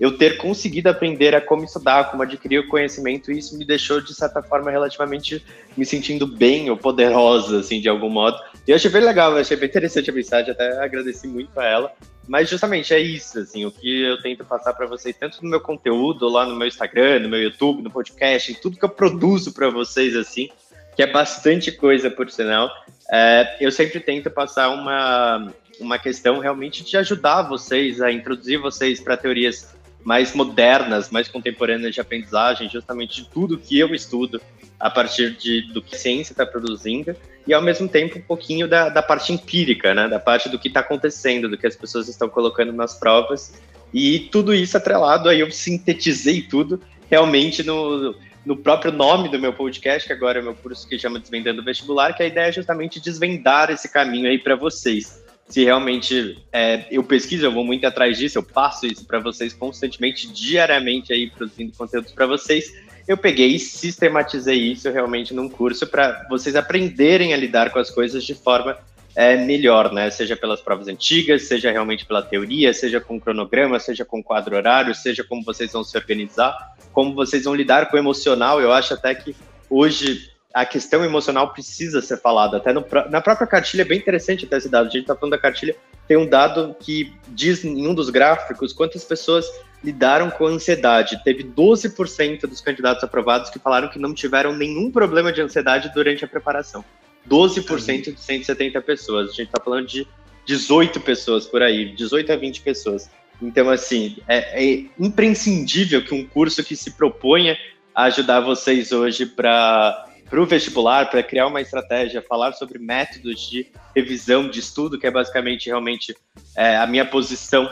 eu 0.00 0.16
ter 0.16 0.38
conseguido 0.38 0.88
aprender 0.88 1.34
a 1.34 1.42
como 1.42 1.62
estudar, 1.62 2.10
como 2.10 2.22
adquirir 2.22 2.60
o 2.60 2.68
conhecimento, 2.68 3.30
e 3.30 3.38
isso 3.38 3.56
me 3.58 3.66
deixou, 3.66 4.00
de 4.00 4.14
certa 4.14 4.42
forma, 4.42 4.70
relativamente 4.70 5.44
me 5.76 5.84
sentindo 5.84 6.26
bem 6.26 6.70
ou 6.70 6.76
poderosa, 6.76 7.60
assim, 7.60 7.82
de 7.82 7.88
algum 7.88 8.08
modo. 8.08 8.38
E 8.66 8.70
eu 8.70 8.76
achei 8.76 8.90
bem 8.90 9.02
legal, 9.02 9.36
achei 9.36 9.58
bem 9.58 9.68
interessante 9.68 10.08
a 10.08 10.12
mensagem, 10.12 10.52
até 10.52 10.82
agradeci 10.82 11.28
muito 11.28 11.60
a 11.60 11.66
ela. 11.66 11.92
Mas 12.26 12.48
justamente 12.48 12.94
é 12.94 12.98
isso, 12.98 13.40
assim, 13.40 13.66
o 13.66 13.70
que 13.70 14.02
eu 14.02 14.22
tento 14.22 14.42
passar 14.42 14.72
para 14.72 14.86
vocês, 14.86 15.14
tanto 15.18 15.42
no 15.42 15.50
meu 15.50 15.60
conteúdo, 15.60 16.28
lá 16.28 16.46
no 16.46 16.56
meu 16.56 16.66
Instagram, 16.66 17.20
no 17.20 17.28
meu 17.28 17.42
YouTube, 17.42 17.82
no 17.82 17.90
podcast, 17.90 18.52
em 18.52 18.54
tudo 18.54 18.78
que 18.78 18.84
eu 18.84 18.88
produzo 18.88 19.52
para 19.52 19.68
vocês, 19.68 20.16
assim, 20.16 20.48
que 20.96 21.02
é 21.02 21.06
bastante 21.06 21.70
coisa, 21.72 22.10
por 22.10 22.30
sinal, 22.30 22.70
é, 23.12 23.58
eu 23.60 23.70
sempre 23.70 24.00
tento 24.00 24.30
passar 24.30 24.70
uma, 24.70 25.52
uma 25.78 25.98
questão 25.98 26.38
realmente 26.38 26.84
de 26.84 26.96
ajudar 26.96 27.42
vocês 27.42 28.00
a 28.00 28.10
introduzir 28.10 28.58
vocês 28.58 28.98
para 29.00 29.16
teorias 29.16 29.78
mais 30.04 30.34
modernas, 30.34 31.10
mais 31.10 31.28
contemporâneas 31.28 31.94
de 31.94 32.00
aprendizagem, 32.00 32.68
justamente 32.68 33.22
de 33.22 33.28
tudo 33.28 33.58
que 33.58 33.78
eu 33.78 33.94
estudo 33.94 34.40
a 34.78 34.88
partir 34.88 35.36
de, 35.36 35.62
do 35.72 35.82
que 35.82 35.94
a 35.94 35.98
ciência 35.98 36.32
está 36.32 36.46
produzindo 36.46 37.14
e 37.46 37.52
ao 37.52 37.60
mesmo 37.60 37.86
tempo 37.86 38.18
um 38.18 38.22
pouquinho 38.22 38.66
da, 38.66 38.88
da 38.88 39.02
parte 39.02 39.32
empírica, 39.32 39.92
né, 39.92 40.08
da 40.08 40.18
parte 40.18 40.48
do 40.48 40.58
que 40.58 40.68
está 40.68 40.80
acontecendo, 40.80 41.48
do 41.48 41.58
que 41.58 41.66
as 41.66 41.76
pessoas 41.76 42.08
estão 42.08 42.28
colocando 42.28 42.72
nas 42.72 42.98
provas. 42.98 43.60
E 43.92 44.20
tudo 44.32 44.54
isso 44.54 44.76
atrelado 44.76 45.28
aí 45.28 45.40
eu 45.40 45.50
sintetizei 45.50 46.42
tudo 46.42 46.80
realmente 47.10 47.62
no, 47.62 48.14
no 48.46 48.56
próprio 48.56 48.92
nome 48.92 49.28
do 49.28 49.38
meu 49.38 49.52
podcast, 49.52 50.06
que 50.06 50.12
agora 50.12 50.38
é 50.38 50.42
meu 50.42 50.54
curso 50.54 50.88
que 50.88 50.98
chama 50.98 51.18
Desvendando 51.18 51.62
Vestibular, 51.62 52.14
que 52.14 52.22
a 52.22 52.26
ideia 52.26 52.46
é 52.46 52.52
justamente 52.52 53.00
desvendar 53.00 53.70
esse 53.70 53.88
caminho 53.92 54.28
aí 54.28 54.38
para 54.38 54.54
vocês 54.54 55.20
se 55.50 55.64
realmente 55.64 56.38
é, 56.52 56.86
eu 56.92 57.02
pesquiso, 57.02 57.44
eu 57.44 57.52
vou 57.52 57.64
muito 57.64 57.84
atrás 57.84 58.16
disso, 58.16 58.38
eu 58.38 58.42
passo 58.42 58.86
isso 58.86 59.04
para 59.04 59.18
vocês 59.18 59.52
constantemente, 59.52 60.32
diariamente 60.32 61.12
aí 61.12 61.28
produzindo 61.28 61.72
conteúdos 61.76 62.12
para 62.12 62.24
vocês. 62.24 62.72
Eu 63.06 63.16
peguei 63.16 63.48
e 63.48 63.58
sistematizei 63.58 64.56
isso 64.56 64.88
realmente 64.90 65.34
num 65.34 65.48
curso 65.48 65.88
para 65.88 66.24
vocês 66.30 66.54
aprenderem 66.54 67.34
a 67.34 67.36
lidar 67.36 67.70
com 67.70 67.80
as 67.80 67.90
coisas 67.90 68.24
de 68.24 68.32
forma 68.32 68.78
é, 69.16 69.36
melhor, 69.36 69.92
né? 69.92 70.08
Seja 70.08 70.36
pelas 70.36 70.60
provas 70.60 70.86
antigas, 70.86 71.42
seja 71.42 71.72
realmente 71.72 72.06
pela 72.06 72.22
teoria, 72.22 72.72
seja 72.72 73.00
com 73.00 73.18
cronograma, 73.18 73.80
seja 73.80 74.04
com 74.04 74.22
quadro 74.22 74.54
horário, 74.54 74.94
seja 74.94 75.24
como 75.24 75.42
vocês 75.42 75.72
vão 75.72 75.82
se 75.82 75.98
organizar, 75.98 76.76
como 76.92 77.12
vocês 77.12 77.42
vão 77.42 77.56
lidar 77.56 77.90
com 77.90 77.96
o 77.96 77.98
emocional. 77.98 78.60
Eu 78.60 78.72
acho 78.72 78.94
até 78.94 79.16
que 79.16 79.34
hoje 79.68 80.29
a 80.52 80.66
questão 80.66 81.04
emocional 81.04 81.52
precisa 81.52 82.00
ser 82.02 82.18
falada. 82.18 82.56
Até 82.56 82.72
no, 82.72 82.84
na 83.08 83.20
própria 83.20 83.46
cartilha, 83.46 83.82
é 83.82 83.84
bem 83.84 83.98
interessante 83.98 84.44
até 84.44 84.56
esse 84.56 84.68
dado. 84.68 84.86
A 84.86 84.90
gente 84.90 85.02
está 85.02 85.14
falando 85.14 85.32
da 85.32 85.38
cartilha, 85.38 85.76
tem 86.08 86.16
um 86.16 86.26
dado 86.26 86.74
que 86.80 87.12
diz 87.28 87.64
em 87.64 87.86
um 87.86 87.94
dos 87.94 88.10
gráficos 88.10 88.72
quantas 88.72 89.04
pessoas 89.04 89.46
lidaram 89.82 90.30
com 90.30 90.46
ansiedade. 90.46 91.22
Teve 91.22 91.44
12% 91.44 92.42
dos 92.42 92.60
candidatos 92.60 93.04
aprovados 93.04 93.48
que 93.48 93.58
falaram 93.58 93.88
que 93.88 93.98
não 93.98 94.12
tiveram 94.12 94.54
nenhum 94.54 94.90
problema 94.90 95.32
de 95.32 95.40
ansiedade 95.40 95.90
durante 95.94 96.24
a 96.24 96.28
preparação. 96.28 96.84
12% 97.28 98.14
de 98.14 98.20
170 98.20 98.80
pessoas. 98.82 99.30
A 99.30 99.32
gente 99.32 99.46
está 99.46 99.62
falando 99.62 99.86
de 99.86 100.06
18 100.46 101.00
pessoas 101.00 101.46
por 101.46 101.62
aí, 101.62 101.94
18 101.94 102.32
a 102.32 102.36
20 102.36 102.60
pessoas. 102.62 103.10
Então, 103.40 103.70
assim, 103.70 104.18
é, 104.28 104.64
é 104.64 104.84
imprescindível 104.98 106.04
que 106.04 106.14
um 106.14 106.26
curso 106.26 106.62
que 106.62 106.76
se 106.76 106.90
proponha 106.92 107.56
a 107.94 108.04
ajudar 108.04 108.40
vocês 108.40 108.92
hoje 108.92 109.24
para 109.24 110.09
para 110.30 110.40
o 110.40 110.46
vestibular, 110.46 111.10
para 111.10 111.24
criar 111.24 111.48
uma 111.48 111.60
estratégia, 111.60 112.22
falar 112.22 112.52
sobre 112.52 112.78
métodos 112.78 113.50
de 113.50 113.66
revisão 113.94 114.48
de 114.48 114.60
estudo, 114.60 114.96
que 114.96 115.06
é 115.06 115.10
basicamente 115.10 115.66
realmente 115.66 116.16
é, 116.56 116.76
a 116.76 116.86
minha 116.86 117.04
posição 117.04 117.68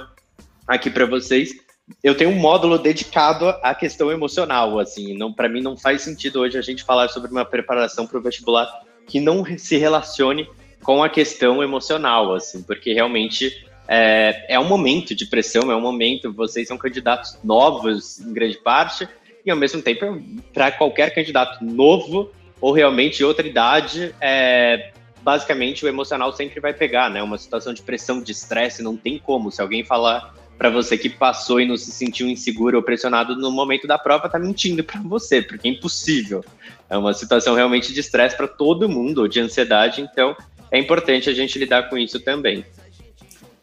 aqui 0.67 0.91
para 0.91 1.07
vocês. 1.07 1.55
Eu 2.03 2.17
tenho 2.17 2.31
um 2.31 2.39
módulo 2.39 2.77
dedicado 2.77 3.49
à 3.63 3.75
questão 3.75 4.11
emocional, 4.11 4.79
assim, 4.81 5.17
não 5.17 5.33
para 5.33 5.49
mim 5.49 5.63
não 5.63 5.77
faz 5.77 6.03
sentido 6.03 6.41
hoje 6.41 6.59
a 6.59 6.63
gente 6.63 6.83
falar 6.83 7.09
sobre 7.09 7.31
uma 7.31 7.45
preparação 7.45 8.07
para 8.07 8.19
o 8.19 8.21
vestibular 8.21 8.69
que 9.07 9.21
não 9.21 9.45
se 9.57 9.79
relacione 9.79 10.47
com 10.83 11.03
a 11.03 11.09
questão 11.09 11.63
emocional, 11.63 12.35
assim, 12.35 12.63
porque 12.63 12.93
realmente 12.93 13.65
é, 13.87 14.55
é 14.55 14.59
um 14.59 14.65
momento 14.65 15.15
de 15.15 15.27
pressão, 15.27 15.71
é 15.71 15.77
um 15.77 15.81
momento, 15.81 16.33
vocês 16.33 16.67
são 16.67 16.77
candidatos 16.77 17.39
novos 17.43 18.21
em 18.21 18.33
grande 18.33 18.59
parte, 18.59 19.09
e 19.47 19.51
ao 19.51 19.57
mesmo 19.57 19.81
tempo, 19.81 20.21
para 20.53 20.71
qualquer 20.73 21.15
candidato 21.15 21.65
novo, 21.65 22.31
ou 22.61 22.73
realmente 22.73 23.23
outra 23.23 23.47
idade, 23.47 24.15
é, 24.21 24.93
basicamente 25.23 25.85
o 25.85 25.89
emocional 25.89 26.33
sempre 26.33 26.61
vai 26.61 26.73
pegar, 26.73 27.11
né? 27.11 27.23
Uma 27.23 27.39
situação 27.39 27.73
de 27.73 27.83
pressão, 27.83 28.23
de 28.23 28.33
estresse, 28.33 28.83
não 28.83 28.97
tem 28.97 29.19
como. 29.19 29.51
Se 29.51 29.61
alguém 29.61 29.85
falar 29.85 30.35
para 30.57 30.71
você 30.71 30.99
que 30.99 31.09
passou 31.09 31.61
e 31.61 31.67
não 31.67 31.77
se 31.77 31.93
sentiu 31.93 32.29
inseguro 32.29 32.77
ou 32.77 32.83
pressionado 32.83 33.37
no 33.37 33.51
momento 33.51 33.87
da 33.87 33.97
prova, 33.97 34.29
tá 34.29 34.39
mentindo 34.39 34.83
para 34.83 35.01
você, 35.01 35.41
porque 35.41 35.69
é 35.69 35.71
impossível. 35.71 36.45
É 36.91 36.97
uma 36.97 37.15
situação 37.15 37.55
realmente 37.55 37.93
de 37.93 38.01
estresse 38.01 38.37
para 38.37 38.49
todo 38.49 38.89
mundo, 38.89 39.29
de 39.29 39.39
ansiedade, 39.39 40.01
então 40.01 40.37
é 40.71 40.79
importante 40.79 41.31
a 41.31 41.33
gente 41.33 41.59
lidar 41.59 41.89
com 41.89 41.97
isso 41.97 42.19
também. 42.21 42.65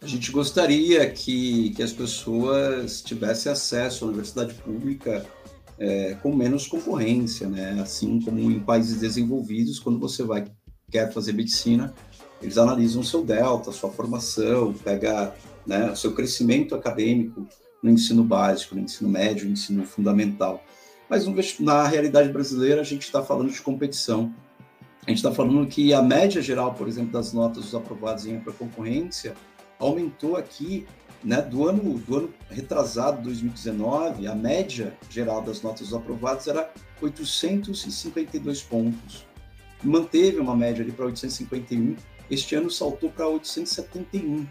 A 0.01 0.07
gente 0.07 0.31
gostaria 0.31 1.09
que, 1.09 1.71
que 1.75 1.81
as 1.81 1.91
pessoas 1.91 3.01
tivessem 3.01 3.51
acesso 3.51 4.05
à 4.05 4.07
universidade 4.07 4.53
pública 4.53 5.25
é, 5.77 6.15
com 6.21 6.35
menos 6.35 6.67
concorrência, 6.67 7.47
né? 7.47 7.79
Assim 7.81 8.21
como 8.21 8.39
em 8.39 8.59
países 8.59 8.99
desenvolvidos, 8.99 9.79
quando 9.79 9.99
você 9.99 10.23
vai 10.23 10.45
quer 10.91 11.11
fazer 11.11 11.33
medicina, 11.33 11.93
eles 12.41 12.57
analisam 12.57 13.01
o 13.01 13.05
seu 13.05 13.23
delta, 13.23 13.71
sua 13.71 13.89
formação, 13.89 14.73
pega 14.73 15.33
né, 15.65 15.91
o 15.91 15.95
seu 15.95 16.13
crescimento 16.13 16.75
acadêmico 16.75 17.45
no 17.81 17.89
ensino 17.89 18.23
básico, 18.23 18.75
no 18.75 18.81
ensino 18.81 19.09
médio, 19.09 19.45
no 19.45 19.53
ensino 19.53 19.85
fundamental. 19.85 20.63
Mas 21.09 21.25
na 21.59 21.87
realidade 21.87 22.29
brasileira, 22.29 22.81
a 22.81 22.83
gente 22.83 23.03
está 23.03 23.23
falando 23.23 23.51
de 23.51 23.61
competição. 23.61 24.33
A 25.05 25.09
gente 25.09 25.17
está 25.17 25.31
falando 25.31 25.65
que 25.67 25.93
a 25.93 26.01
média 26.01 26.41
geral, 26.41 26.73
por 26.73 26.87
exemplo, 26.87 27.11
das 27.11 27.31
notas 27.31 27.63
dos 27.63 27.75
aprovados 27.75 28.25
em 28.25 28.39
concorrência 28.39 29.35
aumentou 29.77 30.35
aqui 30.35 30.87
né, 31.25 31.41
do, 31.41 31.67
ano, 31.67 31.97
do 31.97 32.17
ano 32.17 32.33
retrasado, 32.49 33.23
2019, 33.23 34.27
a 34.27 34.35
média 34.35 34.95
geral 35.09 35.41
das 35.41 35.63
notas 35.63 35.87
dos 35.89 35.93
aprovados 35.93 36.47
era 36.47 36.71
852 37.01 38.61
pontos. 38.61 39.25
Manteve 39.83 40.39
uma 40.39 40.55
média 40.55 40.83
ali 40.83 40.91
para 40.91 41.05
851, 41.05 41.95
este 42.29 42.55
ano 42.55 42.69
saltou 42.69 43.09
para 43.09 43.27
871. 43.27 44.45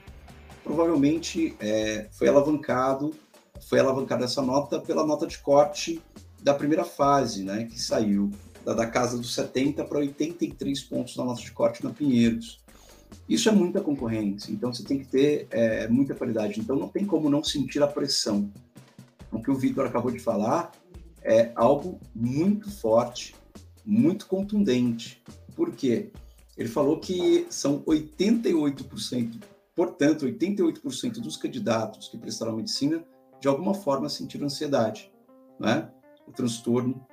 Provavelmente 0.65 1.55
é, 1.61 2.09
foi 2.11 2.29
alavancado, 2.29 3.15
foi 3.69 3.79
alavancada 3.79 4.25
essa 4.25 4.43
nota 4.43 4.81
pela 4.81 5.07
nota 5.07 5.29
de 5.29 5.39
corte 5.39 6.03
da 6.43 6.55
primeira 6.55 6.85
fase, 6.85 7.45
né, 7.45 7.65
que 7.65 7.81
saiu 7.81 8.33
da, 8.65 8.75
da 8.75 8.87
casa 8.87 9.17
dos 9.17 9.33
70 9.35 9.85
para 9.85 9.99
83 9.99 10.83
pontos 10.83 11.17
na 11.17 11.25
nota 11.25 11.41
de 11.41 11.53
corte 11.53 11.85
na 11.85 11.91
Pinheiros. 11.91 12.64
Isso 13.29 13.49
é 13.49 13.53
muita 13.53 13.81
concorrência, 13.81 14.53
então 14.53 14.73
você 14.73 14.85
tem 14.85 14.99
que 14.99 15.07
ter 15.07 15.47
é, 15.51 15.89
muita 15.89 16.15
qualidade. 16.15 16.61
Então 16.61 16.77
não 16.77 16.89
tem 16.89 17.07
como 17.07 17.31
não 17.31 17.43
sentir 17.43 17.83
a 17.83 17.87
pressão. 17.87 18.51
O 19.33 19.41
que 19.41 19.51
o 19.51 19.55
Vitor 19.55 19.87
acabou 19.87 20.11
de 20.11 20.19
falar 20.19 20.73
é 21.23 21.51
algo 21.55 21.99
muito 22.15 22.71
forte, 22.71 23.35
muito 23.85 24.27
contundente. 24.27 25.23
Por 25.57 25.73
quê? 25.73 26.11
Ele 26.57 26.69
falou 26.69 27.01
que 27.01 27.47
são 27.49 27.81
88%, 27.83 29.43
portanto, 29.75 30.27
88% 30.27 31.15
dos 31.15 31.37
candidatos 31.37 32.09
que 32.09 32.19
prestaram 32.19 32.57
medicina 32.57 33.03
de 33.41 33.49
alguma 33.49 33.75
forma 33.75 34.09
sentiram 34.09 34.47
ansiedade, 34.47 35.13
né? 35.59 35.91
O 36.27 36.33
transtorno 36.33 37.05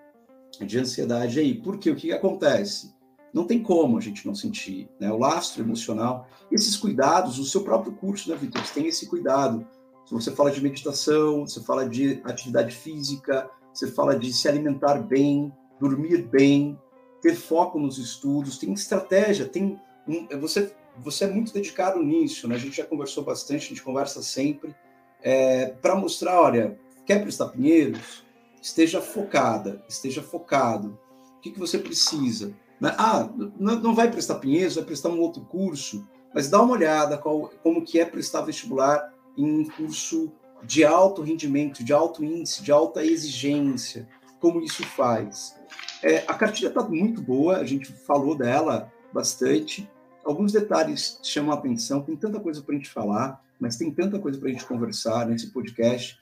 de 0.60 0.78
ansiedade 0.78 1.40
aí. 1.40 1.54
Por 1.54 1.78
quê? 1.78 1.90
O 1.90 1.96
que 1.96 2.12
acontece? 2.12 2.94
Não 3.34 3.46
tem 3.46 3.62
como 3.62 3.98
a 3.98 4.02
gente 4.02 4.26
não 4.26 4.36
sentir, 4.36 4.90
né? 5.00 5.12
O 5.12 5.18
lastro 5.18 5.64
emocional, 5.64 6.28
esses 6.52 6.76
cuidados, 6.76 7.40
o 7.40 7.46
seu 7.46 7.64
próprio 7.64 7.94
curso, 7.94 8.30
né, 8.30 8.36
Vitor? 8.36 8.62
Tem 8.74 8.88
esse 8.88 9.08
cuidado. 9.08 9.66
Se 10.06 10.14
você 10.14 10.32
fala 10.32 10.52
de 10.52 10.62
meditação, 10.62 11.48
você 11.48 11.62
fala 11.62 11.88
de 11.88 12.22
atividade 12.26 12.76
física, 12.76 13.50
você 13.74 13.88
fala 13.88 14.18
de 14.18 14.34
se 14.34 14.48
alimentar 14.48 14.96
bem, 14.96 15.52
dormir 15.80 16.24
bem, 16.24 16.78
ter 17.22 17.36
foco 17.36 17.80
nos 17.80 17.98
estudos, 17.98 18.58
tem 18.58 18.74
estratégia, 18.74 19.46
tem 19.48 19.80
um, 20.08 20.28
você 20.40 20.74
você 20.98 21.24
é 21.24 21.28
muito 21.28 21.54
dedicado 21.54 22.04
nisso, 22.04 22.48
né? 22.48 22.56
A 22.56 22.60
gente 22.60 22.76
já 22.76 22.86
conversou 22.86 23.24
bastante, 23.24 23.66
a 23.66 23.70
gente 23.70 23.82
conversa 23.82 24.22
sempre 24.22 24.76
é, 25.22 25.68
para 25.68 25.96
mostrar, 25.96 26.42
olha, 26.42 26.78
quer 27.06 27.22
prestar 27.22 27.48
Pinheiros, 27.48 28.26
esteja 28.62 29.02
focada, 29.02 29.84
esteja 29.88 30.22
focado. 30.22 31.00
O 31.38 31.40
que, 31.42 31.52
que 31.52 31.60
você 31.60 31.78
precisa? 31.78 32.54
Né? 32.82 32.96
Ah, 32.98 33.30
não 33.60 33.94
vai 33.94 34.10
prestar 34.10 34.40
Pinheiros, 34.40 34.76
vai 34.76 34.84
prestar 34.84 35.10
um 35.10 35.20
outro 35.20 35.46
curso, 35.46 36.06
mas 36.34 36.50
dá 36.50 36.60
uma 36.60 36.74
olhada 36.74 37.16
qual, 37.16 37.52
como 37.62 37.86
que 37.86 38.00
é 38.00 38.06
prestar 38.06 38.42
vestibular 38.42 39.14
em 39.38 39.62
um 39.62 39.70
curso 39.70 40.32
de 40.64 40.84
alto 40.84 41.22
rendimento, 41.22 41.84
de 41.84 41.94
alto 41.94 42.26
índice, 42.26 42.64
de 42.64 42.72
alta 42.72 43.06
exigência, 43.06 44.10
como 44.40 44.62
isso 44.62 44.84
faz. 44.84 45.56
É, 46.02 46.24
a 46.28 46.34
cartilha 46.34 46.70
está 46.70 46.82
muito 46.82 47.22
boa, 47.22 47.58
a 47.58 47.66
gente 47.66 47.92
falou 47.92 48.36
dela 48.36 48.92
bastante. 49.14 49.88
Alguns 50.26 50.52
detalhes 50.52 51.20
chamam 51.22 51.52
a 51.52 51.56
atenção, 51.56 52.02
tem 52.02 52.16
tanta 52.16 52.40
coisa 52.40 52.62
para 52.64 52.74
a 52.74 52.78
gente 52.78 52.90
falar, 52.90 53.40
mas 53.60 53.76
tem 53.76 53.92
tanta 53.92 54.18
coisa 54.18 54.40
para 54.40 54.50
a 54.50 54.52
gente 54.52 54.66
conversar 54.66 55.28
nesse 55.28 55.52
podcast. 55.52 56.20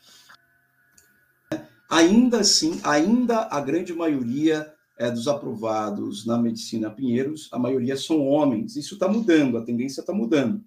Ainda 1.89 2.41
assim, 2.41 2.81
ainda 2.83 3.47
a 3.49 3.61
grande 3.61 3.93
maioria 3.93 4.73
é, 4.99 5.09
dos 5.09 5.29
aprovados 5.29 6.25
na 6.25 6.37
medicina 6.37 6.91
Pinheiros, 6.91 7.47
a 7.53 7.57
maioria 7.57 7.95
são 7.95 8.27
homens. 8.27 8.75
Isso 8.75 8.95
está 8.95 9.07
mudando, 9.07 9.57
a 9.57 9.63
tendência 9.63 10.01
está 10.01 10.11
mudando. 10.11 10.61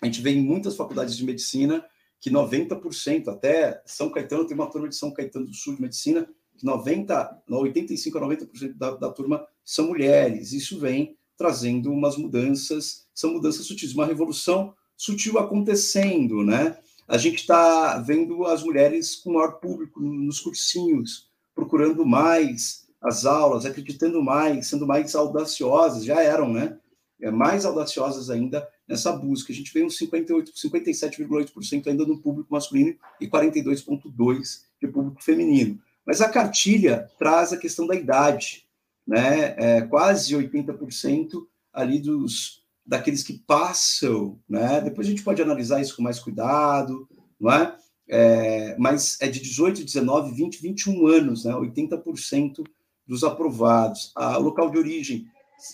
A 0.00 0.04
gente 0.04 0.20
vê 0.20 0.32
em 0.32 0.42
muitas 0.42 0.76
faculdades 0.76 1.16
de 1.16 1.24
medicina 1.24 1.82
que 2.20 2.30
90%, 2.30 3.28
até 3.28 3.82
São 3.86 4.10
Caetano, 4.10 4.46
tem 4.46 4.54
uma 4.54 4.70
turma 4.70 4.88
de 4.88 4.94
São 4.94 5.10
Caetano 5.10 5.46
do 5.46 5.54
Sul 5.54 5.74
de 5.74 5.82
medicina, 5.82 6.28
que 6.56 6.66
90, 6.66 7.42
85 7.48 8.18
a 8.18 8.20
90% 8.20 8.76
da, 8.76 8.90
da 8.94 9.10
turma 9.10 9.44
são 9.64 9.88
mulheres. 9.88 10.52
Isso 10.52 10.78
vem 10.78 11.16
trazendo 11.36 11.90
umas 11.90 12.16
mudanças, 12.16 13.06
são 13.14 13.32
mudanças 13.32 13.66
sutis, 13.66 13.94
uma 13.94 14.06
revolução 14.06 14.74
sutil 14.96 15.38
acontecendo, 15.38 16.44
né? 16.44 16.76
A 17.08 17.16
gente 17.16 17.36
está 17.36 17.98
vendo 17.98 18.44
as 18.44 18.62
mulheres 18.62 19.16
com 19.16 19.32
maior 19.32 19.52
público 19.52 19.98
nos 19.98 20.40
cursinhos, 20.40 21.28
procurando 21.54 22.06
mais 22.06 22.81
as 23.02 23.26
aulas, 23.26 23.66
acreditando 23.66 24.22
mais, 24.22 24.68
sendo 24.68 24.86
mais 24.86 25.14
audaciosas, 25.14 26.04
já 26.04 26.22
eram, 26.22 26.52
né? 26.52 26.78
É, 27.20 27.30
mais 27.30 27.64
audaciosas 27.64 28.30
ainda 28.30 28.66
nessa 28.86 29.12
busca. 29.12 29.52
A 29.52 29.54
gente 29.54 29.72
vê 29.72 29.84
uns 29.84 29.96
58, 29.96 30.52
57,8% 30.52 31.86
ainda 31.88 32.04
no 32.06 32.18
público 32.18 32.52
masculino 32.52 32.94
e 33.20 33.28
42,2% 33.28 34.60
de 34.80 34.88
público 34.88 35.22
feminino. 35.22 35.80
Mas 36.06 36.20
a 36.20 36.28
cartilha 36.28 37.08
traz 37.18 37.52
a 37.52 37.56
questão 37.56 37.86
da 37.86 37.94
idade, 37.94 38.66
né? 39.06 39.54
É, 39.56 39.80
quase 39.82 40.34
80% 40.34 41.44
ali 41.72 42.00
dos 42.00 42.62
daqueles 42.84 43.22
que 43.22 43.34
passam, 43.46 44.38
né? 44.48 44.80
Depois 44.80 45.06
a 45.06 45.10
gente 45.10 45.22
pode 45.22 45.40
analisar 45.40 45.80
isso 45.80 45.96
com 45.96 46.02
mais 46.02 46.18
cuidado, 46.18 47.08
não 47.40 47.52
é? 47.52 47.76
é 48.08 48.76
mas 48.78 49.16
é 49.20 49.28
de 49.28 49.40
18, 49.40 49.84
19, 49.84 50.34
20, 50.34 50.60
21 50.60 51.06
anos, 51.06 51.44
né? 51.44 51.52
80% 51.52 52.64
dos 53.12 53.24
aprovados. 53.24 54.10
O 54.16 54.38
local 54.38 54.70
de 54.70 54.78
origem, 54.78 55.26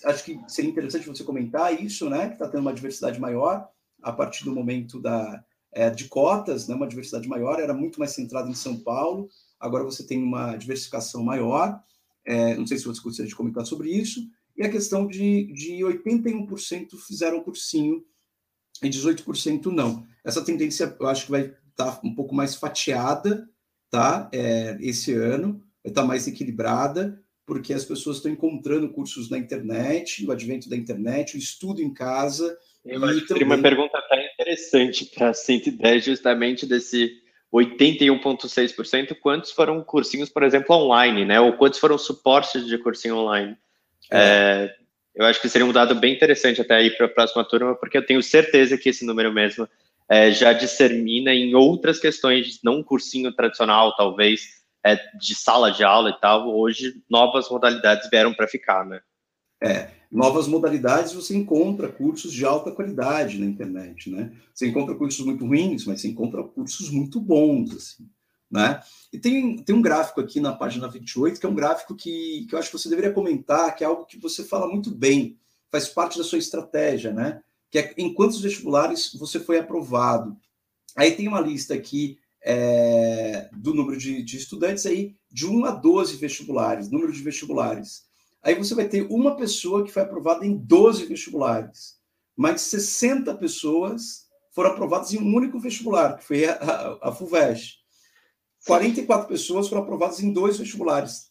acho 0.04 0.24
que 0.24 0.40
seria 0.48 0.72
interessante 0.72 1.06
você 1.06 1.22
comentar 1.22 1.80
isso, 1.80 2.10
né? 2.10 2.26
Que 2.26 2.32
está 2.32 2.48
tendo 2.48 2.62
uma 2.62 2.74
diversidade 2.74 3.20
maior 3.20 3.68
a 4.02 4.12
partir 4.12 4.44
do 4.44 4.52
momento 4.52 5.00
da, 5.00 5.44
é, 5.72 5.88
de 5.88 6.08
cotas, 6.08 6.66
né? 6.66 6.74
Uma 6.74 6.88
diversidade 6.88 7.28
maior, 7.28 7.60
era 7.60 7.72
muito 7.72 8.00
mais 8.00 8.10
centrada 8.10 8.50
em 8.50 8.54
São 8.54 8.76
Paulo, 8.76 9.28
agora 9.60 9.84
você 9.84 10.04
tem 10.04 10.20
uma 10.20 10.56
diversificação 10.56 11.22
maior. 11.22 11.80
É, 12.26 12.56
não 12.56 12.66
sei 12.66 12.76
se 12.76 12.86
você 12.86 13.00
gostaria 13.00 13.28
de 13.28 13.36
comentar 13.36 13.64
sobre 13.64 13.88
isso 13.88 14.20
e 14.56 14.64
a 14.64 14.68
questão 14.68 15.06
de, 15.06 15.52
de 15.52 15.84
81% 15.84 16.88
fizeram 17.06 17.44
cursinho 17.44 18.04
e 18.82 18.90
18% 18.90 19.66
não. 19.66 20.04
Essa 20.24 20.44
tendência 20.44 20.96
eu 20.98 21.06
acho 21.06 21.26
que 21.26 21.30
vai 21.30 21.42
estar 21.70 21.92
tá 21.92 22.00
um 22.02 22.12
pouco 22.12 22.34
mais 22.34 22.56
fatiada, 22.56 23.48
tá? 23.88 24.28
É, 24.32 24.76
esse 24.80 25.12
ano, 25.12 25.62
vai 25.84 25.92
estar 25.92 26.02
tá 26.02 26.06
mais 26.06 26.26
equilibrada, 26.26 27.22
porque 27.48 27.72
as 27.72 27.82
pessoas 27.82 28.18
estão 28.18 28.30
encontrando 28.30 28.90
cursos 28.90 29.30
na 29.30 29.38
internet, 29.38 30.22
o 30.26 30.30
advento 30.30 30.68
da 30.68 30.76
internet, 30.76 31.34
o 31.34 31.38
estudo 31.38 31.80
em 31.80 31.94
casa. 31.94 32.54
Eu 32.84 33.02
acho 33.06 33.22
que 33.22 33.28
também... 33.28 33.44
uma 33.44 33.56
pergunta 33.56 33.96
até 33.96 34.30
interessante 34.34 35.06
para 35.06 35.32
110, 35.32 36.04
justamente 36.04 36.66
desse 36.66 37.10
81,6%, 37.50 39.16
quantos 39.18 39.50
foram 39.50 39.82
cursinhos, 39.82 40.28
por 40.28 40.42
exemplo, 40.42 40.76
online, 40.76 41.24
né? 41.24 41.40
Ou 41.40 41.54
quantos 41.54 41.78
foram 41.78 41.96
suportes 41.96 42.66
de 42.66 42.76
cursinho 42.76 43.16
online? 43.16 43.56
É. 44.12 44.18
é, 44.18 44.74
eu 45.14 45.24
acho 45.24 45.40
que 45.40 45.48
seria 45.48 45.66
um 45.66 45.72
dado 45.72 45.94
bem 45.94 46.14
interessante 46.14 46.60
até 46.60 46.74
aí 46.74 46.90
para 46.90 47.06
a 47.06 47.08
próxima 47.08 47.44
turma, 47.44 47.74
porque 47.74 47.96
eu 47.96 48.04
tenho 48.04 48.22
certeza 48.22 48.76
que 48.76 48.90
esse 48.90 49.06
número 49.06 49.32
mesmo 49.32 49.66
é, 50.06 50.30
já 50.30 50.52
dissemina 50.52 51.32
em 51.32 51.54
outras 51.54 51.98
questões, 51.98 52.60
não 52.62 52.80
um 52.80 52.82
cursinho 52.82 53.32
tradicional, 53.32 53.96
talvez, 53.96 54.42
é, 54.88 54.98
de 55.18 55.34
sala 55.34 55.70
de 55.70 55.84
aula 55.84 56.10
e 56.10 56.20
tal. 56.20 56.48
Hoje, 56.48 57.02
novas 57.10 57.50
modalidades 57.50 58.08
vieram 58.08 58.32
para 58.32 58.48
ficar, 58.48 58.86
né? 58.86 59.00
É, 59.60 59.90
novas 60.10 60.46
modalidades 60.46 61.12
você 61.12 61.36
encontra 61.36 61.88
cursos 61.88 62.32
de 62.32 62.44
alta 62.44 62.70
qualidade 62.70 63.38
na 63.38 63.44
internet, 63.44 64.08
né? 64.08 64.32
Você 64.54 64.68
encontra 64.68 64.94
cursos 64.94 65.24
muito 65.26 65.44
ruins, 65.44 65.84
mas 65.84 66.00
você 66.00 66.08
encontra 66.08 66.42
cursos 66.42 66.90
muito 66.90 67.20
bons, 67.20 67.76
assim. 67.76 68.08
Né? 68.50 68.80
E 69.12 69.18
tem, 69.18 69.58
tem 69.58 69.76
um 69.76 69.82
gráfico 69.82 70.22
aqui 70.22 70.40
na 70.40 70.54
página 70.54 70.88
28, 70.88 71.38
que 71.38 71.44
é 71.44 71.48
um 71.48 71.54
gráfico 71.54 71.94
que, 71.94 72.46
que 72.48 72.54
eu 72.54 72.58
acho 72.58 72.70
que 72.70 72.78
você 72.78 72.88
deveria 72.88 73.12
comentar, 73.12 73.76
que 73.76 73.84
é 73.84 73.86
algo 73.86 74.06
que 74.06 74.18
você 74.18 74.42
fala 74.42 74.66
muito 74.66 74.90
bem, 74.90 75.36
faz 75.70 75.86
parte 75.86 76.16
da 76.16 76.24
sua 76.24 76.38
estratégia, 76.38 77.12
né? 77.12 77.42
Que 77.70 77.78
é 77.78 77.94
em 77.98 78.14
quantos 78.14 78.40
vestibulares 78.40 79.14
você 79.14 79.38
foi 79.38 79.58
aprovado. 79.58 80.34
Aí 80.96 81.10
tem 81.10 81.28
uma 81.28 81.40
lista 81.40 81.74
aqui 81.74 82.18
é, 82.44 83.48
do 83.52 83.74
número 83.74 83.98
de, 83.98 84.22
de 84.22 84.36
estudantes 84.36 84.86
aí, 84.86 85.16
de 85.30 85.46
1 85.46 85.64
a 85.64 85.70
12 85.72 86.16
vestibulares, 86.16 86.90
número 86.90 87.12
de 87.12 87.22
vestibulares. 87.22 88.06
Aí 88.42 88.54
você 88.54 88.74
vai 88.74 88.88
ter 88.88 89.06
uma 89.10 89.36
pessoa 89.36 89.84
que 89.84 89.92
foi 89.92 90.02
aprovada 90.02 90.46
em 90.46 90.56
12 90.56 91.06
vestibulares, 91.06 91.98
mas 92.36 92.62
60 92.62 93.34
pessoas 93.36 94.28
foram 94.52 94.70
aprovadas 94.70 95.12
em 95.12 95.18
um 95.18 95.34
único 95.34 95.58
vestibular, 95.60 96.16
que 96.16 96.24
foi 96.24 96.44
a, 96.46 96.54
a, 96.54 97.08
a 97.08 97.12
FUVEST. 97.12 97.78
44 98.66 99.28
pessoas 99.28 99.68
foram 99.68 99.82
aprovadas 99.82 100.20
em 100.20 100.32
dois 100.32 100.58
vestibulares. 100.58 101.28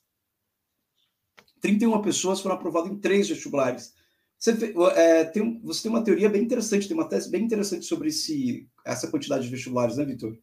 31 1.61 2.01
pessoas 2.01 2.39
foram 2.39 2.55
aprovadas 2.55 2.91
em 2.91 2.97
três 2.97 3.27
vestibulares. 3.27 3.93
Você, 4.37 4.73
é, 4.95 5.25
tem, 5.25 5.59
você 5.61 5.83
tem 5.83 5.91
uma 5.91 6.03
teoria 6.03 6.29
bem 6.29 6.43
interessante, 6.43 6.87
tem 6.87 6.95
uma 6.95 7.09
tese 7.09 7.29
bem 7.29 7.43
interessante 7.43 7.85
sobre 7.85 8.09
esse, 8.09 8.69
essa 8.85 9.09
quantidade 9.09 9.45
de 9.45 9.49
vestibulares, 9.49 9.97
né, 9.97 10.05
Vitor? 10.05 10.37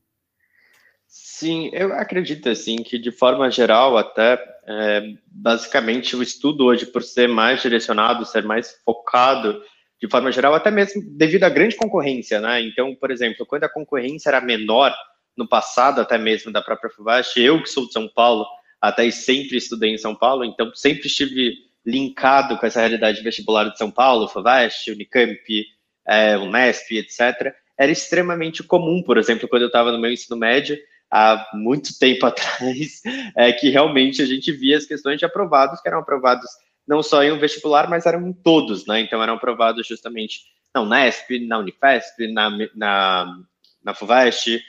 Sim, 1.16 1.70
eu 1.72 1.92
acredito 1.92 2.48
assim 2.48 2.76
que 2.76 2.98
de 2.98 3.12
forma 3.12 3.48
geral 3.48 3.96
até 3.96 4.36
é, 4.66 5.14
basicamente 5.26 6.16
o 6.16 6.22
estudo 6.22 6.64
hoje 6.64 6.86
por 6.86 7.04
ser 7.04 7.28
mais 7.28 7.62
direcionado, 7.62 8.26
ser 8.26 8.42
mais 8.42 8.80
focado 8.84 9.62
de 10.00 10.08
forma 10.08 10.32
geral, 10.32 10.54
até 10.54 10.72
mesmo 10.72 11.00
devido 11.16 11.44
à 11.44 11.48
grande 11.48 11.76
concorrência, 11.76 12.40
né? 12.40 12.60
Então, 12.62 12.94
por 12.96 13.12
exemplo, 13.12 13.46
quando 13.46 13.62
a 13.62 13.68
concorrência 13.68 14.28
era 14.28 14.40
menor, 14.40 14.92
no 15.36 15.46
passado, 15.46 16.00
até 16.00 16.18
mesmo 16.18 16.52
da 16.52 16.60
própria 16.60 16.90
FUVEST. 16.90 17.40
Eu, 17.40 17.62
que 17.62 17.68
sou 17.68 17.86
de 17.86 17.92
São 17.92 18.08
Paulo, 18.08 18.44
até 18.80 19.08
sempre 19.12 19.56
estudei 19.56 19.90
em 19.90 19.98
São 19.98 20.16
Paulo, 20.16 20.44
então 20.44 20.74
sempre 20.74 21.06
estive 21.06 21.54
linkado 21.86 22.58
com 22.58 22.66
essa 22.66 22.80
realidade 22.80 23.22
vestibular 23.22 23.68
de 23.68 23.78
São 23.78 23.90
Paulo, 23.90 24.28
FUVEST, 24.28 24.90
Unicamp, 24.90 25.64
é, 26.06 26.36
Unesp, 26.36 26.90
etc. 26.92 27.54
Era 27.78 27.92
extremamente 27.92 28.62
comum, 28.62 29.02
por 29.02 29.16
exemplo, 29.16 29.48
quando 29.48 29.62
eu 29.62 29.68
estava 29.68 29.92
no 29.92 29.98
meu 29.98 30.10
ensino 30.10 30.36
médio, 30.36 30.76
há 31.14 31.46
muito 31.54 31.96
tempo 31.96 32.26
atrás, 32.26 33.00
é, 33.36 33.52
que 33.52 33.70
realmente 33.70 34.20
a 34.20 34.26
gente 34.26 34.50
via 34.50 34.76
as 34.76 34.84
questões 34.84 35.18
de 35.18 35.24
aprovados, 35.24 35.80
que 35.80 35.88
eram 35.88 36.00
aprovados 36.00 36.50
não 36.86 37.02
só 37.02 37.22
em 37.22 37.30
um 37.30 37.38
vestibular, 37.38 37.88
mas 37.88 38.04
eram 38.04 38.26
em 38.26 38.32
todos, 38.32 38.84
né? 38.86 39.00
Então 39.00 39.22
eram 39.22 39.34
aprovados 39.34 39.86
justamente 39.86 40.40
na 40.74 40.82
Unesp, 40.82 41.38
na 41.46 41.58
Unifesp, 41.58 42.26
na, 42.32 42.50
na, 42.74 43.38
na 43.82 43.94
FUVEST, 43.94 44.60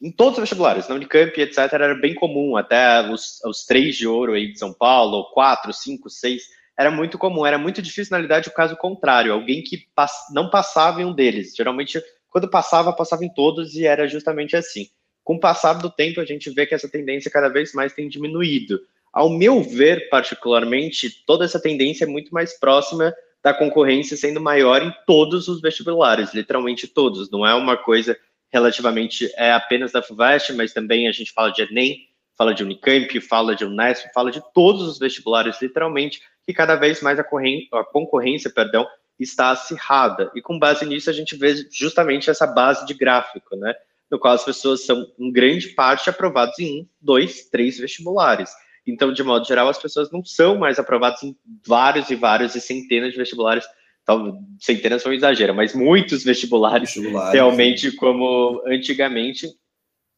em 0.00 0.10
todos 0.10 0.38
os 0.38 0.40
vestibulares, 0.40 0.88
na 0.88 0.94
Unicamp, 0.94 1.38
etc., 1.38 1.58
era 1.74 1.94
bem 1.94 2.14
comum, 2.14 2.56
até 2.56 3.06
os, 3.10 3.44
os 3.44 3.66
três 3.66 3.94
de 3.94 4.06
ouro 4.06 4.32
aí 4.32 4.50
de 4.50 4.58
São 4.58 4.72
Paulo, 4.72 5.30
quatro, 5.34 5.72
cinco, 5.74 6.08
seis, 6.08 6.44
era 6.76 6.90
muito 6.90 7.18
comum, 7.18 7.44
era 7.44 7.58
muito 7.58 7.82
difícil, 7.82 8.10
na 8.10 8.16
realidade, 8.16 8.48
o 8.48 8.54
caso 8.54 8.74
contrário, 8.76 9.32
alguém 9.32 9.62
que 9.62 9.86
pass 9.94 10.28
não 10.32 10.48
passava 10.48 11.02
em 11.02 11.04
um 11.04 11.14
deles. 11.14 11.54
Geralmente, 11.54 12.02
quando 12.30 12.48
passava, 12.48 12.92
passava 12.92 13.24
em 13.24 13.32
todos 13.32 13.74
e 13.74 13.86
era 13.86 14.08
justamente 14.08 14.56
assim. 14.56 14.88
Com 15.24 15.36
o 15.36 15.40
passar 15.40 15.72
do 15.74 15.90
tempo, 15.90 16.20
a 16.20 16.24
gente 16.24 16.50
vê 16.50 16.66
que 16.66 16.74
essa 16.74 16.88
tendência 16.88 17.30
cada 17.30 17.48
vez 17.48 17.72
mais 17.72 17.92
tem 17.92 18.08
diminuído. 18.08 18.78
Ao 19.12 19.30
meu 19.30 19.62
ver, 19.62 20.08
particularmente, 20.10 21.24
toda 21.26 21.44
essa 21.44 21.58
tendência 21.58 22.04
é 22.04 22.06
muito 22.06 22.32
mais 22.32 22.58
próxima 22.58 23.12
da 23.42 23.54
concorrência 23.54 24.16
sendo 24.16 24.40
maior 24.40 24.82
em 24.82 24.92
todos 25.06 25.48
os 25.48 25.60
vestibulares, 25.60 26.34
literalmente 26.34 26.86
todos. 26.86 27.30
Não 27.30 27.46
é 27.46 27.54
uma 27.54 27.76
coisa 27.76 28.16
relativamente 28.52 29.30
é 29.36 29.52
apenas 29.52 29.92
da 29.92 30.02
FUVEST, 30.02 30.52
mas 30.52 30.72
também 30.72 31.08
a 31.08 31.12
gente 31.12 31.32
fala 31.32 31.50
de 31.50 31.62
Enem, 31.62 32.08
fala 32.36 32.54
de 32.54 32.62
Unicamp, 32.62 33.20
fala 33.20 33.54
de 33.54 33.64
Unesp, 33.64 34.06
fala 34.12 34.30
de 34.30 34.42
todos 34.52 34.82
os 34.82 34.98
vestibulares, 34.98 35.60
literalmente, 35.60 36.20
que 36.46 36.52
cada 36.52 36.76
vez 36.76 37.00
mais 37.00 37.18
a, 37.18 37.22
a 37.22 37.84
concorrência, 37.84 38.50
perdão, 38.50 38.86
está 39.18 39.50
acirrada. 39.50 40.30
E 40.34 40.42
com 40.42 40.58
base 40.58 40.84
nisso, 40.84 41.08
a 41.08 41.12
gente 41.12 41.36
vê 41.36 41.54
justamente 41.70 42.30
essa 42.30 42.46
base 42.46 42.84
de 42.86 42.94
gráfico, 42.94 43.56
né? 43.56 43.74
No 44.14 44.20
qual 44.20 44.34
as 44.34 44.44
pessoas 44.44 44.86
são, 44.86 45.04
em 45.18 45.32
grande 45.32 45.70
parte, 45.70 46.08
aprovadas 46.08 46.56
em 46.60 46.82
um, 46.82 46.86
dois, 47.00 47.48
três 47.50 47.78
vestibulares. 47.78 48.48
Então, 48.86 49.12
de 49.12 49.24
modo 49.24 49.44
geral, 49.44 49.68
as 49.68 49.78
pessoas 49.78 50.12
não 50.12 50.24
são 50.24 50.56
mais 50.56 50.78
aprovadas 50.78 51.20
em 51.24 51.36
vários 51.66 52.10
e 52.10 52.14
vários 52.14 52.54
e 52.54 52.60
centenas 52.60 53.10
de 53.10 53.18
vestibulares 53.18 53.64
talvez 54.04 54.34
centenas 54.60 55.02
foi 55.02 55.12
um 55.12 55.16
exagero, 55.16 55.54
mas 55.54 55.74
muitos 55.74 56.22
vestibulares, 56.22 56.94
vestibulares 56.94 57.32
realmente 57.32 57.90
como 57.92 58.62
antigamente. 58.66 59.48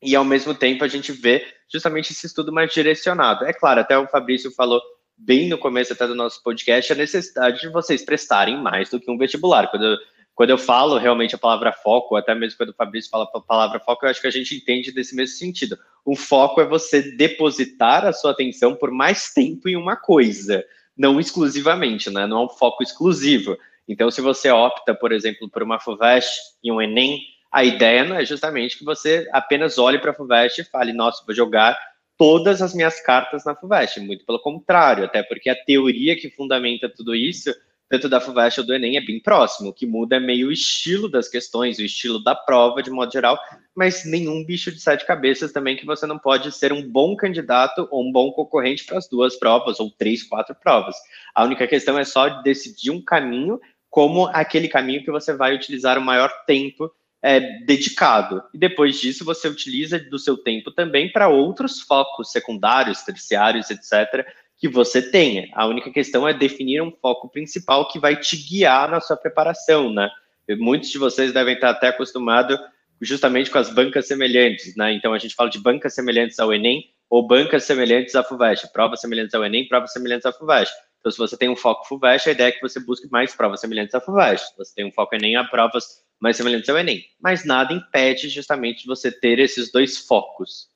e 0.02 0.14
ao 0.14 0.24
mesmo 0.24 0.54
tempo 0.54 0.84
a 0.84 0.88
gente 0.88 1.12
vê 1.12 1.46
justamente 1.72 2.12
esse 2.12 2.26
estudo 2.26 2.52
mais 2.52 2.72
direcionado. 2.72 3.44
É 3.44 3.52
claro, 3.52 3.80
até 3.80 3.96
o 3.96 4.08
Fabrício 4.08 4.50
falou 4.50 4.80
bem 5.16 5.48
no 5.48 5.56
começo 5.56 5.92
até 5.92 6.06
do 6.06 6.14
nosso 6.14 6.42
podcast 6.42 6.92
a 6.92 6.96
necessidade 6.96 7.60
de 7.60 7.68
vocês 7.68 8.04
prestarem 8.04 8.60
mais 8.60 8.90
do 8.90 9.00
que 9.00 9.10
um 9.10 9.16
vestibular. 9.16 9.70
Quando 9.70 9.86
eu, 9.86 9.96
quando 10.36 10.50
eu 10.50 10.58
falo 10.58 10.98
realmente 10.98 11.34
a 11.34 11.38
palavra 11.38 11.72
foco, 11.72 12.14
até 12.14 12.34
mesmo 12.34 12.58
quando 12.58 12.68
o 12.68 12.74
Fabrício 12.74 13.10
fala 13.10 13.24
a 13.24 13.40
palavra 13.40 13.80
foco, 13.80 14.04
eu 14.04 14.10
acho 14.10 14.20
que 14.20 14.26
a 14.26 14.30
gente 14.30 14.54
entende 14.54 14.92
desse 14.92 15.16
mesmo 15.16 15.34
sentido. 15.34 15.78
O 16.04 16.14
foco 16.14 16.60
é 16.60 16.66
você 16.66 17.00
depositar 17.16 18.04
a 18.04 18.12
sua 18.12 18.32
atenção 18.32 18.76
por 18.76 18.90
mais 18.90 19.32
tempo 19.32 19.66
em 19.66 19.76
uma 19.76 19.96
coisa, 19.96 20.62
não 20.94 21.18
exclusivamente, 21.18 22.10
né? 22.10 22.26
Não 22.26 22.42
é 22.42 22.44
um 22.44 22.48
foco 22.50 22.82
exclusivo. 22.82 23.56
Então, 23.88 24.10
se 24.10 24.20
você 24.20 24.50
opta, 24.50 24.94
por 24.94 25.10
exemplo, 25.10 25.48
por 25.48 25.62
uma 25.62 25.80
FUVEST 25.80 26.38
e 26.62 26.70
um 26.70 26.82
Enem, 26.82 27.18
a 27.50 27.64
ideia 27.64 28.04
não 28.04 28.16
é 28.16 28.24
justamente 28.26 28.76
que 28.76 28.84
você 28.84 29.26
apenas 29.32 29.78
olhe 29.78 29.98
para 29.98 30.10
a 30.10 30.14
FUVEST 30.14 30.60
e 30.60 30.64
fale, 30.64 30.92
nossa, 30.92 31.24
vou 31.24 31.34
jogar 31.34 31.78
todas 32.18 32.60
as 32.60 32.74
minhas 32.74 33.00
cartas 33.00 33.46
na 33.46 33.54
FUVEST. 33.54 34.00
Muito 34.00 34.26
pelo 34.26 34.38
contrário, 34.38 35.04
até 35.04 35.22
porque 35.22 35.48
a 35.48 35.56
teoria 35.64 36.14
que 36.14 36.28
fundamenta 36.28 36.90
tudo 36.90 37.14
isso, 37.14 37.54
tanto 37.88 38.08
da 38.08 38.20
FUVEST 38.20 38.60
ou 38.60 38.66
do 38.66 38.74
Enem, 38.74 38.96
é 38.96 39.00
bem 39.00 39.20
próximo. 39.20 39.70
O 39.70 39.72
que 39.72 39.86
muda 39.86 40.16
é 40.16 40.20
meio 40.20 40.48
o 40.48 40.52
estilo 40.52 41.08
das 41.08 41.28
questões, 41.28 41.78
o 41.78 41.82
estilo 41.82 42.22
da 42.22 42.34
prova, 42.34 42.82
de 42.82 42.90
modo 42.90 43.12
geral, 43.12 43.38
mas 43.74 44.04
nenhum 44.04 44.44
bicho 44.44 44.72
de 44.72 44.80
sete 44.80 45.06
cabeças 45.06 45.52
também 45.52 45.76
que 45.76 45.86
você 45.86 46.06
não 46.06 46.18
pode 46.18 46.50
ser 46.52 46.72
um 46.72 46.82
bom 46.82 47.14
candidato 47.14 47.86
ou 47.90 48.06
um 48.06 48.10
bom 48.10 48.32
concorrente 48.32 48.84
para 48.84 48.98
as 48.98 49.08
duas 49.08 49.36
provas, 49.36 49.78
ou 49.78 49.90
três, 49.90 50.22
quatro 50.22 50.54
provas. 50.54 50.96
A 51.34 51.44
única 51.44 51.66
questão 51.66 51.98
é 51.98 52.04
só 52.04 52.42
decidir 52.42 52.90
um 52.90 53.02
caminho 53.02 53.60
como 53.88 54.26
aquele 54.26 54.68
caminho 54.68 55.04
que 55.04 55.10
você 55.10 55.32
vai 55.32 55.54
utilizar 55.54 55.96
o 55.96 56.02
maior 56.02 56.30
tempo 56.46 56.90
é, 57.22 57.40
dedicado. 57.64 58.42
E 58.52 58.58
depois 58.58 59.00
disso, 59.00 59.24
você 59.24 59.48
utiliza 59.48 59.98
do 59.98 60.18
seu 60.18 60.36
tempo 60.36 60.70
também 60.70 61.10
para 61.10 61.28
outros 61.28 61.80
focos 61.80 62.30
secundários, 62.30 63.02
terciários, 63.02 63.70
etc., 63.70 64.26
que 64.58 64.68
você 64.68 65.02
tenha. 65.02 65.48
A 65.54 65.66
única 65.66 65.90
questão 65.90 66.26
é 66.26 66.32
definir 66.32 66.82
um 66.82 66.90
foco 66.90 67.28
principal 67.28 67.88
que 67.88 67.98
vai 67.98 68.16
te 68.16 68.36
guiar 68.36 68.90
na 68.90 69.00
sua 69.00 69.16
preparação, 69.16 69.92
né? 69.92 70.10
Muitos 70.58 70.90
de 70.90 70.98
vocês 70.98 71.32
devem 71.32 71.54
estar 71.54 71.70
até 71.70 71.88
acostumados 71.88 72.58
justamente 73.00 73.50
com 73.50 73.58
as 73.58 73.68
bancas 73.68 74.06
semelhantes, 74.06 74.74
né? 74.76 74.92
Então 74.92 75.12
a 75.12 75.18
gente 75.18 75.34
fala 75.34 75.50
de 75.50 75.58
bancas 75.58 75.94
semelhantes 75.94 76.38
ao 76.38 76.54
Enem 76.54 76.84
ou 77.10 77.26
bancas 77.26 77.64
semelhantes 77.64 78.14
à 78.14 78.22
FUVEST, 78.22 78.72
provas 78.72 79.00
semelhantes 79.00 79.34
ao 79.34 79.44
Enem, 79.44 79.68
provas 79.68 79.92
semelhantes 79.92 80.26
à 80.26 80.32
FUVEST. 80.32 80.74
Então, 80.98 81.12
se 81.12 81.18
você 81.18 81.36
tem 81.36 81.48
um 81.48 81.54
foco 81.54 81.86
FUVEST, 81.86 82.28
a 82.28 82.32
ideia 82.32 82.48
é 82.48 82.52
que 82.52 82.60
você 82.60 82.80
busque 82.80 83.08
mais 83.12 83.34
provas 83.34 83.60
semelhantes 83.60 83.94
à 83.94 84.00
FUVEST. 84.00 84.48
Se 84.48 84.56
você 84.56 84.74
tem 84.74 84.86
um 84.86 84.92
foco 84.92 85.14
Enem, 85.14 85.36
a 85.36 85.44
provas 85.44 86.04
mais 86.18 86.36
semelhantes 86.36 86.68
ao 86.68 86.78
Enem. 86.78 87.04
Mas 87.20 87.44
nada 87.44 87.72
impede 87.72 88.28
justamente 88.28 88.80
de 88.80 88.86
você 88.86 89.12
ter 89.12 89.38
esses 89.38 89.70
dois 89.70 89.98
focos. 89.98 90.68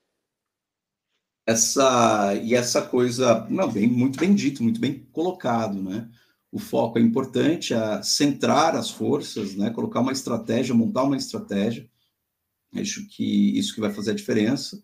Essa 1.47 2.35
e 2.35 2.55
essa 2.55 2.83
coisa, 2.83 3.47
não, 3.49 3.71
bem, 3.71 3.87
muito 3.89 4.19
bem 4.19 4.35
dito, 4.35 4.63
muito 4.63 4.81
bem 4.81 5.07
colocado, 5.13 5.83
né? 5.83 6.09
O 6.53 6.59
foco 6.59 6.99
é 6.99 7.03
importante, 7.03 7.75
a 7.75 8.03
centrar 8.03 8.75
as 8.75 8.91
forças, 8.91 9.55
né? 9.55 9.71
Colocar 9.71 10.01
uma 10.01 10.13
estratégia, 10.13 10.75
montar 10.75 11.05
uma 11.05 11.17
estratégia. 11.17 11.89
Acho 12.75 13.07
que 13.09 13.59
isso 13.59 13.75
que 13.75 13.81
vai 13.81 13.93
fazer 13.93 14.13
a 14.13 14.15
diferença. 14.15 14.83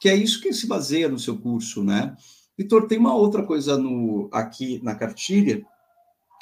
Que 0.00 0.08
é 0.08 0.14
isso 0.14 0.40
que 0.40 0.52
se 0.52 0.66
baseia 0.66 1.08
no 1.08 1.18
seu 1.18 1.38
curso, 1.38 1.82
né? 1.82 2.16
Vitor, 2.56 2.86
tem 2.86 2.98
uma 2.98 3.14
outra 3.14 3.44
coisa 3.44 3.76
no, 3.76 4.28
aqui 4.32 4.80
na 4.82 4.94
cartilha, 4.94 5.64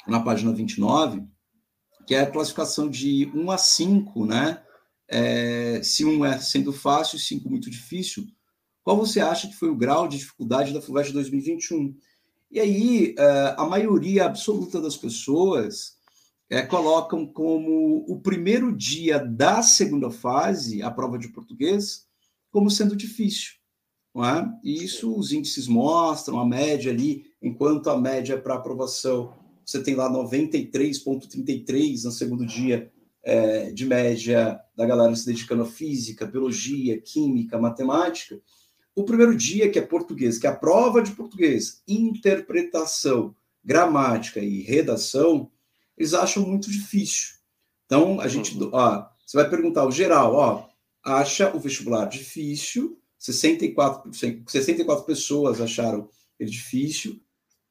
na 0.07 0.19
página 0.19 0.53
29, 0.53 1.23
que 2.07 2.15
é 2.15 2.21
a 2.21 2.31
classificação 2.31 2.89
de 2.89 3.29
1 3.33 3.51
a 3.51 3.57
5, 3.57 4.25
né? 4.25 4.61
É, 5.07 5.81
se 5.83 6.05
1 6.05 6.25
é 6.25 6.39
sendo 6.39 6.71
fácil, 6.71 7.19
5 7.19 7.49
muito 7.49 7.69
difícil. 7.69 8.27
Qual 8.85 8.95
você 8.95 9.19
acha 9.19 9.47
que 9.47 9.55
foi 9.55 9.67
o 9.67 9.75
grau 9.75 10.07
de 10.07 10.19
dificuldade 10.19 10.71
da 10.71 10.79
FUVEST 10.79 11.11
2021? 11.11 11.97
E 12.51 12.59
aí, 12.59 13.15
é, 13.17 13.55
a 13.57 13.65
maioria 13.65 14.25
absoluta 14.25 14.79
das 14.79 14.95
pessoas 14.95 15.95
é, 16.47 16.61
colocam 16.61 17.25
como 17.25 18.05
o 18.07 18.19
primeiro 18.21 18.71
dia 18.71 19.17
da 19.17 19.63
segunda 19.63 20.11
fase, 20.11 20.83
a 20.83 20.91
prova 20.91 21.17
de 21.17 21.29
português, 21.29 22.05
como 22.51 22.69
sendo 22.69 22.95
difícil. 22.95 23.53
É? 24.17 24.47
E 24.63 24.83
isso 24.83 25.17
os 25.17 25.31
índices 25.31 25.67
mostram, 25.67 26.39
a 26.39 26.45
média 26.45 26.91
ali, 26.91 27.25
enquanto 27.41 27.89
a 27.89 27.99
média 27.99 28.39
para 28.39 28.53
aprovação, 28.53 29.33
você 29.65 29.81
tem 29.81 29.95
lá 29.95 30.07
93,33 30.11 32.03
no 32.03 32.11
segundo 32.11 32.45
dia 32.45 32.93
é, 33.23 33.71
de 33.71 33.83
média 33.83 34.61
da 34.77 34.85
galera 34.85 35.15
se 35.15 35.25
dedicando 35.25 35.63
a 35.63 35.65
física, 35.65 36.27
biologia, 36.27 37.01
química, 37.01 37.57
matemática. 37.57 38.39
O 38.95 39.03
primeiro 39.03 39.35
dia, 39.35 39.69
que 39.69 39.77
é 39.77 39.81
português, 39.81 40.37
que 40.37 40.47
é 40.47 40.49
a 40.49 40.55
prova 40.55 41.01
de 41.01 41.11
português, 41.11 41.83
interpretação, 41.87 43.35
gramática 43.63 44.39
e 44.39 44.61
redação, 44.61 45.51
eles 45.97 46.13
acham 46.13 46.45
muito 46.47 46.71
difícil. 46.71 47.35
Então, 47.85 48.21
a 48.21 48.27
gente, 48.27 48.57
uhum. 48.57 48.69
ó, 48.71 49.05
você 49.25 49.37
vai 49.37 49.49
perguntar 49.49 49.85
o 49.85 49.91
geral, 49.91 50.33
ó, 50.33 50.69
acha 51.03 51.55
o 51.55 51.59
vestibular 51.59 52.05
difícil, 52.05 52.97
64%, 53.19 54.49
64 54.49 55.05
pessoas 55.05 55.59
acharam 55.59 56.09
ele 56.39 56.49
difícil, 56.49 57.19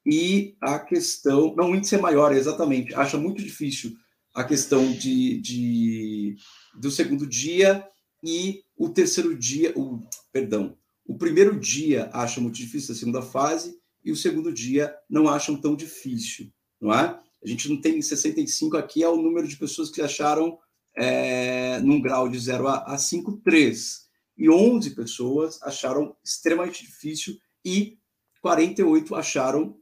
e 0.07 0.55
a 0.61 0.79
questão. 0.79 1.55
Não, 1.57 1.70
o 1.70 1.75
índice 1.75 1.95
é 1.95 2.01
maior, 2.01 2.33
exatamente. 2.33 2.95
Acha 2.95 3.16
muito 3.16 3.43
difícil 3.43 3.97
a 4.35 4.45
questão 4.45 4.93
de, 4.93 5.41
de 5.41 6.37
do 6.75 6.91
segundo 6.91 7.27
dia 7.27 7.87
e 8.22 8.62
o 8.77 8.89
terceiro 8.89 9.37
dia, 9.37 9.72
o 9.77 10.03
perdão, 10.33 10.77
o 11.07 11.17
primeiro 11.17 11.59
dia 11.59 12.11
acha 12.13 12.41
muito 12.41 12.57
difícil 12.57 12.95
a 12.95 12.99
segunda 12.99 13.23
fase 13.23 13.79
e 14.05 14.11
o 14.11 14.17
segundo 14.17 14.53
dia 14.53 14.95
não 15.09 15.29
acham 15.29 15.57
tão 15.57 15.75
difícil, 15.75 16.51
não 16.81 16.93
é? 16.93 17.19
A 17.43 17.49
gente 17.49 17.69
não 17.69 17.81
tem 17.81 18.01
65 18.01 18.77
aqui, 18.77 19.03
é 19.03 19.09
o 19.09 19.21
número 19.21 19.47
de 19.47 19.57
pessoas 19.57 19.91
que 19.91 20.01
acharam 20.01 20.59
é, 20.97 21.79
num 21.81 22.01
grau 22.01 22.29
de 22.29 22.39
0 22.39 22.69
a, 22.69 22.95
a 22.95 22.99
5, 22.99 23.41
3 23.45 24.05
e 24.37 24.49
11 24.49 24.91
pessoas 24.91 25.63
acharam 25.63 26.17
extremamente 26.25 26.85
difícil 26.85 27.37
e 27.65 27.99
48 28.41 29.15
acharam 29.15 29.77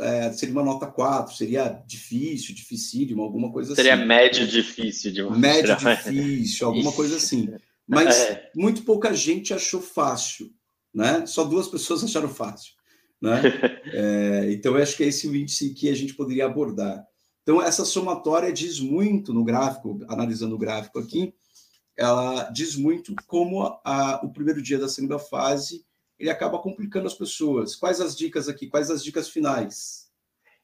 é, 0.00 0.30
seria 0.32 0.54
uma 0.54 0.62
nota 0.62 0.86
4, 0.86 1.34
seria 1.34 1.82
difícil, 1.86 2.54
dificílimo, 2.54 3.22
alguma 3.22 3.50
coisa 3.50 3.74
seria 3.74 3.94
assim. 3.94 4.02
Seria 4.02 4.16
médio 4.22 4.46
difícil. 4.46 5.12
De 5.12 5.22
médio 5.30 5.76
difícil, 5.76 6.66
alguma 6.66 6.92
coisa 6.92 7.16
assim. 7.16 7.48
Mas 7.86 8.16
é. 8.16 8.50
muito 8.56 8.82
pouca 8.84 9.12
gente 9.14 9.52
achou 9.52 9.80
fácil, 9.80 10.50
né? 10.92 11.26
Só 11.26 11.44
duas 11.44 11.68
pessoas 11.68 12.02
acharam 12.04 12.28
fácil, 12.28 12.72
né? 13.20 13.40
é, 13.92 14.52
então, 14.52 14.76
eu 14.76 14.82
acho 14.82 14.96
que 14.96 15.04
é 15.04 15.08
esse 15.08 15.28
o 15.28 15.36
índice 15.36 15.74
que 15.74 15.88
a 15.88 15.94
gente 15.94 16.14
poderia 16.14 16.46
abordar. 16.46 17.04
Então, 17.42 17.60
essa 17.60 17.84
somatória 17.84 18.52
diz 18.52 18.80
muito 18.80 19.34
no 19.34 19.44
gráfico, 19.44 20.00
analisando 20.08 20.54
o 20.54 20.58
gráfico 20.58 20.98
aqui, 20.98 21.34
ela 21.96 22.44
diz 22.50 22.74
muito 22.74 23.14
como 23.26 23.62
a, 23.84 24.20
o 24.24 24.32
primeiro 24.32 24.62
dia 24.62 24.78
da 24.78 24.88
segunda 24.88 25.18
fase 25.18 25.84
ele 26.18 26.30
acaba 26.30 26.58
complicando 26.58 27.06
as 27.06 27.14
pessoas. 27.14 27.74
Quais 27.76 28.00
as 28.00 28.16
dicas 28.16 28.48
aqui? 28.48 28.66
Quais 28.66 28.90
as 28.90 29.02
dicas 29.02 29.28
finais? 29.28 30.08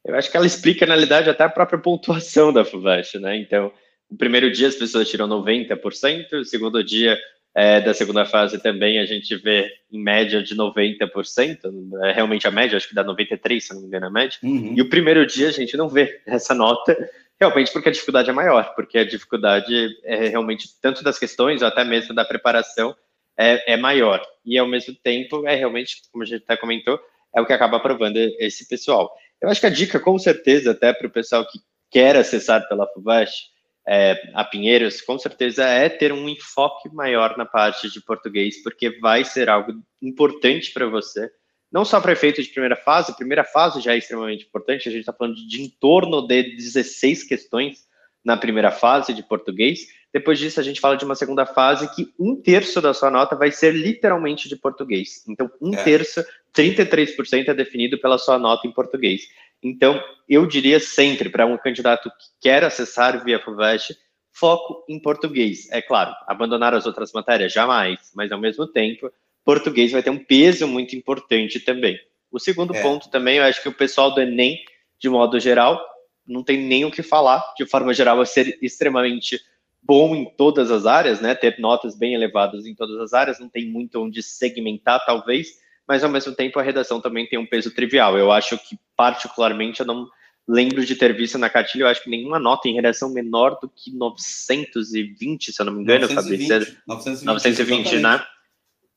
Eu 0.05 0.15
acho 0.15 0.31
que 0.31 0.37
ela 0.37 0.47
explica, 0.47 0.87
na 0.87 0.95
realidade, 0.95 1.29
até 1.29 1.45
a 1.45 1.49
própria 1.49 1.79
pontuação 1.79 2.53
da 2.53 2.65
FUVEST, 2.65 3.19
né? 3.19 3.37
Então, 3.37 3.73
o 4.11 4.17
primeiro 4.17 4.51
dia 4.51 4.69
as 4.69 4.75
pessoas 4.75 5.09
tiram 5.09 5.29
90%, 5.29 6.33
o 6.33 6.45
segundo 6.45 6.83
dia 6.83 7.19
é, 7.55 7.81
da 7.81 7.93
segunda 7.95 8.25
fase 8.25 8.61
também 8.61 8.99
a 8.99 9.05
gente 9.05 9.37
vê 9.37 9.71
em 9.91 10.01
média 10.01 10.43
de 10.43 10.55
90%, 10.55 11.59
é 12.05 12.13
realmente 12.13 12.47
a 12.47 12.51
média, 12.51 12.77
acho 12.77 12.89
que 12.89 12.95
dá 12.95 13.05
93%, 13.05 13.61
se 13.61 13.75
não 13.75 13.81
me 13.81 13.87
engano, 13.87 14.07
a 14.07 14.11
média. 14.11 14.39
Uhum. 14.43 14.75
E 14.77 14.83
o 14.83 14.89
primeiro 14.89 15.27
dia 15.27 15.49
a 15.49 15.53
gente 15.53 15.77
não 15.77 15.89
vê 15.89 16.21
essa 16.27 16.55
nota, 16.55 16.97
realmente 17.41 17.73
porque 17.73 17.89
a 17.89 17.93
dificuldade 17.93 18.31
é 18.31 18.33
maior, 18.33 18.75
porque 18.75 18.99
a 18.99 19.05
dificuldade 19.05 19.89
é 20.05 20.29
realmente 20.29 20.69
tanto 20.81 21.03
das 21.03 21.19
questões 21.19 21.63
ou 21.63 21.69
até 21.69 21.85
mesmo 21.85 22.15
da 22.15 22.25
preparação 22.25 22.95
é, 23.39 23.75
é 23.75 23.77
maior. 23.77 24.23
E 24.45 24.59
ao 24.59 24.67
mesmo 24.67 24.95
tempo 25.03 25.47
é 25.47 25.55
realmente, 25.55 26.03
como 26.13 26.23
a 26.23 26.27
gente 26.27 26.43
até 26.45 26.57
comentou, 26.57 27.01
é 27.35 27.41
o 27.41 27.47
que 27.47 27.53
acaba 27.53 27.77
aprovando 27.77 28.17
esse 28.39 28.69
pessoal. 28.69 29.11
Eu 29.41 29.49
acho 29.49 29.61
que 29.61 29.67
a 29.67 29.71
dica, 29.71 29.99
com 29.99 30.19
certeza, 30.19 30.73
até 30.73 30.93
para 30.93 31.07
o 31.07 31.11
pessoal 31.11 31.47
que 31.47 31.59
quer 31.91 32.17
acessar 32.17 32.69
pela 32.69 32.87
FUVEST, 32.89 33.50
é, 33.93 34.31
a 34.35 34.45
Pinheiros, 34.45 35.01
com 35.01 35.19
certeza 35.19 35.65
é 35.65 35.89
ter 35.89 36.13
um 36.13 36.29
enfoque 36.29 36.89
maior 36.95 37.37
na 37.37 37.45
parte 37.45 37.91
de 37.91 38.01
português, 38.01 38.63
porque 38.63 39.01
vai 39.01 39.25
ser 39.25 39.51
algo 39.51 39.73
importante 40.01 40.73
para 40.73 40.87
você, 40.87 41.29
não 41.73 41.85
só 41.85 42.01
para 42.01 42.13
efeito 42.13 42.41
de 42.41 42.51
primeira 42.51 42.77
fase, 42.77 43.17
primeira 43.17 43.43
fase 43.43 43.81
já 43.81 43.93
é 43.93 43.99
extremamente 43.99 44.47
importante, 44.47 44.89
a 44.89 44.93
gente 44.93 45.01
está 45.01 45.13
falando 45.13 45.35
de 45.35 45.61
em 45.61 45.69
torno 45.69 46.25
de 46.25 46.55
16 46.55 47.25
questões 47.25 47.81
na 48.25 48.37
primeira 48.37 48.71
fase 48.71 49.13
de 49.13 49.25
português, 49.25 49.81
depois 50.13 50.39
disso, 50.41 50.59
a 50.59 50.63
gente 50.63 50.81
fala 50.81 50.97
de 50.97 51.05
uma 51.05 51.15
segunda 51.15 51.47
fase 51.47 51.89
que 51.95 52.13
um 52.19 52.35
terço 52.35 52.81
da 52.81 52.93
sua 52.93 53.11
nota 53.11 53.37
vai 53.37 53.53
ser 53.53 53.73
literalmente 53.73 54.49
de 54.49 54.57
português. 54.57 55.25
Então, 55.29 55.49
um 55.61 55.73
é. 55.73 55.85
terço, 55.85 56.25
33% 56.53 57.49
é 57.49 57.55
definido 57.55 57.97
pela 58.01 58.19
sua 58.19 58.37
nota 58.37 58.67
em 58.67 58.73
português. 58.73 59.23
Então, 59.63 60.03
eu 60.29 60.47
diria 60.47 60.81
sempre 60.81 61.29
para 61.29 61.47
um 61.47 61.59
candidato 61.59 62.11
que 62.11 62.49
quer 62.49 62.65
acessar 62.65 63.23
via 63.25 63.39
FUVEST, 63.39 63.97
foco 64.33 64.85
em 64.89 64.99
português. 64.99 65.71
É 65.71 65.83
claro, 65.83 66.15
abandonar 66.27 66.75
as 66.75 66.87
outras 66.87 67.13
matérias 67.13 67.53
jamais, 67.53 68.11
mas 68.15 68.33
ao 68.33 68.41
mesmo 68.41 68.67
tempo, 68.67 69.13
português 69.45 69.93
vai 69.93 70.03
ter 70.03 70.11
um 70.11 70.25
peso 70.25 70.67
muito 70.67 70.97
importante 70.97 71.61
também. 71.61 71.99
O 72.31 72.39
segundo 72.39 72.75
é. 72.75 72.83
ponto 72.83 73.11
também, 73.11 73.39
eu 73.39 73.45
acho 73.45 73.63
que 73.63 73.69
o 73.69 73.75
pessoal 73.75 74.15
do 74.15 74.21
Enem, 74.21 74.59
de 74.99 75.09
modo 75.09 75.39
geral, 75.41 75.85
não 76.27 76.45
tem 76.45 76.57
nem 76.57 76.85
o 76.85 76.91
que 76.91 77.03
falar, 77.03 77.55
de 77.57 77.67
forma 77.67 77.93
geral, 77.93 78.23
é 78.23 78.25
ser 78.25 78.59
extremamente 78.63 79.41
bom 79.83 80.15
em 80.15 80.25
todas 80.25 80.71
as 80.71 80.87
áreas, 80.87 81.21
né? 81.21 81.35
Ter 81.35 81.59
notas 81.59 81.99
bem 81.99 82.15
elevadas 82.15 82.67
em 82.67 82.75
todas 82.75 82.99
as 83.01 83.13
áreas, 83.13 83.41
não 83.41 83.49
tem 83.49 83.67
muito 83.67 84.01
onde 84.01 84.23
segmentar, 84.23 85.05
talvez, 85.05 85.59
mas 85.89 86.05
ao 86.05 86.11
mesmo 86.11 86.35
tempo 86.35 86.59
a 86.59 86.63
redação 86.63 87.01
também 87.01 87.27
tem 87.27 87.39
um 87.39 87.47
peso 87.47 87.75
trivial. 87.75 88.17
Eu 88.17 88.31
acho 88.31 88.57
que, 88.59 88.79
particularmente, 89.01 89.81
eu 89.81 89.87
não 89.87 90.07
lembro 90.47 90.85
de 90.85 90.95
ter 90.95 91.17
visto 91.17 91.39
na 91.39 91.49
cartilha, 91.49 91.85
eu 91.85 91.89
acho 91.89 92.05
que 92.05 92.11
nenhuma 92.11 92.39
nota 92.39 92.69
em 92.69 92.75
redação 92.75 93.09
menor 93.09 93.59
do 93.59 93.67
que 93.67 93.91
920, 93.97 95.53
se 95.53 95.63
eu 95.63 95.65
não 95.65 95.73
me 95.73 95.81
engano, 95.81 96.03
920, 96.03 96.49
Fabrício. 96.49 96.77
920, 96.87 97.27
920 97.27 98.03
né? 98.03 98.27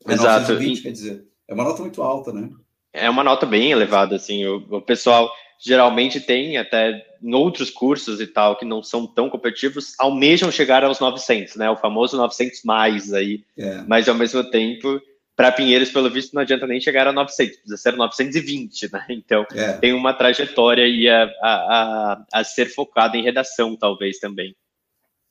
É 0.06 0.14
Exato. 0.14 0.40
920, 0.42 0.82
quer 0.82 0.92
dizer, 0.92 1.26
é 1.48 1.54
uma 1.54 1.64
nota 1.64 1.82
muito 1.82 2.02
alta, 2.02 2.34
né? 2.34 2.50
É 2.92 3.10
uma 3.10 3.24
nota 3.24 3.46
bem 3.46 3.72
elevada, 3.72 4.18
assim, 4.18 4.46
o, 4.46 4.58
o 4.72 4.82
pessoal 4.82 5.32
geralmente 5.58 6.20
tem 6.20 6.58
até 6.58 7.02
em 7.22 7.34
outros 7.34 7.70
cursos 7.70 8.20
e 8.20 8.28
tal 8.28 8.58
que 8.58 8.66
não 8.66 8.84
são 8.84 9.08
tão 9.08 9.30
competitivos, 9.30 9.94
almejam 9.98 10.52
chegar 10.52 10.84
aos 10.84 11.00
900, 11.00 11.56
né? 11.56 11.70
O 11.70 11.78
famoso 11.78 12.18
900 12.18 12.62
mais 12.66 13.14
aí. 13.14 13.46
É. 13.58 13.82
Mas 13.88 14.10
ao 14.10 14.16
mesmo 14.16 14.44
tempo, 14.52 15.00
para 15.36 15.52
Pinheiros, 15.52 15.90
pelo 15.90 16.10
visto, 16.10 16.34
não 16.34 16.42
adianta 16.42 16.68
nem 16.68 16.80
chegar 16.80 17.08
a 17.08 17.14
900, 17.14 17.58
precisa 17.58 17.78
ser 17.78 17.96
920, 17.96 18.92
né? 18.92 19.06
Então, 19.10 19.46
é. 19.52 19.74
tem 19.74 19.94
uma 19.94 20.14
trajetória 20.14 20.84
aí 20.84 21.10
a, 21.10 21.24
a, 21.42 22.26
a, 22.34 22.44
ser 22.44 22.68
focada 22.68 23.18
em 23.18 23.24
redação, 23.24 23.76
talvez 23.76 24.20
também. 24.20 24.56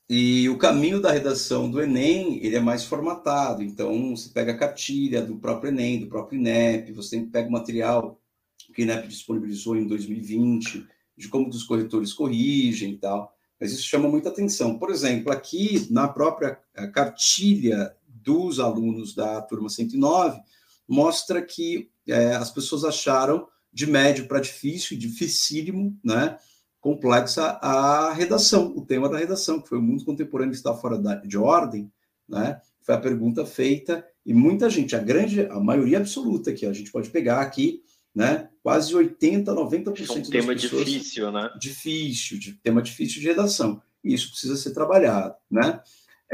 E 0.09 0.49
o 0.49 0.57
caminho 0.57 1.01
da 1.01 1.11
redação 1.11 1.71
do 1.71 1.81
Enem, 1.81 2.43
ele 2.45 2.57
é 2.57 2.59
mais 2.59 2.83
formatado. 2.83 3.63
Então, 3.63 4.15
você 4.15 4.29
pega 4.29 4.51
a 4.51 4.57
cartilha 4.57 5.21
do 5.21 5.37
próprio 5.37 5.69
Enem, 5.69 6.01
do 6.01 6.07
próprio 6.07 6.37
INEP, 6.37 6.91
você 6.91 7.21
pega 7.21 7.47
o 7.47 7.51
material 7.51 8.19
que 8.73 8.81
o 8.81 8.83
INEP 8.83 9.07
disponibilizou 9.07 9.77
em 9.77 9.87
2020, 9.87 10.85
de 11.17 11.29
como 11.29 11.47
os 11.47 11.63
corretores 11.63 12.11
corrigem 12.11 12.91
e 12.91 12.97
tal. 12.97 13.33
Mas 13.59 13.71
isso 13.71 13.87
chama 13.87 14.09
muita 14.09 14.29
atenção. 14.29 14.77
Por 14.77 14.89
exemplo, 14.89 15.31
aqui 15.31 15.87
na 15.89 16.07
própria 16.07 16.59
cartilha 16.93 17.95
dos 18.23 18.59
alunos 18.59 19.13
da 19.13 19.41
turma 19.41 19.69
109 19.69 20.39
mostra 20.87 21.41
que 21.41 21.89
é, 22.07 22.35
as 22.35 22.51
pessoas 22.51 22.83
acharam 22.83 23.47
de 23.71 23.87
médio 23.87 24.27
para 24.27 24.39
difícil, 24.39 24.97
dificílimo, 24.97 25.97
né? 26.03 26.37
complexa 26.83 27.57
a 27.61 28.11
redação, 28.11 28.73
o 28.75 28.85
tema 28.85 29.07
da 29.07 29.17
redação, 29.17 29.61
que 29.61 29.69
foi 29.69 29.77
o 29.77 29.81
mundo 29.81 30.03
contemporâneo 30.03 30.51
está 30.51 30.75
fora 30.75 30.97
da, 30.97 31.15
de 31.15 31.37
ordem, 31.37 31.89
né? 32.27 32.59
Foi 32.81 32.93
a 32.93 32.99
pergunta 32.99 33.45
feita 33.45 34.05
e 34.25 34.33
muita 34.33 34.69
gente, 34.69 34.93
a 34.93 34.99
grande, 34.99 35.45
a 35.45 35.61
maioria 35.61 35.99
absoluta 35.99 36.51
que 36.51 36.65
a 36.65 36.73
gente 36.73 36.91
pode 36.91 37.09
pegar 37.09 37.39
aqui, 37.39 37.81
né? 38.13 38.49
Quase 38.61 38.93
80, 38.93 39.53
90% 39.53 40.09
é 40.09 40.13
um 40.13 40.21
tema 40.23 40.53
pessoas, 40.53 40.85
difícil, 40.85 41.31
né? 41.31 41.49
Difícil, 41.57 42.37
de, 42.37 42.51
tema 42.55 42.81
difícil 42.81 43.21
de 43.21 43.27
redação. 43.27 43.81
E 44.03 44.13
isso 44.13 44.31
precisa 44.31 44.57
ser 44.57 44.73
trabalhado, 44.73 45.35
né? 45.49 45.81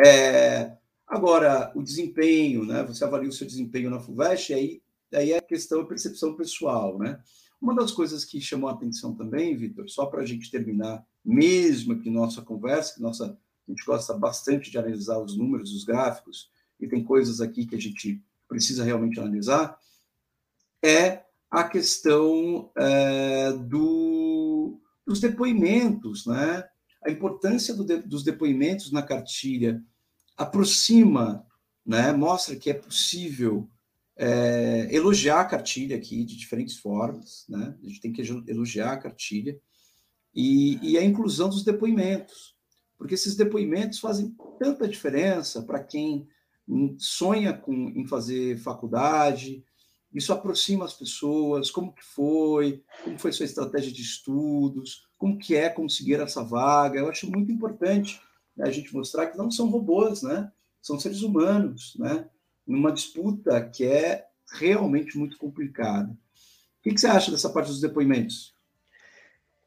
É, 0.03 0.71
Agora, 1.09 1.71
o 1.73 1.81
desempenho, 1.81 2.63
né? 2.63 2.83
Você 2.83 3.03
avalia 3.03 3.27
o 3.27 3.33
seu 3.33 3.47
desempenho 3.47 3.89
na 3.89 3.99
FUVEST, 3.99 4.51
e 4.51 4.53
aí, 4.53 4.81
aí 5.11 5.31
é 5.31 5.37
a 5.37 5.41
questão, 5.41 5.81
a 5.81 5.85
percepção 5.85 6.35
pessoal, 6.35 6.99
né? 6.99 7.19
Uma 7.59 7.75
das 7.75 7.91
coisas 7.91 8.23
que 8.23 8.39
chamou 8.39 8.69
a 8.69 8.73
atenção 8.73 9.15
também, 9.15 9.57
Vitor, 9.57 9.89
só 9.89 10.05
para 10.05 10.21
a 10.21 10.25
gente 10.25 10.51
terminar, 10.51 11.03
mesmo 11.25 11.93
aqui 11.93 12.11
nossa 12.11 12.43
conversa, 12.43 12.93
que 12.93 13.01
nossa, 13.01 13.25
a 13.25 13.71
gente 13.71 13.83
gosta 13.83 14.13
bastante 14.13 14.69
de 14.69 14.77
analisar 14.77 15.17
os 15.17 15.35
números, 15.35 15.73
os 15.73 15.83
gráficos, 15.83 16.51
e 16.79 16.87
tem 16.87 17.03
coisas 17.03 17.41
aqui 17.41 17.65
que 17.65 17.75
a 17.75 17.81
gente 17.81 18.23
precisa 18.47 18.83
realmente 18.83 19.19
analisar, 19.19 19.77
é 20.83 21.23
a 21.49 21.63
questão 21.63 22.71
é, 22.77 23.51
do, 23.51 24.79
dos 25.05 25.19
depoimentos, 25.19 26.27
né? 26.27 26.63
A 27.03 27.09
importância 27.09 27.73
do 27.73 27.83
dos 28.03 28.23
depoimentos 28.23 28.91
na 28.91 29.01
cartilha 29.01 29.83
aproxima, 30.39 31.45
né, 31.85 32.13
mostra 32.13 32.55
que 32.55 32.69
é 32.69 32.73
possível 32.73 33.69
é, 34.15 34.87
elogiar 34.89 35.41
a 35.41 35.45
cartilha 35.45 35.97
aqui 35.97 36.23
de 36.23 36.37
diferentes 36.37 36.77
formas, 36.77 37.45
né? 37.49 37.77
A 37.81 37.87
gente 37.87 37.99
tem 37.99 38.11
que 38.11 38.21
elogiar 38.47 38.93
a 38.93 38.97
cartilha 38.97 39.59
e, 40.33 40.77
e 40.81 40.97
a 40.97 41.03
inclusão 41.03 41.49
dos 41.49 41.63
depoimentos, 41.63 42.55
porque 42.97 43.15
esses 43.15 43.35
depoimentos 43.35 43.99
fazem 43.99 44.33
tanta 44.57 44.87
diferença 44.87 45.61
para 45.61 45.83
quem 45.83 46.27
sonha 46.97 47.53
com, 47.53 47.73
em 47.73 48.07
fazer 48.07 48.57
faculdade, 48.59 49.63
isso 50.13 50.31
aproxima 50.31 50.85
as 50.85 50.93
pessoas, 50.93 51.69
como 51.69 51.93
que 51.93 52.03
foi, 52.03 52.81
como 53.03 53.19
foi 53.19 53.31
sua 53.31 53.45
estratégia 53.45 53.91
de 53.91 54.01
estudos, 54.01 55.07
como 55.17 55.37
que 55.37 55.55
é 55.55 55.69
conseguir 55.69 56.15
essa 56.15 56.43
vaga. 56.43 56.99
Eu 56.99 57.09
acho 57.09 57.29
muito 57.29 57.51
importante 57.51 58.21
né, 58.59 58.67
a 58.67 58.71
gente 58.71 58.93
mostrar 58.93 59.27
que 59.27 59.37
não 59.37 59.49
são 59.49 59.69
robôs, 59.69 60.21
né? 60.21 60.51
São 60.81 60.99
seres 60.99 61.21
humanos, 61.21 61.93
né? 61.97 62.27
Numa 62.67 62.91
disputa 62.91 63.61
que 63.61 63.85
é 63.85 64.27
realmente 64.51 65.17
muito 65.17 65.37
complicada. 65.37 66.09
O 66.09 66.83
que, 66.83 66.93
que 66.93 66.99
você 66.99 67.07
acha 67.07 67.31
dessa 67.31 67.49
parte 67.49 67.67
dos 67.67 67.79
depoimentos? 67.79 68.53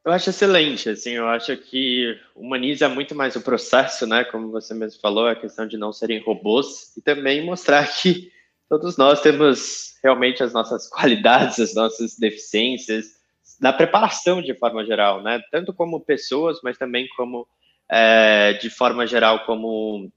Eu 0.04 0.12
acho 0.12 0.30
excelente, 0.30 0.88
assim, 0.88 1.10
eu 1.10 1.28
acho 1.28 1.56
que 1.56 2.18
humaniza 2.34 2.88
muito 2.88 3.14
mais 3.14 3.36
o 3.36 3.40
processo, 3.40 4.04
né, 4.04 4.24
como 4.24 4.50
você 4.50 4.74
mesmo 4.74 5.00
falou, 5.00 5.28
a 5.28 5.36
questão 5.36 5.64
de 5.64 5.76
não 5.76 5.92
serem 5.92 6.20
robôs, 6.20 6.92
e 6.96 7.00
também 7.00 7.44
mostrar 7.46 7.86
que 7.86 8.32
todos 8.68 8.96
nós 8.96 9.20
temos 9.20 9.94
realmente 10.02 10.42
as 10.42 10.52
nossas 10.52 10.88
qualidades, 10.90 11.60
as 11.60 11.72
nossas 11.72 12.18
deficiências, 12.18 13.12
na 13.60 13.72
preparação 13.72 14.42
de 14.42 14.52
forma 14.54 14.84
geral, 14.84 15.22
né, 15.22 15.40
tanto 15.52 15.72
como 15.72 16.00
pessoas, 16.00 16.58
mas 16.64 16.76
também 16.76 17.06
como 17.16 17.46
é, 17.92 18.54
de 18.54 18.70
forma 18.70 19.06
geral, 19.06 19.44
como. 19.44 20.10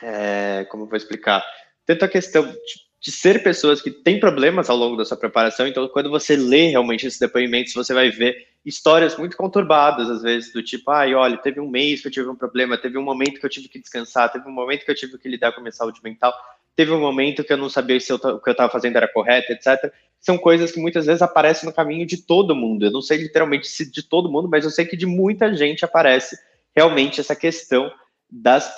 É, 0.00 0.64
como 0.70 0.84
eu 0.84 0.88
vou 0.88 0.96
explicar? 0.96 1.44
Tanto 1.84 2.04
a 2.04 2.08
questão 2.08 2.46
de, 2.46 2.56
de, 3.00 3.10
ser 3.10 3.42
pessoas 3.42 3.82
que 3.82 3.90
têm 3.90 4.20
problemas 4.20 4.70
ao 4.70 4.76
longo 4.76 4.96
da 4.96 5.04
sua 5.04 5.16
preparação, 5.16 5.66
então, 5.66 5.88
quando 5.88 6.08
você 6.08 6.36
lê 6.36 6.68
realmente 6.68 7.04
esses 7.04 7.18
depoimentos, 7.18 7.74
você 7.74 7.92
vai 7.92 8.10
ver 8.10 8.46
histórias 8.64 9.16
muito 9.16 9.36
conturbadas, 9.36 10.08
às 10.08 10.22
vezes, 10.22 10.52
do 10.52 10.62
tipo, 10.62 10.88
ai, 10.92 11.14
olha, 11.14 11.36
teve 11.38 11.58
um 11.58 11.68
mês 11.68 12.00
que 12.00 12.06
eu 12.06 12.12
tive 12.12 12.28
um 12.28 12.36
problema, 12.36 12.78
teve 12.78 12.96
um 12.96 13.02
momento 13.02 13.40
que 13.40 13.46
eu 13.46 13.50
tive 13.50 13.68
que 13.68 13.80
descansar, 13.80 14.30
teve 14.30 14.46
um 14.46 14.52
momento 14.52 14.84
que 14.84 14.90
eu 14.90 14.94
tive 14.94 15.18
que 15.18 15.28
lidar 15.28 15.50
com 15.50 15.58
a 15.58 15.62
minha 15.62 15.72
saúde 15.72 16.00
mental, 16.04 16.32
teve 16.76 16.92
um 16.92 17.00
momento 17.00 17.42
que 17.42 17.52
eu 17.52 17.56
não 17.56 17.68
sabia 17.68 17.98
se 17.98 18.12
eu, 18.12 18.16
o 18.16 18.40
que 18.40 18.50
eu 18.50 18.52
estava 18.52 18.70
fazendo 18.70 18.94
era 18.94 19.08
correto, 19.08 19.50
etc. 19.50 19.92
São 20.20 20.38
coisas 20.38 20.70
que 20.70 20.80
muitas 20.80 21.06
vezes 21.06 21.22
aparecem 21.22 21.68
no 21.68 21.74
caminho 21.74 22.06
de 22.06 22.18
todo 22.18 22.54
mundo. 22.54 22.86
Eu 22.86 22.92
não 22.92 23.02
sei 23.02 23.18
literalmente 23.18 23.66
se 23.66 23.90
de 23.90 24.00
todo 24.04 24.30
mundo, 24.30 24.48
mas 24.48 24.64
eu 24.64 24.70
sei 24.70 24.84
que 24.84 24.96
de 24.96 25.06
muita 25.06 25.52
gente 25.52 25.84
aparece 25.84 26.38
realmente 26.74 27.20
essa 27.20 27.34
questão 27.34 27.90
das, 28.30 28.74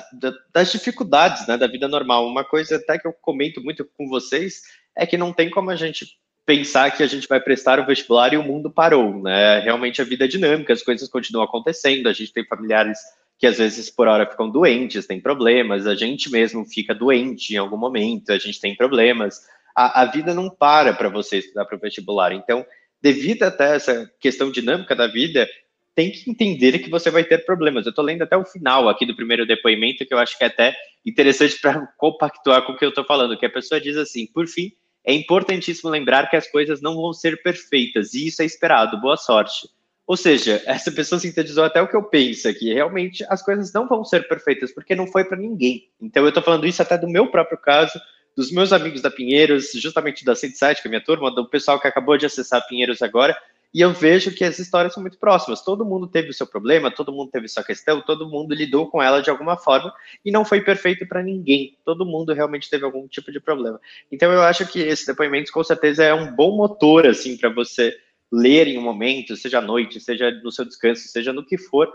das 0.53 0.71
dificuldades 0.71 1.47
né, 1.47 1.57
da 1.57 1.67
vida 1.67 1.89
normal. 1.89 2.27
Uma 2.27 2.45
coisa 2.45 2.77
até 2.77 2.99
que 2.99 3.07
eu 3.07 3.13
comento 3.13 3.61
muito 3.61 3.85
com 3.85 4.09
vocês 4.09 4.63
é 4.97 5.07
que 5.07 5.19
não 5.19 5.33
tem 5.33 5.51
como 5.51 5.71
a 5.71 5.77
gente 5.77 6.19
pensar 6.47 6.91
que 6.91 7.03
a 7.03 7.07
gente 7.07 7.29
vai 7.29 7.41
prestar 7.41 7.79
o 7.79 7.87
vestibular 7.87 8.33
e 8.33 8.37
o 8.37 8.43
mundo 8.43 8.71
parou, 8.71 9.23
né? 9.23 9.61
Realmente 9.61 10.01
a 10.01 10.05
vida 10.05 10.25
é 10.25 10.29
dinâmica, 10.29 10.73
as 10.73 10.83
coisas 10.83 11.09
continuam 11.09 11.45
acontecendo, 11.45 12.09
a 12.09 12.13
gente 12.13 12.33
tem 12.33 12.45
familiares 12.45 12.99
que 13.39 13.47
às 13.47 13.59
vezes 13.59 13.89
por 13.89 14.07
hora 14.07 14.29
ficam 14.29 14.51
doentes, 14.51 15.07
tem 15.07 15.21
problemas, 15.21 15.87
a 15.87 15.95
gente 15.95 16.31
mesmo 16.31 16.65
fica 16.65 16.95
doente 16.95 17.55
em 17.55 17.57
algum 17.57 17.77
momento, 17.77 18.33
a 18.33 18.39
gente 18.39 18.61
tem 18.61 18.77
problemas. 18.77 19.41
A, 19.75 20.03
a 20.03 20.05
vida 20.07 20.35
não 20.35 20.51
para 20.51 20.93
para 20.93 21.09
você 21.09 21.39
estudar 21.39 21.65
para 21.65 21.77
o 21.77 21.81
vestibular. 21.81 22.33
Então, 22.33 22.67
devido 23.01 23.45
até 23.45 23.77
essa 23.77 24.11
questão 24.21 24.51
dinâmica 24.51 24.95
da 24.95 25.07
vida, 25.07 25.49
tem 25.95 26.11
que 26.11 26.31
entender 26.31 26.79
que 26.79 26.91
você 26.91 27.11
vai 27.11 27.25
ter 27.25 27.45
problemas. 27.45 27.85
Eu 27.85 27.91
estou 27.91 28.05
lendo 28.05 28.23
até 28.23 28.37
o 28.37 28.45
final 28.45 28.89
aqui 28.89 29.05
do 29.05 29.17
primeiro 29.17 29.47
depoimento, 29.47 30.07
que 30.07 30.15
eu 30.15 30.19
acho 30.19 30.37
que 30.39 30.45
é 30.45 30.47
até 30.47 30.75
interessante 31.05 31.61
para 31.61 31.87
compactuar 31.97 32.65
com 32.65 32.73
o 32.73 32.77
que 32.77 32.85
eu 32.85 32.91
estou 32.91 33.05
falando, 33.05 33.37
que 33.37 33.47
a 33.47 33.51
pessoa 33.51 33.81
diz 33.81 33.97
assim, 33.97 34.27
por 34.27 34.47
fim, 34.47 34.73
é 35.05 35.13
importantíssimo 35.15 35.91
lembrar 35.91 36.29
que 36.29 36.37
as 36.37 36.51
coisas 36.51 36.81
não 36.81 36.95
vão 36.95 37.13
ser 37.13 37.43
perfeitas, 37.43 38.15
e 38.15 38.29
isso 38.29 38.43
é 38.43 38.45
esperado, 38.45 39.01
boa 39.01 39.17
sorte. 39.17 39.69
Ou 40.07 40.17
seja, 40.17 40.63
essa 40.67 40.91
pessoa 40.93 41.19
sintetizou 41.19 41.65
até 41.65 41.81
o 41.81 41.89
que 41.89 41.97
eu 41.97 42.03
penso 42.03 42.49
aqui, 42.49 42.73
realmente 42.73 43.25
as 43.29 43.43
coisas 43.43 43.73
não 43.73 43.89
vão 43.89 44.05
ser 44.05 44.29
perfeitas, 44.29 44.73
porque 44.73 44.95
não 44.95 45.07
foi 45.07 45.25
para 45.25 45.39
ninguém. 45.39 45.89
Então 46.01 46.23
eu 46.23 46.29
estou 46.29 46.43
falando 46.43 46.67
isso 46.67 46.83
até 46.83 46.99
do 46.99 47.09
meu 47.09 47.31
próprio 47.31 47.59
caso, 47.59 47.99
dos 48.37 48.53
meus 48.53 48.73
amigos 48.73 49.01
da 49.01 49.11
Pinheiros, 49.11 49.73
justamente 49.75 50.25
da 50.25 50.35
107, 50.35 50.83
que 50.83 50.89
é 50.89 50.89
a 50.89 50.91
minha 50.91 51.05
turma, 51.05 51.35
do 51.35 51.49
pessoal 51.49 51.81
que 51.81 51.89
acabou 51.89 52.17
de 52.17 52.27
acessar 52.27 52.67
Pinheiros 52.69 53.03
agora, 53.03 53.37
e 53.73 53.81
eu 53.81 53.93
vejo 53.93 54.35
que 54.35 54.45
as 54.45 54.59
histórias 54.59 54.93
são 54.93 55.01
muito 55.01 55.19
próximas. 55.19 55.63
Todo 55.63 55.85
mundo 55.85 56.09
teve 56.09 56.31
o 56.31 56.35
seu 56.35 56.47
problema, 56.47 56.91
todo 56.91 57.13
mundo 57.13 57.31
teve 57.31 57.47
sua 57.47 57.63
questão, 57.63 58.01
todo 58.01 58.29
mundo 58.29 58.55
lidou 58.55 58.91
com 58.91 59.01
ela 59.01 59.23
de 59.23 59.31
alguma 59.31 59.57
forma 59.57 59.93
e 60.25 60.31
não 60.31 60.45
foi 60.45 60.61
perfeito 60.61 61.07
para 61.07 61.23
ninguém. 61.23 61.79
Todo 61.85 62.05
mundo 62.05 62.33
realmente 62.33 62.69
teve 62.69 62.85
algum 62.85 63.07
tipo 63.07 63.31
de 63.31 63.39
problema. 63.39 63.81
Então 64.11 64.33
eu 64.33 64.43
acho 64.43 64.67
que 64.67 64.81
esse 64.81 65.07
depoimento 65.07 65.53
com 65.53 65.63
certeza 65.63 66.05
é 66.05 66.13
um 66.13 66.35
bom 66.35 66.57
motor 66.57 67.07
assim 67.07 67.37
para 67.37 67.49
você 67.49 67.97
ler 68.33 68.67
em 68.67 68.79
um 68.79 68.83
momento, 68.83 69.37
seja 69.37 69.59
à 69.59 69.63
noite, 69.63 70.01
seja 70.01 70.31
no 70.31 70.51
seu 70.51 70.65
descanso, 70.65 71.09
seja 71.09 71.33
no 71.33 71.45
que 71.45 71.59
for, 71.59 71.93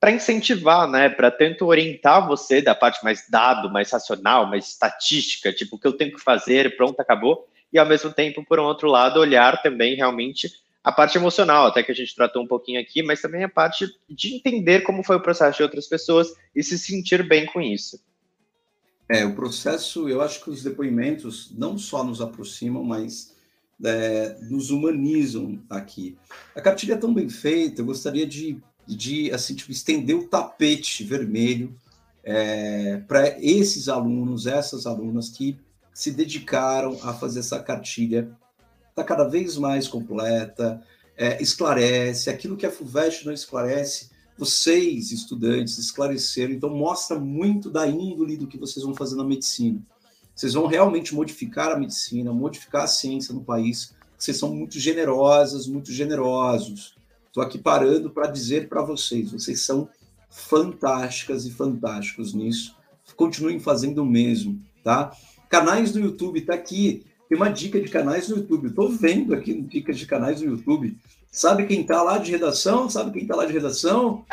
para 0.00 0.10
incentivar, 0.10 0.88
né, 0.88 1.08
para 1.08 1.30
tanto 1.30 1.66
orientar 1.66 2.26
você 2.26 2.60
da 2.60 2.74
parte 2.74 3.02
mais 3.02 3.26
dado, 3.28 3.70
mais 3.70 3.90
racional, 3.90 4.46
mais 4.46 4.68
estatística, 4.68 5.52
tipo 5.52 5.76
o 5.76 5.78
que 5.78 5.86
eu 5.86 5.92
tenho 5.92 6.12
que 6.12 6.20
fazer, 6.20 6.76
pronto, 6.76 7.00
acabou, 7.00 7.46
e 7.72 7.78
ao 7.78 7.86
mesmo 7.86 8.12
tempo, 8.12 8.44
por 8.44 8.58
um 8.58 8.64
outro 8.64 8.88
lado, 8.88 9.20
olhar 9.20 9.60
também 9.62 9.96
realmente 9.96 10.50
a 10.86 10.92
parte 10.92 11.18
emocional, 11.18 11.66
até 11.66 11.82
que 11.82 11.90
a 11.90 11.94
gente 11.94 12.14
tratou 12.14 12.40
um 12.44 12.46
pouquinho 12.46 12.80
aqui, 12.80 13.02
mas 13.02 13.20
também 13.20 13.42
a 13.42 13.48
parte 13.48 13.86
de 14.08 14.36
entender 14.36 14.82
como 14.82 15.02
foi 15.02 15.16
o 15.16 15.22
processo 15.22 15.56
de 15.56 15.64
outras 15.64 15.88
pessoas 15.88 16.32
e 16.54 16.62
se 16.62 16.78
sentir 16.78 17.26
bem 17.28 17.44
com 17.46 17.60
isso. 17.60 18.00
É, 19.08 19.24
o 19.24 19.34
processo, 19.34 20.08
eu 20.08 20.22
acho 20.22 20.44
que 20.44 20.50
os 20.50 20.62
depoimentos 20.62 21.52
não 21.58 21.76
só 21.76 22.04
nos 22.04 22.20
aproximam, 22.20 22.84
mas 22.84 23.34
é, 23.84 24.36
nos 24.42 24.70
humanizam 24.70 25.60
aqui. 25.68 26.16
A 26.54 26.60
cartilha 26.60 26.94
é 26.94 26.98
tão 26.98 27.12
bem 27.12 27.28
feita, 27.28 27.80
eu 27.80 27.86
gostaria 27.86 28.24
de 28.24 28.62
de 28.86 29.32
assim 29.32 29.54
tipo, 29.54 29.72
estender 29.72 30.14
o 30.14 30.28
tapete 30.28 31.02
vermelho 31.02 31.76
é, 32.22 32.98
para 33.08 33.36
esses 33.40 33.88
alunos, 33.88 34.46
essas 34.46 34.86
alunas 34.86 35.28
que 35.28 35.58
se 35.92 36.12
dedicaram 36.12 36.98
a 37.02 37.12
fazer 37.12 37.40
essa 37.40 37.58
cartilha 37.58 38.30
está 38.96 39.04
cada 39.04 39.24
vez 39.24 39.58
mais 39.58 39.86
completa, 39.86 40.82
é, 41.18 41.40
esclarece 41.42 42.30
aquilo 42.30 42.56
que 42.56 42.64
a 42.64 42.70
FUVEST 42.70 43.26
não 43.26 43.32
esclarece, 43.32 44.08
vocês, 44.38 45.12
estudantes, 45.12 45.76
esclareceram, 45.76 46.54
então 46.54 46.70
mostra 46.70 47.18
muito 47.18 47.70
da 47.70 47.86
índole 47.86 48.38
do 48.38 48.46
que 48.46 48.56
vocês 48.56 48.84
vão 48.84 48.94
fazer 48.94 49.16
na 49.16 49.24
medicina. 49.24 49.82
Vocês 50.34 50.54
vão 50.54 50.66
realmente 50.66 51.14
modificar 51.14 51.72
a 51.72 51.78
medicina, 51.78 52.32
modificar 52.32 52.84
a 52.84 52.86
ciência 52.86 53.34
no 53.34 53.44
país, 53.44 53.94
vocês 54.16 54.38
são 54.38 54.54
muito 54.54 54.78
generosas, 54.78 55.66
muito 55.66 55.92
generosos. 55.92 56.96
Estou 57.26 57.42
aqui 57.42 57.58
parando 57.58 58.08
para 58.10 58.28
dizer 58.28 58.66
para 58.66 58.80
vocês, 58.80 59.30
vocês 59.30 59.60
são 59.60 59.90
fantásticas 60.30 61.44
e 61.44 61.50
fantásticos 61.50 62.32
nisso. 62.32 62.74
Continuem 63.14 63.60
fazendo 63.60 64.02
o 64.02 64.06
mesmo, 64.06 64.58
tá? 64.82 65.14
Canais 65.50 65.92
do 65.92 66.00
YouTube, 66.00 66.40
tá 66.40 66.54
aqui. 66.54 67.04
Tem 67.28 67.36
uma 67.36 67.50
dica 67.50 67.80
de 67.80 67.88
canais 67.88 68.28
no 68.28 68.36
YouTube. 68.36 68.68
Estou 68.68 68.88
vendo 68.90 69.34
aqui 69.34 69.60
dicas 69.60 69.98
de 69.98 70.06
canais 70.06 70.40
no 70.40 70.50
YouTube. 70.50 70.96
Sabe 71.30 71.66
quem 71.66 71.82
está 71.82 72.02
lá 72.02 72.18
de 72.18 72.30
redação? 72.30 72.88
Sabe 72.88 73.10
quem 73.10 73.22
está 73.22 73.34
lá 73.34 73.44
de 73.44 73.52
redação? 73.52 74.24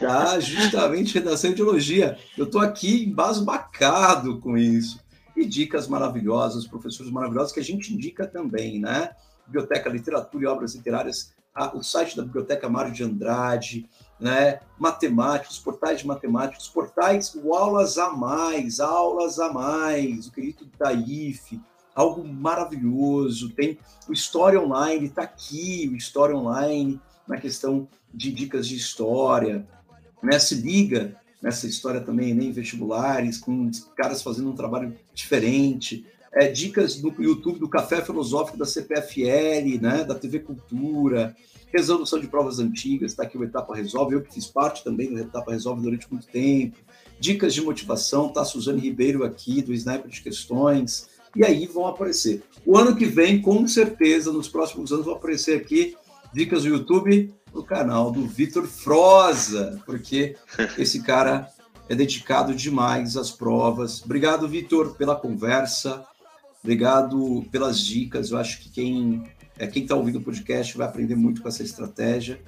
Tá, 0.00 0.40
justamente 0.40 1.14
redação 1.14 1.50
de 1.50 1.60
ideologia. 1.60 2.16
Eu 2.38 2.44
estou 2.44 2.60
aqui 2.60 3.04
embasbacado 3.04 4.38
com 4.40 4.56
isso. 4.56 4.98
E 5.36 5.44
dicas 5.44 5.86
maravilhosas, 5.86 6.66
professores 6.66 7.12
maravilhosos 7.12 7.52
que 7.52 7.60
a 7.60 7.64
gente 7.64 7.92
indica 7.92 8.26
também, 8.26 8.80
né? 8.80 9.10
Biblioteca, 9.46 9.90
literatura 9.90 10.44
e 10.44 10.46
obras 10.46 10.74
literárias 10.74 11.34
a, 11.56 11.74
o 11.74 11.82
site 11.82 12.16
da 12.16 12.22
Biblioteca 12.22 12.68
Mário 12.68 12.92
de 12.92 13.02
Andrade, 13.02 13.88
né, 14.20 14.60
matemáticos, 14.78 15.58
portais 15.58 16.00
de 16.00 16.06
matemáticos, 16.06 16.68
portais 16.68 17.34
o 17.34 17.54
Aulas 17.54 17.96
a 17.96 18.10
Mais, 18.10 18.78
Aulas 18.78 19.38
a 19.38 19.52
Mais, 19.52 20.26
o 20.26 20.32
querido 20.32 20.66
Taif, 20.78 21.58
algo 21.96 22.22
maravilhoso. 22.24 23.50
Tem 23.50 23.78
o 24.08 24.12
História 24.12 24.60
Online, 24.60 25.06
está 25.06 25.22
aqui 25.22 25.90
o 25.92 25.96
História 25.96 26.36
Online, 26.36 27.00
na 27.26 27.38
questão 27.38 27.88
de 28.14 28.30
dicas 28.30 28.68
de 28.68 28.76
história. 28.76 29.66
Né? 30.22 30.38
Se 30.38 30.54
liga 30.54 31.16
nessa 31.42 31.66
história 31.66 32.00
também, 32.00 32.34
nem 32.34 32.48
né, 32.48 32.54
vestibulares, 32.54 33.38
com 33.38 33.70
caras 33.96 34.22
fazendo 34.22 34.50
um 34.50 34.54
trabalho 34.54 34.94
diferente 35.14 36.06
é, 36.36 36.48
dicas 36.48 37.00
no 37.00 37.14
YouTube 37.18 37.58
do 37.58 37.68
Café 37.68 38.02
Filosófico 38.02 38.58
da 38.58 38.66
CPFL, 38.66 39.80
né, 39.80 40.04
da 40.04 40.14
TV 40.14 40.40
Cultura, 40.40 41.34
resolução 41.72 42.20
de 42.20 42.28
provas 42.28 42.58
antigas, 42.58 43.12
está 43.12 43.22
aqui 43.22 43.38
o 43.38 43.44
Etapa 43.44 43.74
Resolve, 43.74 44.14
eu 44.14 44.22
que 44.22 44.34
fiz 44.34 44.46
parte 44.46 44.84
também 44.84 45.08
do 45.08 45.18
Etapa 45.18 45.50
Resolve 45.52 45.80
durante 45.80 46.06
muito 46.12 46.26
tempo, 46.26 46.76
dicas 47.18 47.54
de 47.54 47.62
motivação, 47.62 48.28
tá 48.28 48.42
a 48.42 48.44
Suzane 48.44 48.82
Ribeiro 48.82 49.24
aqui, 49.24 49.62
do 49.62 49.72
Sniper 49.72 50.10
de 50.10 50.20
Questões, 50.20 51.08
e 51.36 51.44
aí 51.44 51.66
vão 51.66 51.86
aparecer. 51.86 52.42
O 52.64 52.76
ano 52.76 52.96
que 52.96 53.04
vem, 53.04 53.40
com 53.40 53.66
certeza, 53.68 54.32
nos 54.32 54.48
próximos 54.48 54.90
anos, 54.92 55.04
vão 55.04 55.14
aparecer 55.14 55.60
aqui 55.60 55.94
dicas 56.32 56.62
do 56.62 56.70
YouTube 56.70 57.32
no 57.54 57.62
canal 57.62 58.10
do 58.10 58.26
Vitor 58.26 58.66
Froza, 58.66 59.80
porque 59.86 60.36
esse 60.76 61.02
cara 61.02 61.48
é 61.88 61.94
dedicado 61.94 62.54
demais 62.54 63.16
às 63.16 63.30
provas. 63.30 64.02
Obrigado, 64.02 64.48
Vitor, 64.48 64.94
pela 64.96 65.14
conversa. 65.14 66.04
Obrigado 66.62 67.44
pelas 67.52 67.78
dicas. 67.78 68.30
Eu 68.30 68.38
acho 68.38 68.60
que 68.60 68.70
quem 68.70 69.22
é, 69.58 69.66
quem 69.66 69.82
está 69.82 69.94
ouvindo 69.94 70.18
o 70.18 70.22
podcast 70.22 70.76
vai 70.76 70.86
aprender 70.86 71.14
muito 71.14 71.42
com 71.42 71.48
essa 71.48 71.62
estratégia. 71.62 72.40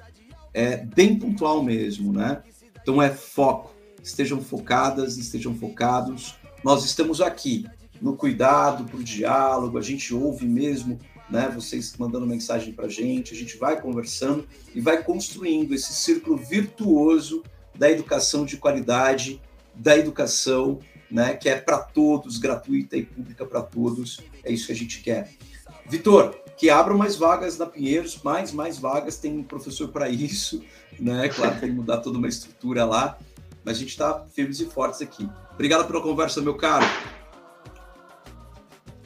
É 0.53 0.77
bem 0.77 1.17
pontual 1.17 1.63
mesmo, 1.63 2.11
né? 2.11 2.43
Então 2.81 3.01
é 3.01 3.09
foco. 3.09 3.73
Estejam 4.03 4.41
focadas, 4.41 5.17
estejam 5.17 5.55
focados. 5.55 6.35
Nós 6.63 6.85
estamos 6.85 7.21
aqui 7.21 7.65
no 8.01 8.15
cuidado, 8.15 8.85
para 8.85 8.97
o 8.97 9.03
diálogo. 9.03 9.77
A 9.77 9.81
gente 9.81 10.13
ouve 10.13 10.45
mesmo, 10.47 10.99
né? 11.29 11.51
Vocês 11.53 11.95
mandando 11.97 12.25
mensagem 12.25 12.73
para 12.73 12.85
a 12.85 12.89
gente. 12.89 13.33
A 13.33 13.37
gente 13.37 13.57
vai 13.57 13.81
conversando 13.81 14.47
e 14.73 14.79
vai 14.79 15.03
construindo 15.03 15.73
esse 15.73 15.93
círculo 15.93 16.37
virtuoso 16.37 17.43
da 17.75 17.89
educação 17.89 18.45
de 18.45 18.57
qualidade, 18.57 19.41
da 19.73 19.97
educação 19.97 20.79
né, 21.09 21.33
que 21.33 21.49
é 21.49 21.55
para 21.55 21.79
todos, 21.79 22.37
gratuita 22.37 22.95
e 22.95 23.05
pública 23.05 23.45
para 23.45 23.61
todos. 23.61 24.19
É 24.43 24.51
isso 24.51 24.67
que 24.67 24.71
a 24.71 24.75
gente 24.75 25.01
quer. 25.01 25.29
Vitor, 25.87 26.35
que 26.55 26.69
abram 26.69 26.97
mais 26.97 27.15
vagas 27.15 27.57
na 27.57 27.65
Pinheiros, 27.65 28.21
mais, 28.21 28.51
mais 28.51 28.77
vagas, 28.77 29.17
tem 29.17 29.37
um 29.37 29.43
professor 29.43 29.89
para 29.89 30.09
isso, 30.09 30.63
né? 30.99 31.29
Claro, 31.29 31.59
tem 31.59 31.69
que 31.69 31.75
mudar 31.75 31.97
toda 31.97 32.17
uma 32.17 32.27
estrutura 32.27 32.85
lá, 32.85 33.17
mas 33.63 33.77
a 33.77 33.79
gente 33.79 33.89
está 33.89 34.25
firmes 34.33 34.59
e 34.59 34.65
fortes 34.65 35.01
aqui. 35.01 35.27
Obrigado 35.53 35.87
pela 35.87 36.01
conversa, 36.01 36.41
meu 36.41 36.55
caro. 36.55 36.85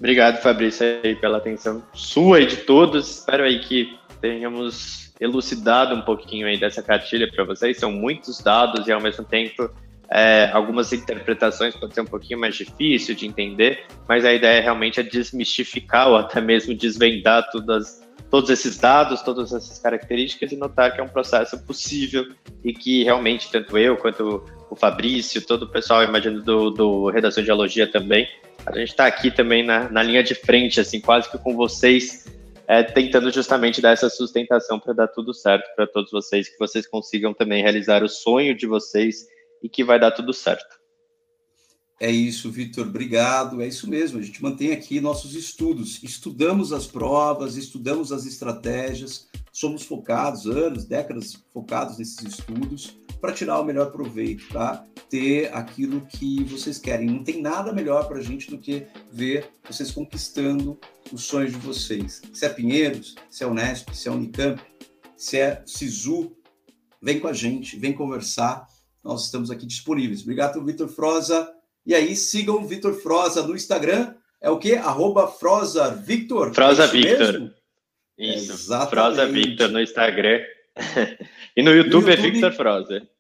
Obrigado, 0.03 0.41
Fabrício, 0.41 0.85
aí, 1.01 1.15
pela 1.15 1.37
atenção 1.37 1.81
sua 1.93 2.41
e 2.41 2.45
de 2.45 2.57
todos. 2.57 3.19
Espero 3.19 3.41
aí 3.41 3.59
que 3.59 3.97
tenhamos 4.19 5.13
elucidado 5.17 5.95
um 5.95 6.01
pouquinho 6.01 6.45
aí 6.45 6.59
dessa 6.59 6.83
cartilha 6.83 7.25
para 7.31 7.45
vocês. 7.45 7.77
São 7.77 7.89
muitos 7.89 8.39
dados 8.39 8.85
e, 8.85 8.91
ao 8.91 8.99
mesmo 8.99 9.23
tempo, 9.23 9.69
é, 10.11 10.49
algumas 10.51 10.91
interpretações 10.91 11.73
pode 11.73 11.93
ser 11.93 12.01
um 12.01 12.05
pouquinho 12.05 12.37
mais 12.37 12.53
difícil 12.53 13.15
de 13.15 13.25
entender, 13.25 13.85
mas 14.05 14.25
a 14.25 14.33
ideia 14.33 14.61
realmente 14.61 14.99
é 14.99 15.03
desmistificar 15.03 16.09
ou 16.09 16.17
até 16.17 16.41
mesmo 16.41 16.75
desvendar 16.75 17.49
todas, 17.49 18.05
todos 18.29 18.49
esses 18.49 18.77
dados, 18.77 19.21
todas 19.21 19.53
essas 19.53 19.79
características 19.79 20.51
e 20.51 20.57
notar 20.57 20.93
que 20.93 20.99
é 20.99 21.03
um 21.03 21.07
processo 21.07 21.57
possível 21.63 22.25
e 22.61 22.73
que 22.73 23.05
realmente 23.05 23.49
tanto 23.49 23.77
eu 23.77 23.95
quanto 23.95 24.43
o 24.69 24.75
Fabrício, 24.75 25.41
todo 25.45 25.63
o 25.63 25.69
pessoal, 25.69 26.03
imagino, 26.03 26.41
do, 26.41 26.71
do 26.71 27.09
Redação 27.09 27.41
de 27.41 27.45
Dialogia 27.45 27.89
também, 27.89 28.27
a 28.65 28.77
gente 28.77 28.89
está 28.89 29.05
aqui 29.05 29.29
também 29.29 29.65
na, 29.65 29.89
na 29.89 30.01
linha 30.01 30.23
de 30.23 30.35
frente, 30.35 30.79
assim, 30.79 30.99
quase 30.99 31.29
que 31.29 31.37
com 31.37 31.55
vocês, 31.55 32.25
é, 32.67 32.81
tentando 32.83 33.29
justamente 33.31 33.81
dar 33.81 33.91
essa 33.91 34.09
sustentação 34.09 34.79
para 34.79 34.93
dar 34.93 35.07
tudo 35.07 35.33
certo 35.33 35.65
para 35.75 35.85
todos 35.85 36.11
vocês, 36.11 36.49
que 36.49 36.57
vocês 36.57 36.87
consigam 36.87 37.33
também 37.33 37.61
realizar 37.61 38.03
o 38.03 38.09
sonho 38.09 38.55
de 38.55 38.65
vocês 38.65 39.27
e 39.61 39.69
que 39.69 39.83
vai 39.83 39.99
dar 39.99 40.11
tudo 40.11 40.33
certo. 40.33 40.81
É 41.99 42.11
isso, 42.11 42.51
Vitor, 42.51 42.87
obrigado. 42.87 43.61
É 43.61 43.67
isso 43.67 43.89
mesmo, 43.89 44.19
a 44.19 44.21
gente 44.21 44.41
mantém 44.41 44.71
aqui 44.71 44.99
nossos 44.99 45.35
estudos. 45.35 46.01
Estudamos 46.03 46.73
as 46.73 46.85
provas, 46.85 47.55
estudamos 47.55 48.11
as 48.11 48.25
estratégias, 48.25 49.27
somos 49.51 49.83
focados, 49.83 50.45
anos, 50.47 50.85
décadas 50.85 51.41
focados 51.53 51.97
nesses 51.97 52.21
estudos, 52.21 52.95
para 53.23 53.31
tirar 53.31 53.57
o 53.61 53.63
melhor 53.63 53.89
proveito, 53.89 54.49
tá? 54.49 54.85
Ter 55.09 55.49
aquilo 55.55 56.05
que 56.05 56.43
vocês 56.43 56.77
querem. 56.77 57.07
Não 57.07 57.23
tem 57.23 57.41
nada 57.41 57.71
melhor 57.71 58.05
para 58.05 58.17
a 58.17 58.21
gente 58.21 58.51
do 58.51 58.57
que 58.57 58.85
ver 59.09 59.49
vocês 59.65 59.91
conquistando 59.91 60.77
os 61.09 61.23
sonhos 61.23 61.53
de 61.53 61.57
vocês. 61.57 62.21
Se 62.33 62.45
é 62.45 62.49
Pinheiros, 62.49 63.15
se 63.29 63.45
é 63.45 63.47
Unesp, 63.47 63.93
se 63.93 64.09
é 64.09 64.11
Unicamp, 64.11 64.61
se 65.15 65.39
é 65.39 65.63
Sisu, 65.65 66.35
vem 67.01 67.17
com 67.17 67.29
a 67.29 67.33
gente, 67.33 67.79
vem 67.79 67.93
conversar 67.93 68.67
nós 69.01 69.23
estamos 69.23 69.49
aqui 69.49 69.65
disponíveis. 69.65 70.21
Obrigado, 70.21 70.63
Vitor 70.63 70.89
Froza. 70.89 71.49
E 71.85 71.95
aí, 71.95 72.17
sigam 72.17 72.55
o 72.55 72.65
Vitor 72.67 72.93
Froza 72.93 73.45
no 73.45 73.55
Instagram. 73.55 74.15
É 74.41 74.49
o 74.49 74.57
quê? 74.59 74.73
Arroba 74.73 75.27
Froza 75.27 75.89
Victor. 75.91 76.53
Froza 76.53 76.83
é 76.83 76.87
Victor. 76.87 77.33
Mesmo? 77.33 77.51
Isso. 78.17 78.51
Exatamente. 78.51 78.89
Froza 78.89 79.25
Victor 79.27 79.69
no 79.69 79.81
Instagram. 79.81 80.41
e 81.55 81.61
no 81.61 81.71
YouTube, 81.71 82.05
no 82.05 82.11
YouTube 82.11 82.11
é 82.11 82.15
Victor 82.15 82.51
Froza. 82.53 83.12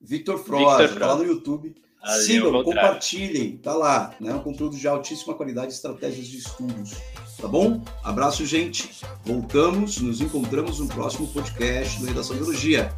Victor 0.00 0.38
Froza, 0.38 0.82
Victor 0.82 0.98
tá 1.00 1.06
lá 1.06 1.16
no 1.16 1.24
YouTube. 1.24 1.74
Ali 2.02 2.22
Sigam, 2.22 2.62
compartilhem, 2.62 3.56
tá 3.56 3.74
lá, 3.74 4.14
né? 4.20 4.32
Um 4.32 4.38
conteúdo 4.38 4.76
de 4.76 4.86
altíssima 4.86 5.34
qualidade, 5.34 5.72
estratégias 5.72 6.26
de 6.26 6.38
estudos. 6.38 6.92
Tá 7.40 7.48
bom? 7.48 7.82
Abraço, 8.04 8.46
gente. 8.46 8.88
Voltamos, 9.24 10.00
nos 10.00 10.20
encontramos 10.20 10.78
no 10.78 10.86
próximo 10.86 11.26
podcast 11.28 11.98
do 11.98 12.06
Redação 12.06 12.36
Biologia. 12.36 12.92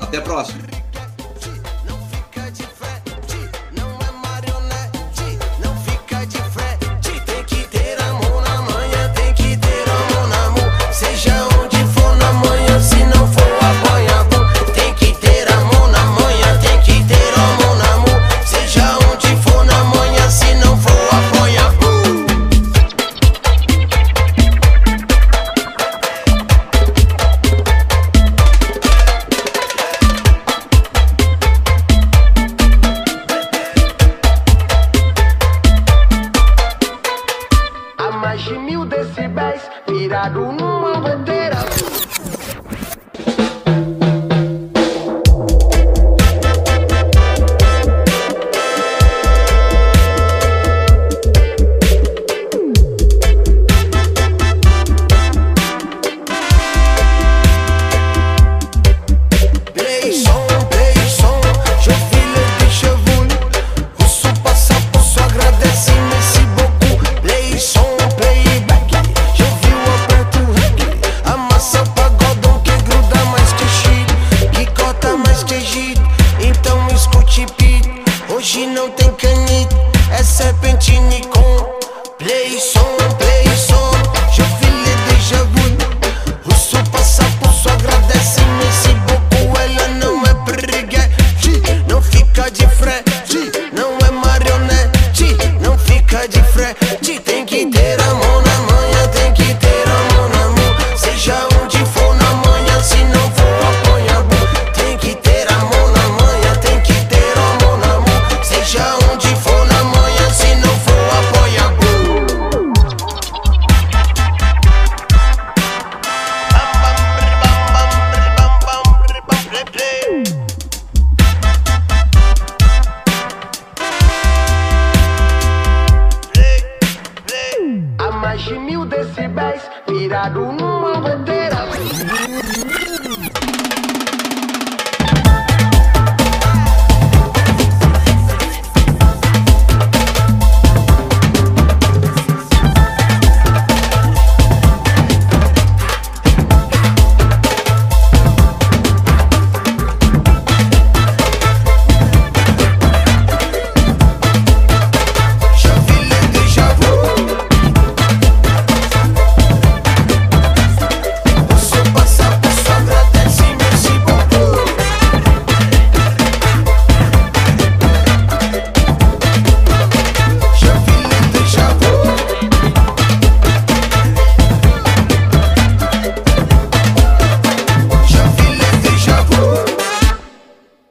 Até 0.00 0.18
a 0.18 0.22
próxima. 0.22 0.85